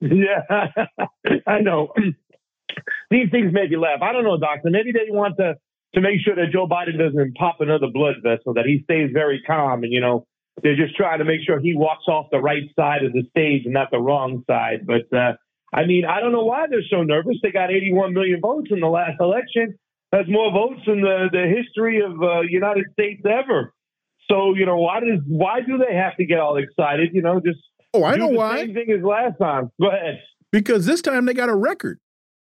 [0.00, 0.42] yeah,
[1.46, 1.92] I know.
[3.10, 4.00] These things make you laugh.
[4.02, 4.70] I don't know, doctor.
[4.70, 5.54] Maybe they want to
[5.94, 9.42] to make sure that Joe Biden doesn't pop another blood vessel, that he stays very
[9.46, 10.26] calm, and you know
[10.62, 13.62] they're just trying to make sure he walks off the right side of the stage
[13.64, 14.86] and not the wrong side.
[14.86, 15.34] But uh,
[15.72, 17.36] I mean, I don't know why they're so nervous.
[17.42, 19.78] They got 81 million votes in the last election.
[20.10, 23.72] That's more votes in the, the history of uh, United States ever.
[24.30, 27.10] So you know why does why do they have to get all excited?
[27.12, 27.58] You know, just
[27.92, 28.58] oh, I know why.
[28.58, 29.70] Same thing as last time.
[29.80, 30.20] Go ahead.
[30.52, 31.98] Because this time they got a record.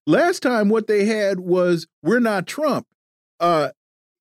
[0.08, 2.88] Last time what they had was we're not Trump.
[3.40, 3.70] Uh,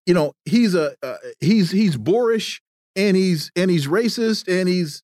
[0.06, 2.62] you know, he's a uh, he's he's boorish
[3.08, 5.02] and he's and he's racist and he's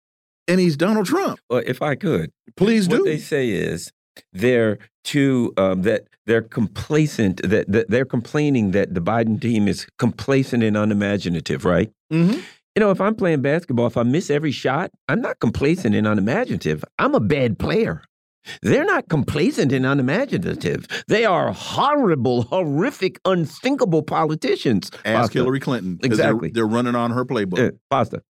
[0.48, 1.40] and he's Donald Trump.
[1.50, 2.96] Well, if I could, please do.
[2.96, 3.92] What they say is
[4.32, 9.86] they're too um, that they're complacent that, that they're complaining that the Biden team is
[9.98, 11.90] complacent and unimaginative, right?
[12.12, 12.40] Mm -hmm.
[12.76, 16.06] You know, if I'm playing basketball, if I miss every shot, I'm not complacent and
[16.06, 16.84] unimaginative.
[16.98, 18.02] I'm a bad player.
[18.62, 20.86] They're not complacent and unimaginative.
[21.08, 24.90] They are horrible, horrific, unthinkable politicians.
[25.04, 25.32] Ask.
[25.32, 25.98] Hillary Clinton.
[26.02, 26.50] Exactly.
[26.50, 27.68] They're, they're, running on her playbook.
[27.68, 28.22] Uh, Pasta.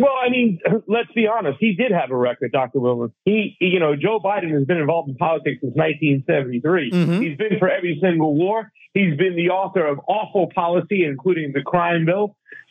[0.00, 1.58] Well, I mean, let's be honest.
[1.60, 2.80] He did have a record, Dr.
[2.80, 3.12] Willis.
[3.24, 6.90] He, you know, Joe Biden has been involved in politics since 1973.
[6.90, 7.22] Mm -hmm.
[7.22, 8.72] He's been for every single war.
[8.94, 12.26] He's been the author of awful policy, including the crime bill.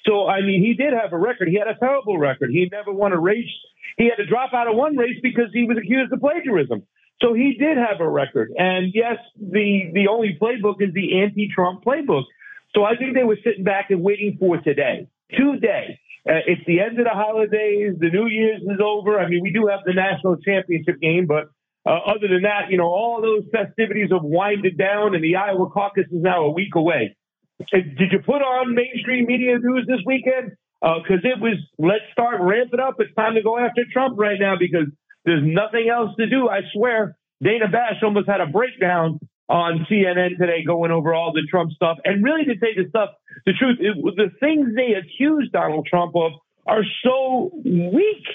[0.07, 1.47] So, I mean, he did have a record.
[1.53, 2.49] He had a terrible record.
[2.51, 3.55] He never won a race
[3.99, 6.83] he had to drop out of one race because he was accused of plagiarism.
[7.21, 8.49] So he did have a record.
[8.57, 12.23] And yes, the, the only playbook is the anti Trump playbook.
[12.73, 15.09] So I think they were sitting back and waiting for today.
[15.31, 15.99] Today.
[16.29, 17.95] Uh, it's the end of the holidays.
[17.99, 19.19] The New Year's is over.
[19.19, 21.49] I mean, we do have the national championship game, but
[21.89, 25.69] uh, other than that, you know, all those festivities have winded down, and the Iowa
[25.71, 27.15] caucus is now a week away.
[27.71, 30.53] Did you put on mainstream media news this weekend?
[30.81, 32.95] because uh, it was let's start ramping up.
[32.99, 34.87] It's time to go after Trump right now because
[35.25, 36.49] There's nothing else to do.
[36.49, 37.17] I swear.
[37.43, 39.19] Dana Bash almost had a breakdown
[39.49, 41.97] on CNN today going over all the Trump stuff.
[42.05, 43.09] And really, to say the stuff,
[43.45, 46.33] the truth, it, the things they accuse Donald Trump of
[46.67, 48.25] are so weak.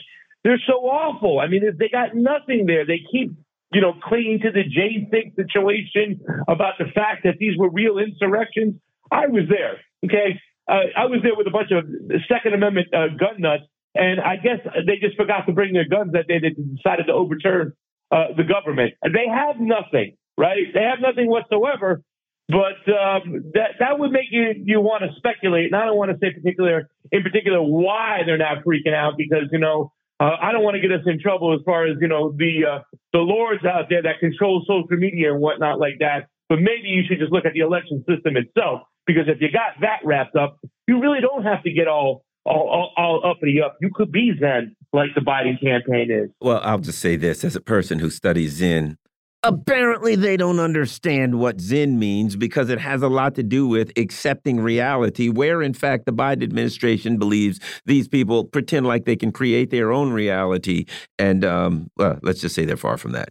[0.42, 1.38] They're so awful.
[1.38, 2.84] I mean, they got nothing there.
[2.84, 3.32] They keep,
[3.72, 8.74] you know, clinging to the J6 situation about the fact that these were real insurrections.
[9.10, 9.80] I was there.
[10.04, 10.40] Okay.
[10.68, 11.84] Uh, I was there with a bunch of
[12.28, 13.64] Second Amendment uh, gun nuts,
[13.94, 16.40] and I guess they just forgot to bring their guns that day.
[16.40, 17.72] They decided to overturn
[18.10, 18.94] uh, the government.
[19.02, 20.72] And they have nothing right?
[20.72, 22.02] They have nothing whatsoever.
[22.48, 26.10] But um, that that would make you you want to speculate, and I don't want
[26.10, 30.52] to say particular in particular why they're not freaking out because you know uh, I
[30.52, 32.78] don't want to get us in trouble as far as you know the uh,
[33.14, 36.28] the lords out there that control social media and whatnot like that.
[36.50, 39.80] But maybe you should just look at the election system itself because if you got
[39.80, 43.78] that wrapped up, you really don't have to get all all, all, all uppity up.
[43.80, 46.30] You could be Zen like the Biden campaign is.
[46.40, 48.98] Well, I'll just say this as a person who studies Zen,
[49.44, 53.92] Apparently, they don't understand what Zen means because it has a lot to do with
[53.98, 59.32] accepting reality, where in fact the Biden administration believes these people pretend like they can
[59.32, 60.86] create their own reality.
[61.18, 63.28] And um, well, let's just say they're far from that.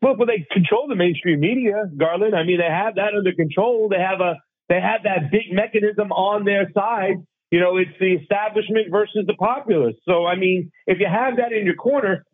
[0.00, 2.36] Well, but they control the mainstream media, Garland.
[2.36, 3.88] I mean, they have that under control.
[3.88, 4.36] They have a
[4.68, 7.16] they have that big mechanism on their side.
[7.50, 9.96] You know, it's the establishment versus the populace.
[10.08, 12.24] So, I mean, if you have that in your corner,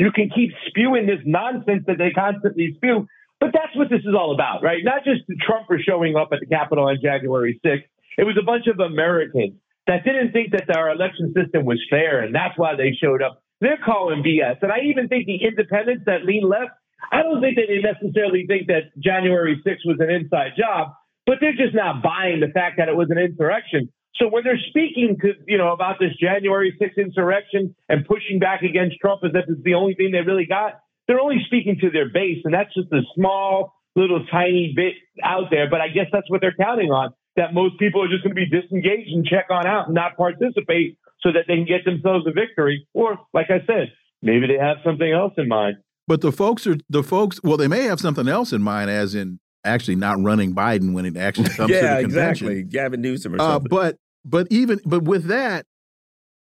[0.00, 3.06] you can keep spewing this nonsense that they constantly spew.
[3.38, 4.80] But that's what this is all about, right?
[4.82, 7.84] Not just Trump Trumpers showing up at the Capitol on January 6th.
[8.16, 12.20] It was a bunch of Americans that didn't think that our election system was fair,
[12.20, 13.42] and that's why they showed up.
[13.60, 14.62] They're calling BS.
[14.62, 16.72] And I even think the independents that lean left,
[17.12, 20.92] I don't think that they necessarily think that January 6th was an inside job,
[21.26, 23.92] but they're just not buying the fact that it was an insurrection.
[24.20, 28.62] So when they're speaking to, you know, about this January 6th insurrection and pushing back
[28.62, 31.90] against Trump as if it's the only thing they really got, they're only speaking to
[31.90, 32.42] their base.
[32.44, 34.94] And that's just a small, little tiny bit
[35.24, 35.70] out there.
[35.70, 38.40] But I guess that's what they're counting on, that most people are just going to
[38.40, 42.26] be disengaged and check on out and not participate so that they can get themselves
[42.26, 42.86] a victory.
[42.92, 45.76] Or, like I said, maybe they have something else in mind.
[46.06, 47.40] But the folks are the folks.
[47.42, 51.06] Well, they may have something else in mind, as in actually not running Biden when
[51.06, 52.46] it actually comes yeah, to the convention.
[52.46, 52.62] Yeah, exactly.
[52.64, 53.68] Gavin Newsom or uh, something.
[53.68, 55.66] but but even but with that,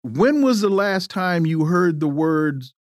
[0.02, 2.74] when was the last time you heard the words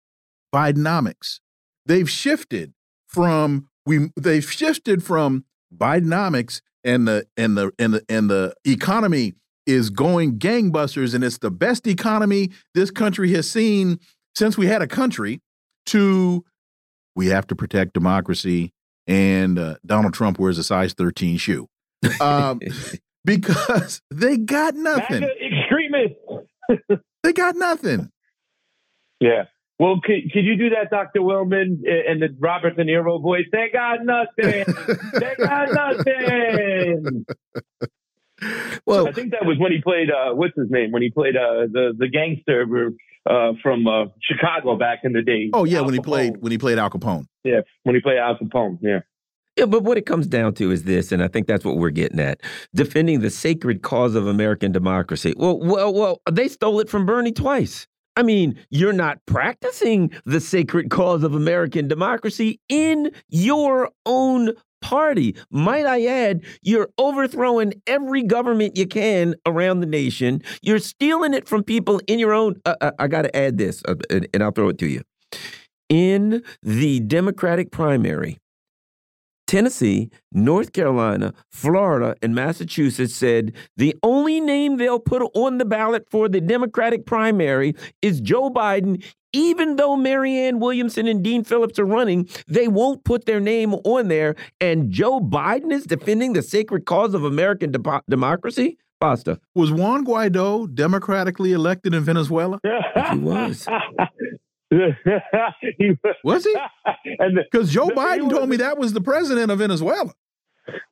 [0.53, 1.39] Bidenomics?
[1.85, 2.73] They've shifted
[3.07, 5.45] from we they've shifted from
[5.75, 9.33] Bidenomics and the and the and the and the economy
[9.65, 13.99] is going gangbusters and it's the best economy this country has seen
[14.35, 15.41] since we had a country
[15.87, 16.45] to
[17.15, 18.71] we have to protect democracy
[19.07, 21.67] and uh, Donald Trump wears a size 13 shoe.
[22.19, 22.59] Um,
[23.25, 25.23] because they got nothing.
[25.23, 27.03] Extremists.
[27.23, 28.11] they got nothing.
[29.19, 29.45] Yeah.
[29.77, 31.19] Well, could, could you do that, Dr.
[31.19, 33.43] Willman, and the Robert De Niro voice?
[33.51, 34.63] They got nothing.
[35.19, 37.25] they got nothing.
[38.85, 40.09] Well, I think that was when he played.
[40.11, 40.91] Uh, what's his name?
[40.91, 42.91] When he played uh, the the gangster
[43.27, 45.49] uh, from uh, Chicago back in the day.
[45.53, 47.27] Oh yeah, Al when he played when he played Al Capone.
[47.43, 48.77] Yeah, when he played Al Capone.
[48.81, 48.99] Yeah.
[49.55, 51.89] Yeah, but what it comes down to is this, and I think that's what we're
[51.89, 52.41] getting at:
[52.73, 55.33] defending the sacred cause of American democracy.
[55.37, 57.87] Well, well, well, they stole it from Bernie twice.
[58.17, 65.35] I mean, you're not practicing the sacred cause of American democracy in your own party.
[65.49, 70.41] Might I add, you're overthrowing every government you can around the nation.
[70.61, 72.61] You're stealing it from people in your own.
[72.65, 75.01] Uh, uh I got to add this, uh, and I'll throw it to you.
[75.89, 78.37] In the Democratic primary,
[79.47, 86.07] Tennessee, North Carolina, Florida, and Massachusetts said the only name they'll put on the ballot
[86.09, 89.03] for the Democratic primary is Joe Biden.
[89.33, 94.07] Even though Marianne Williamson and Dean Phillips are running, they won't put their name on
[94.07, 94.35] there.
[94.61, 98.77] And Joe Biden is defending the sacred cause of American de democracy?
[99.01, 99.39] Pasta.
[99.53, 102.59] Was Juan Guaido democratically elected in Venezuela?
[103.11, 103.67] he was.
[106.23, 106.55] was he?
[107.51, 110.13] Because Joe Biden told me that was the president of Venezuela.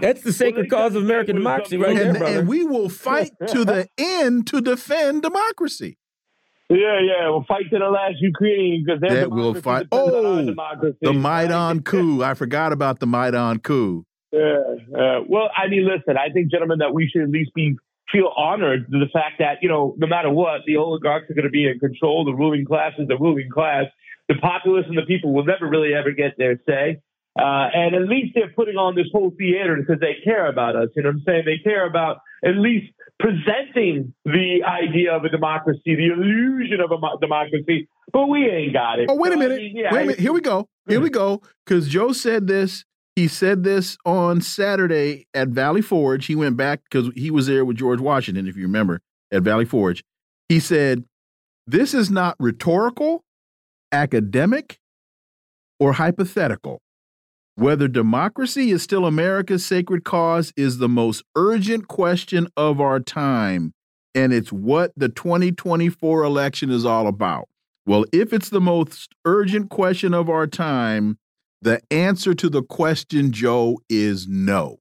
[0.00, 2.38] That's the sacred well, cause of American democracy, right and, there, brother.
[2.40, 5.98] And we will fight to the end to defend democracy.
[6.70, 9.86] Yeah, yeah, we'll fight to the last Ukrainian because that will fight.
[9.90, 12.22] Oh, the Maidan coup!
[12.22, 14.04] I forgot about the Maidan coup.
[14.32, 14.58] Yeah.
[14.94, 16.18] Uh, well, I mean, listen.
[16.18, 17.74] I think, gentlemen, that we should at least be
[18.12, 21.44] feel honored to the fact that, you know, no matter what, the oligarchs are going
[21.44, 22.24] to be in control.
[22.24, 23.84] The ruling class is the ruling class.
[24.28, 27.00] The populace and the people will never really ever get their say.
[27.38, 30.88] Uh, and at least they're putting on this whole theater because they care about us.
[30.96, 31.42] You know what I'm saying?
[31.46, 36.96] They care about at least presenting the idea of a democracy, the illusion of a
[37.20, 39.06] democracy, but we ain't got it.
[39.08, 39.54] Oh, wait a minute.
[39.54, 40.20] I mean, yeah, wait a minute.
[40.20, 40.68] Here we go.
[40.88, 41.42] Here we go.
[41.64, 42.84] Because Joe said this.
[43.18, 46.26] He said this on Saturday at Valley Forge.
[46.26, 49.00] He went back because he was there with George Washington, if you remember,
[49.32, 50.04] at Valley Forge.
[50.48, 51.02] He said,
[51.66, 53.24] This is not rhetorical,
[53.90, 54.78] academic,
[55.80, 56.80] or hypothetical.
[57.56, 63.72] Whether democracy is still America's sacred cause is the most urgent question of our time.
[64.14, 67.48] And it's what the 2024 election is all about.
[67.84, 71.18] Well, if it's the most urgent question of our time,
[71.62, 74.80] the answer to the question, Joe, is no.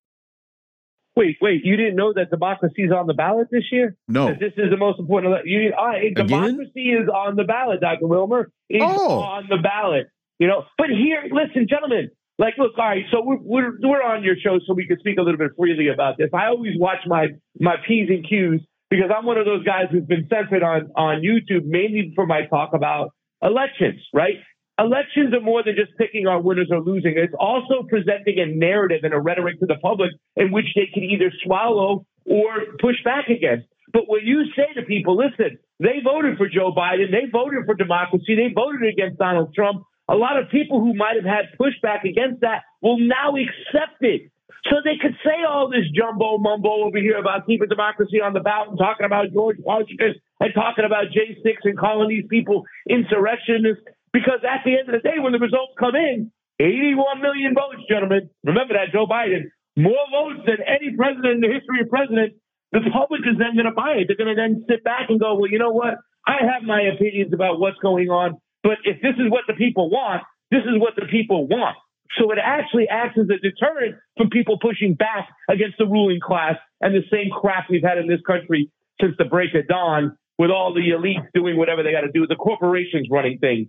[1.16, 1.62] Wait, wait!
[1.64, 3.96] You didn't know that democracy is on the ballot this year?
[4.08, 4.28] No.
[4.28, 5.48] This is the most important.
[5.48, 8.06] You, uh, democracy is on the ballot, Dr.
[8.06, 8.52] Wilmer.
[8.70, 9.22] It's oh.
[9.22, 10.10] on the ballot.
[10.38, 12.12] You know, but here, listen, gentlemen.
[12.38, 13.04] Like, look, all right.
[13.12, 15.88] So we're, we're we're on your show, so we can speak a little bit freely
[15.88, 16.30] about this.
[16.36, 17.30] I always watch my
[17.60, 21.24] my p's and q's because I'm one of those guys who's been censored on on
[21.24, 23.10] YouTube mainly for my talk about
[23.42, 24.36] elections, right?
[24.80, 27.16] Elections are more than just picking our winners or losing.
[27.18, 31.04] It's also presenting a narrative and a rhetoric to the public in which they can
[31.04, 33.66] either swallow or push back against.
[33.92, 37.74] But when you say to people, listen, they voted for Joe Biden, they voted for
[37.74, 42.04] democracy, they voted against Donald Trump, a lot of people who might have had pushback
[42.04, 44.32] against that will now accept it.
[44.70, 48.40] So they could say all this jumbo mumbo over here about keeping democracy on the
[48.42, 53.84] ballot and talking about George Washington and talking about J6 and calling these people insurrectionists.
[54.14, 57.86] Because at the end of the day, when the results come in, 81 million votes,
[57.88, 58.30] gentlemen.
[58.44, 59.54] Remember that, Joe Biden.
[59.78, 62.36] More votes than any president in the history of presidents.
[62.72, 64.10] The public is then going to buy it.
[64.10, 66.02] They're going to then sit back and go, well, you know what?
[66.26, 68.42] I have my opinions about what's going on.
[68.64, 71.78] But if this is what the people want, this is what the people want.
[72.20, 76.56] So it actually acts as a deterrent from people pushing back against the ruling class
[76.82, 80.50] and the same crap we've had in this country since the break of dawn with
[80.50, 83.68] all the elites doing whatever they got to do, the corporations running things.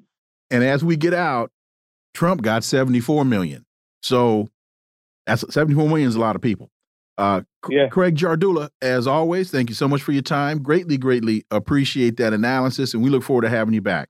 [0.50, 1.50] And as we get out,
[2.14, 3.64] Trump got 74 million.
[4.02, 4.48] So
[5.26, 6.70] that's 74 million is a lot of people.
[7.18, 7.88] Uh, yeah.
[7.88, 10.62] Craig Jardula, as always, thank you so much for your time.
[10.62, 14.08] Greatly, greatly appreciate that analysis, and we look forward to having you back.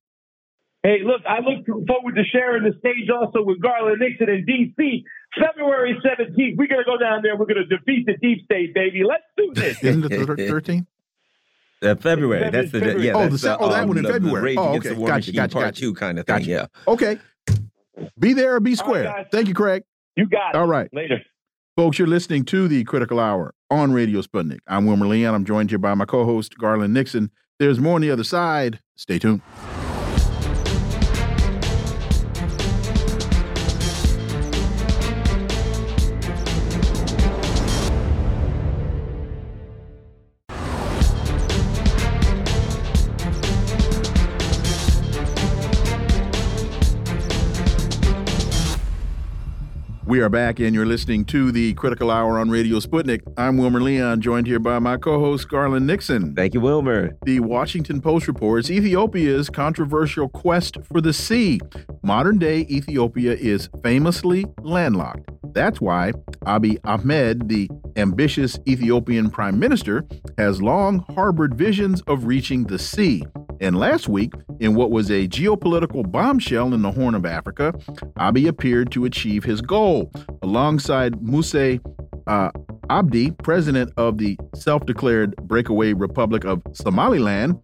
[0.82, 5.04] Hey, look, I look forward to sharing the stage also with Garland Nixon in D.C.
[5.40, 6.56] February 17th.
[6.56, 7.36] We're going to go down there.
[7.36, 9.02] We're going to defeat the deep state, baby.
[9.04, 9.82] Let's do this.
[9.82, 10.86] Isn't it the 13th?
[11.82, 12.50] Uh, February.
[12.50, 13.06] That's the February.
[13.06, 13.12] yeah.
[13.14, 14.54] Oh, that's the, oh, that um, one in the, February.
[14.54, 14.94] The oh, okay.
[14.94, 15.80] Gotcha, gotcha, part gotcha.
[15.80, 16.38] two kind of thing.
[16.38, 16.50] Gotcha.
[16.50, 16.66] Yeah.
[16.86, 17.18] Okay.
[18.18, 19.04] Be there or be square.
[19.04, 19.84] Right, Thank you, Craig.
[20.16, 20.58] You got it.
[20.58, 20.92] All right.
[20.92, 21.22] Later.
[21.76, 24.58] Folks, you're listening to the Critical Hour on Radio Sputnik.
[24.66, 25.34] I'm Wilmer Leon.
[25.34, 27.30] I'm joined here by my co-host Garland Nixon.
[27.60, 28.80] There's more on the other side.
[28.96, 29.42] Stay tuned.
[50.18, 53.20] We are back, and you're listening to the Critical Hour on Radio Sputnik.
[53.36, 56.34] I'm Wilmer Leon, joined here by my co host, Garland Nixon.
[56.34, 57.16] Thank you, Wilmer.
[57.22, 61.60] The Washington Post reports Ethiopia's controversial quest for the sea.
[62.02, 65.30] Modern day Ethiopia is famously landlocked.
[65.54, 66.10] That's why
[66.46, 70.04] Abiy Ahmed, the ambitious Ethiopian prime minister,
[70.36, 73.22] has long harbored visions of reaching the sea.
[73.60, 77.72] And last week, in what was a geopolitical bombshell in the Horn of Africa,
[78.18, 80.10] Abiy appeared to achieve his goal.
[80.42, 81.80] Alongside Muse
[82.26, 82.50] uh,
[82.90, 87.58] Abdi, president of the self declared breakaway Republic of Somaliland,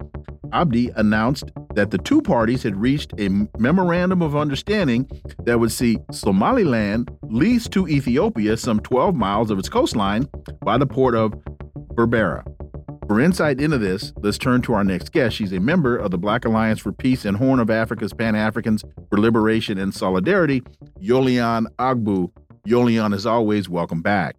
[0.53, 5.09] Abdi announced that the two parties had reached a memorandum of understanding
[5.41, 10.29] that would see Somaliland lease to Ethiopia some 12 miles of its coastline
[10.63, 11.33] by the port of
[11.95, 12.45] Berbera.
[13.07, 15.37] For insight into this, let's turn to our next guest.
[15.37, 18.83] She's a member of the Black Alliance for Peace and Horn of Africa's Pan Africans
[19.11, 20.63] for Liberation and Solidarity,
[21.03, 22.31] Yolian Ogbu.
[22.67, 24.37] Yolian, as always, welcome back.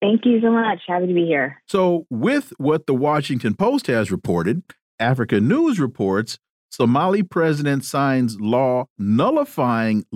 [0.00, 0.80] Thank you so much.
[0.88, 1.62] Happy to be here.
[1.68, 4.62] So, with what the Washington Post has reported,
[4.98, 6.38] Africa News reports
[6.70, 10.06] Somali president signs law nullifying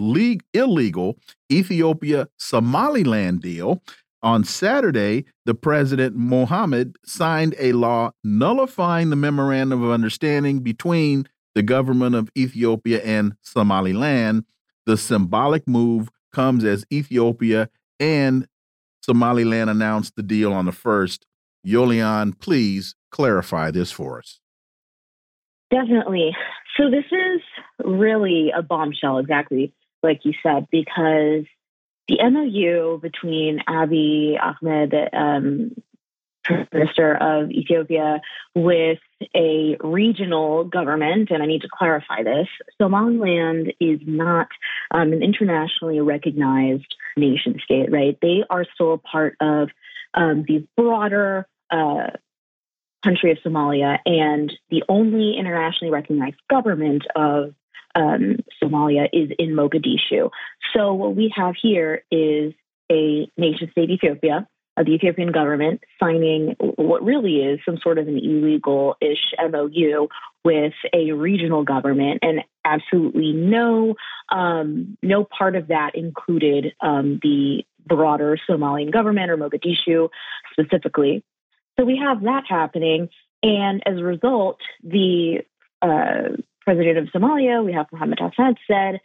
[0.55, 1.19] illegal
[1.53, 3.83] Ethiopia Somaliland deal
[4.27, 11.63] on Saturday, the president Mohammed signed a law nullifying the memorandum of understanding between the
[11.63, 14.45] government of Ethiopia and Somaliland.
[14.85, 17.71] The symbolic move comes as Ethiopia
[18.01, 18.49] and
[19.01, 21.25] Somaliland announced the deal on the first.
[21.65, 24.41] Yolian, please clarify this for us.
[25.71, 26.33] Definitely.
[26.77, 27.43] So, this is
[27.85, 29.73] really a bombshell, exactly
[30.03, 31.45] like you said, because
[32.09, 35.75] the MOU between Abiy Ahmed, um,
[36.73, 38.21] minister of Ethiopia
[38.55, 38.99] with
[39.35, 42.49] a regional government, and I need to clarify this.
[42.81, 44.49] Somaliland is not
[44.91, 48.17] um, an internationally recognized nation state, right?
[48.21, 49.71] They are still a part of
[50.15, 52.11] um, the broader uh,
[53.03, 57.55] country of Somalia, and the only internationally recognized government of
[57.97, 60.31] um, Somalia is in Mogadishu.
[60.75, 62.53] So what we have here is
[62.93, 64.47] a nation state Ethiopia
[64.77, 70.09] of the Ethiopian government signing what really is some sort of an illegal ish MOU
[70.45, 73.95] with a regional government, and absolutely no
[74.29, 80.11] um, no part of that included um, the broader Somalian government or Mogadishu
[80.53, 81.25] specifically.
[81.79, 83.09] So we have that happening,
[83.43, 85.39] and as a result, the
[85.81, 86.37] uh,
[86.67, 89.01] president of Somalia, we have Mohammed Hassan, said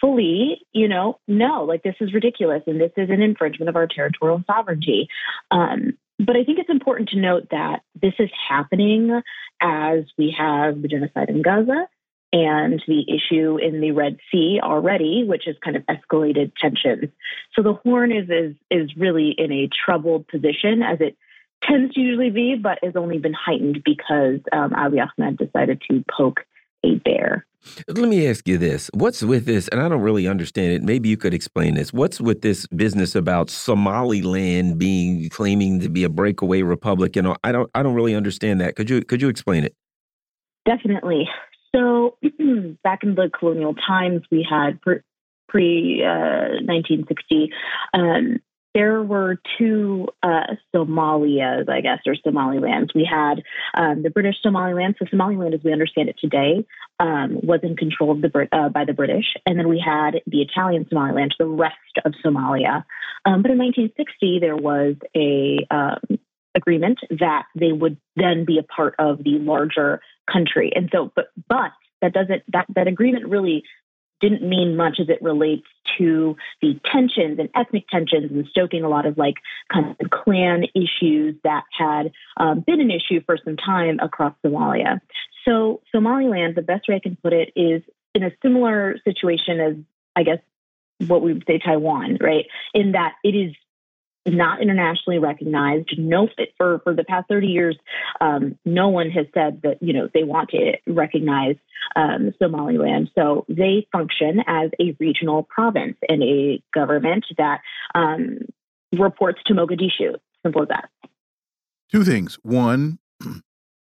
[0.00, 3.86] fully, you know, no, like this is ridiculous and this is an infringement of our
[3.86, 5.08] territorial sovereignty.
[5.50, 9.22] Um, but I think it's important to note that this is happening
[9.60, 11.88] as we have the genocide in Gaza
[12.32, 17.10] and the issue in the Red Sea already, which has kind of escalated tensions.
[17.54, 21.16] So the Horn is is is really in a troubled position as it
[21.62, 26.04] tends to usually be, but has only been heightened because um, Abiy Ahmed decided to
[26.10, 26.40] poke
[26.84, 27.46] a bear.
[27.86, 28.90] Let me ask you this.
[28.92, 29.68] What's with this?
[29.68, 30.82] And I don't really understand it.
[30.82, 31.92] Maybe you could explain this.
[31.92, 37.14] What's with this business about Somaliland being claiming to be a breakaway republic?
[37.14, 38.74] You know, I don't I don't really understand that.
[38.74, 39.76] Could you could you explain it?
[40.64, 41.28] Definitely.
[41.74, 42.18] So
[42.84, 47.52] back in the colonial times, we had pre uh, 1960
[47.94, 48.40] um,
[48.74, 52.94] there were two uh, Somalias, I guess, or Somalilands.
[52.94, 53.42] We had
[53.74, 54.96] um, the British Somaliland.
[54.98, 56.64] So Somaliland, as we understand it today,
[56.98, 60.40] um, was in control of the uh, by the British, and then we had the
[60.40, 62.84] Italian Somaliland, the rest of Somalia.
[63.24, 66.18] Um, but in 1960, there was a um,
[66.54, 70.00] agreement that they would then be a part of the larger
[70.30, 73.64] country, and so, but but that doesn't that that agreement really
[74.22, 75.66] didn't mean much as it relates
[75.98, 79.34] to the tensions and ethnic tensions and stoking a lot of like
[79.70, 85.00] kind of clan issues that had um, been an issue for some time across Somalia.
[85.46, 87.82] So Somaliland, the best way I can put it, is
[88.14, 89.74] in a similar situation as
[90.14, 90.38] I guess
[91.06, 92.46] what we would say Taiwan, right?
[92.74, 93.52] In that it is
[94.26, 95.90] not internationally recognized.
[95.98, 97.76] No, for for the past thirty years,
[98.20, 101.56] um, no one has said that you know they want to recognize
[101.96, 103.10] um, Somaliland.
[103.14, 107.60] So they function as a regional province and a government that
[107.94, 108.38] um,
[108.92, 110.16] reports to Mogadishu.
[110.44, 110.88] Simple as that.
[111.90, 112.38] Two things.
[112.42, 112.98] One.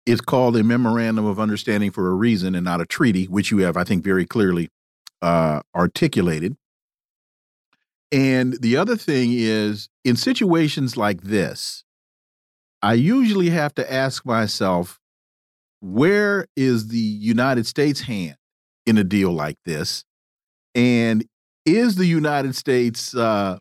[0.06, 3.60] It's called a memorandum of understanding for a reason and not a treaty, which you
[3.60, 4.68] have, I think, very clearly
[5.22, 6.58] uh, articulated.
[8.12, 11.84] And the other thing is, in situations like this,
[12.82, 15.00] I usually have to ask myself,
[15.80, 18.36] where is the United States' hand
[18.86, 20.04] in a deal like this?
[20.74, 21.24] And
[21.66, 23.58] is the United States uh,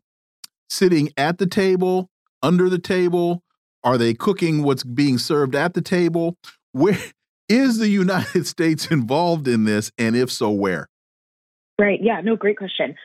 [0.70, 2.10] sitting at the table,
[2.41, 3.44] under the table?
[3.84, 6.38] Are they cooking what's being served at the table?
[6.72, 6.98] Where
[7.49, 9.91] is the United States involved in this?
[9.98, 10.90] And if so, where?
[11.80, 11.99] Right.
[12.02, 12.22] Yeah.
[12.22, 12.95] No, great question.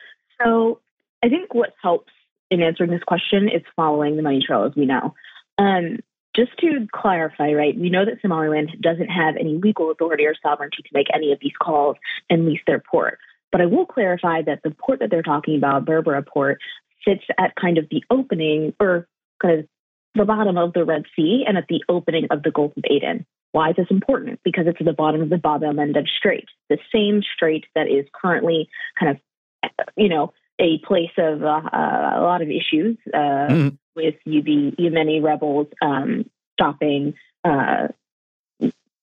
[0.41, 0.79] So
[1.23, 2.11] I think what helps
[2.49, 5.13] in answering this question is following the money trail, as we know.
[5.57, 5.99] Um,
[6.35, 10.83] just to clarify, right, we know that Somaliland doesn't have any legal authority or sovereignty
[10.83, 11.97] to make any of these calls
[12.29, 13.19] and lease their port.
[13.51, 16.59] But I will clarify that the port that they're talking about, Berbera Port,
[17.07, 19.07] sits at kind of the opening or
[19.41, 19.67] kind of
[20.15, 23.25] the bottom of the Red Sea and at the opening of the Gulf of Aden.
[23.51, 24.39] Why is this important?
[24.43, 27.87] Because it's at the bottom of the Bab el Mandeb Strait, the same strait that
[27.87, 28.69] is currently
[28.99, 33.77] kind of, you know, a place of uh, a lot of issues uh, mm.
[33.95, 37.13] with the Yemeni rebels um, stopping
[37.43, 37.87] uh,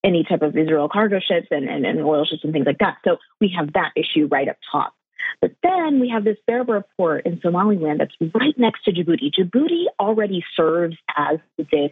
[0.04, 2.98] any type of Israel cargo ships and, and, and, oil ships and things like that.
[3.04, 4.94] So we have that issue right up top.
[5.40, 9.32] But then we have this Berbera port in Somaliland that's right next to Djibouti.
[9.36, 11.90] Djibouti already serves as this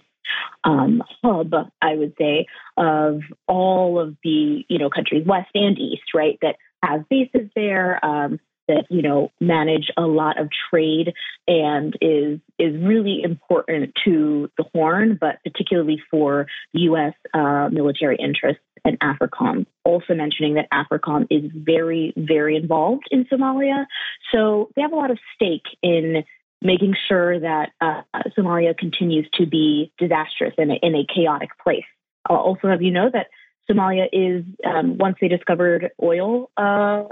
[0.62, 2.46] um, hub, I would say,
[2.76, 6.38] of all of the you know countries west and east, right?
[6.42, 8.04] That have bases there.
[8.04, 11.12] Um, that you know manage a lot of trade
[11.46, 17.14] and is is really important to the Horn, but particularly for U.S.
[17.32, 19.66] Uh, military interests and AFRICOM.
[19.84, 23.86] Also mentioning that AFRICOM is very very involved in Somalia,
[24.32, 26.24] so they have a lot of stake in
[26.62, 28.02] making sure that uh,
[28.36, 31.84] Somalia continues to be disastrous and in a chaotic place.
[32.28, 33.26] I'll also have you know that
[33.70, 37.04] Somalia is um, once they discovered oil uh,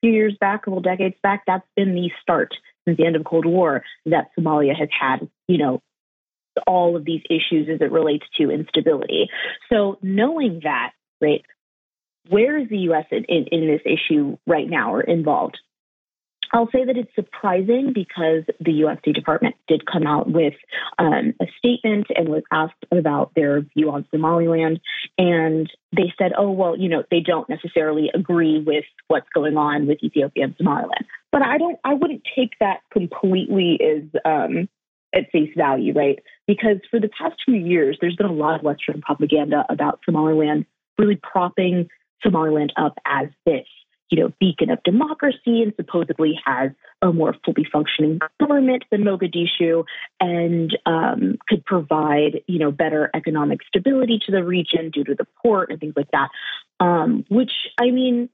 [0.00, 2.54] few years back, a couple decades back, that's been the start
[2.84, 5.82] since the end of Cold War that Somalia has had, you know,
[6.66, 9.28] all of these issues as it relates to instability.
[9.72, 11.44] So knowing that, right,
[12.28, 13.06] where is the U.S.
[13.10, 15.58] in, in, in this issue right now or involved?
[16.52, 18.98] I'll say that it's surprising because the U.S.
[19.00, 20.54] State Department did come out with
[20.98, 24.80] um, a statement and was asked about their view on Somaliland.
[25.16, 29.86] And they said, oh, well, you know, they don't necessarily agree with what's going on
[29.86, 31.06] with Ethiopia and Somaliland.
[31.30, 34.68] But I don't, I wouldn't take that completely as um,
[35.14, 36.18] at face value, right?
[36.46, 40.66] Because for the past few years, there's been a lot of Western propaganda about Somaliland
[40.98, 41.88] really propping
[42.22, 43.66] Somaliland up as this
[44.10, 46.70] you know, beacon of democracy and supposedly has
[47.00, 49.84] a more fully functioning government than Mogadishu
[50.20, 55.26] and um, could provide, you know, better economic stability to the region due to the
[55.42, 56.28] port and things like that,
[56.80, 58.28] um, which, I mean,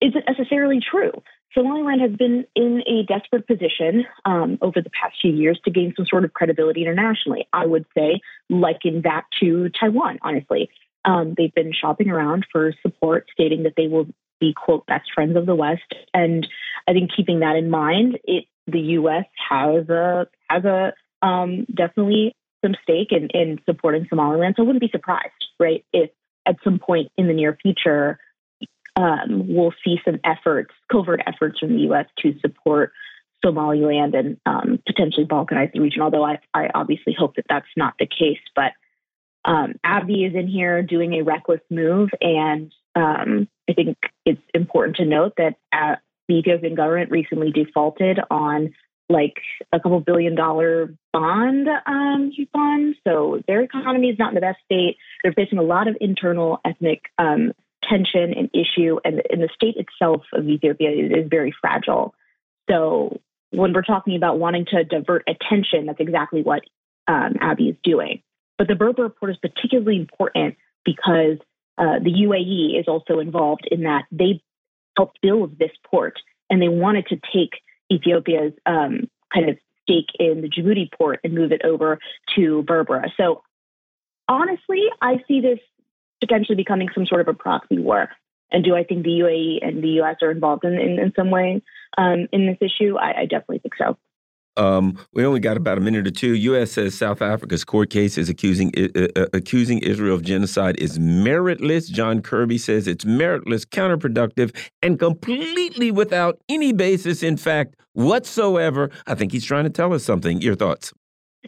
[0.00, 1.22] isn't necessarily true.
[1.54, 5.92] Somaliland has been in a desperate position um, over the past few years to gain
[5.96, 7.46] some sort of credibility internationally.
[7.52, 10.70] I would say, liken that to Taiwan, honestly.
[11.04, 14.06] Um, they've been shopping around for support, stating that they will
[14.42, 15.94] be quote best friends of the West.
[16.12, 16.46] And
[16.88, 19.24] I think keeping that in mind, it the U.S.
[19.48, 20.92] has a has a
[21.24, 24.54] um, definitely some stake in, in supporting Somaliland.
[24.56, 26.10] So I wouldn't be surprised, right, if
[26.46, 28.18] at some point in the near future
[28.96, 32.06] um, we'll see some efforts, covert efforts from the U.S.
[32.20, 32.92] to support
[33.44, 36.02] Somaliland and um, potentially balkanize the region.
[36.02, 38.72] Although I, I obviously hope that that's not the case, but
[39.44, 39.72] um,
[40.08, 43.96] is in here doing a reckless move, and um, I think
[44.26, 45.96] it's important to note that uh,
[46.28, 48.74] the Ethiopian government recently defaulted on
[49.08, 49.34] like
[49.72, 52.94] a couple billion dollar bond um, coupon.
[53.06, 54.96] So their economy is not in the best state.
[55.22, 57.52] They're facing a lot of internal ethnic um,
[57.88, 62.14] tension and issue, and, and, the state itself of Ethiopia is, very fragile.
[62.70, 63.20] So
[63.50, 66.62] when we're talking about wanting to divert attention, that's exactly what
[67.08, 68.22] um, Abiy is doing.
[68.56, 71.38] But the Berbera port is particularly important because
[71.78, 74.04] uh, the UAE is also involved in that.
[74.10, 74.42] They
[74.96, 76.18] helped build this port
[76.50, 81.34] and they wanted to take Ethiopia's um, kind of stake in the Djibouti port and
[81.34, 81.98] move it over
[82.36, 83.10] to Berbera.
[83.16, 83.42] So
[84.28, 85.58] honestly, I see this
[86.20, 88.10] potentially becoming some sort of a proxy war.
[88.50, 91.30] And do I think the UAE and the US are involved in, in, in some
[91.30, 91.62] way
[91.96, 92.96] um, in this issue?
[92.96, 93.96] I, I definitely think so.
[94.56, 96.34] Um, we only got about a minute or two.
[96.34, 96.72] U.S.
[96.72, 101.90] says South Africa's court case is accusing uh, uh, accusing Israel of genocide is meritless.
[101.90, 108.90] John Kirby says it's meritless, counterproductive, and completely without any basis in fact whatsoever.
[109.06, 110.40] I think he's trying to tell us something.
[110.42, 110.92] Your thoughts?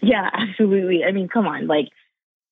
[0.03, 1.05] Yeah, absolutely.
[1.05, 1.89] I mean, come on, like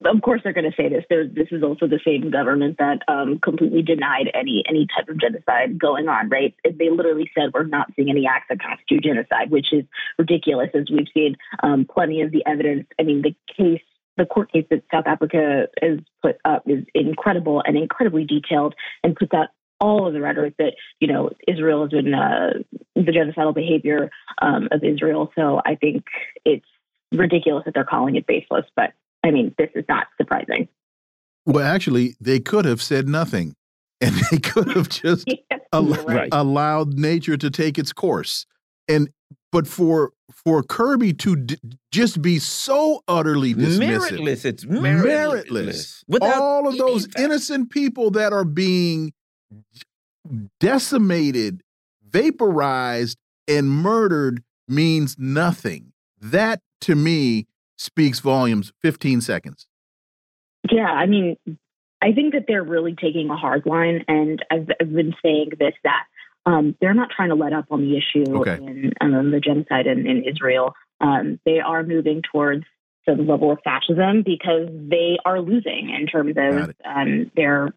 [0.04, 1.04] of course they're going to say this.
[1.08, 5.20] There's, this is also the same government that um, completely denied any any type of
[5.20, 6.28] genocide going on.
[6.28, 6.54] Right?
[6.64, 9.84] They literally said we're not seeing any acts that constitute genocide, which is
[10.18, 10.70] ridiculous.
[10.74, 12.86] As we've seen um, plenty of the evidence.
[12.98, 13.82] I mean, the case,
[14.16, 19.16] the court case that South Africa has put up is incredible and incredibly detailed, and
[19.16, 19.48] puts out
[19.80, 22.52] all of the rhetoric that you know Israel has been uh,
[22.94, 24.10] the genocidal behavior
[24.40, 25.32] um, of Israel.
[25.34, 26.04] So I think
[26.44, 26.66] it's
[27.10, 28.92] ridiculous that they're calling it baseless, but
[29.24, 30.69] I mean, this is not surprising.
[31.47, 33.55] Well, actually, they could have said nothing
[34.01, 36.28] and they could have just yes, al right.
[36.32, 38.47] allowed nature to take its course.
[38.89, 39.11] And
[39.53, 40.12] but for
[40.44, 41.47] for Kirby to
[41.93, 45.47] just be so utterly dismissive, meritless, it's meritless.
[45.47, 46.05] meritless.
[46.09, 49.12] Without all of those innocent people that are being
[50.59, 51.62] decimated,
[52.09, 55.93] vaporized, and murdered means nothing.
[56.20, 57.47] That to me
[57.77, 58.73] speaks volumes.
[58.81, 59.66] 15 seconds.
[60.70, 61.36] Yeah, I mean,
[62.03, 65.74] I think that they're really taking a hard line, and I've, I've been saying this
[65.85, 66.05] that
[66.47, 68.57] um, they're not trying to let up on the issue okay.
[68.57, 70.74] in um, the genocide in, in Israel.
[71.01, 72.65] Um, they are moving towards
[73.07, 77.73] the level of fascism because they are losing in terms of um, their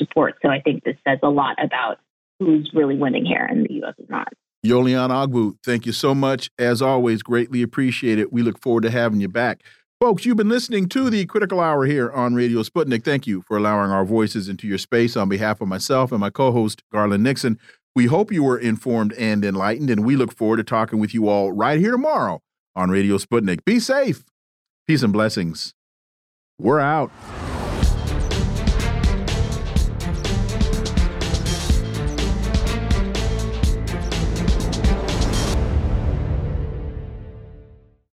[0.00, 0.36] support.
[0.42, 1.98] So I think this says a lot about
[2.38, 3.94] who's really winning here, and the U.S.
[3.98, 4.32] is not.
[4.64, 6.50] Yolian Ogbu, thank you so much.
[6.58, 8.32] As always, greatly appreciate it.
[8.32, 9.62] We look forward to having you back.
[10.00, 13.04] Folks, you've been listening to the Critical Hour here on Radio Sputnik.
[13.04, 16.30] Thank you for allowing our voices into your space on behalf of myself and my
[16.30, 17.58] co host, Garland Nixon.
[17.94, 21.28] We hope you were informed and enlightened, and we look forward to talking with you
[21.28, 22.40] all right here tomorrow
[22.76, 23.64] on Radio Sputnik.
[23.64, 24.24] Be safe.
[24.86, 25.74] Peace and blessings.
[26.58, 27.10] We're out.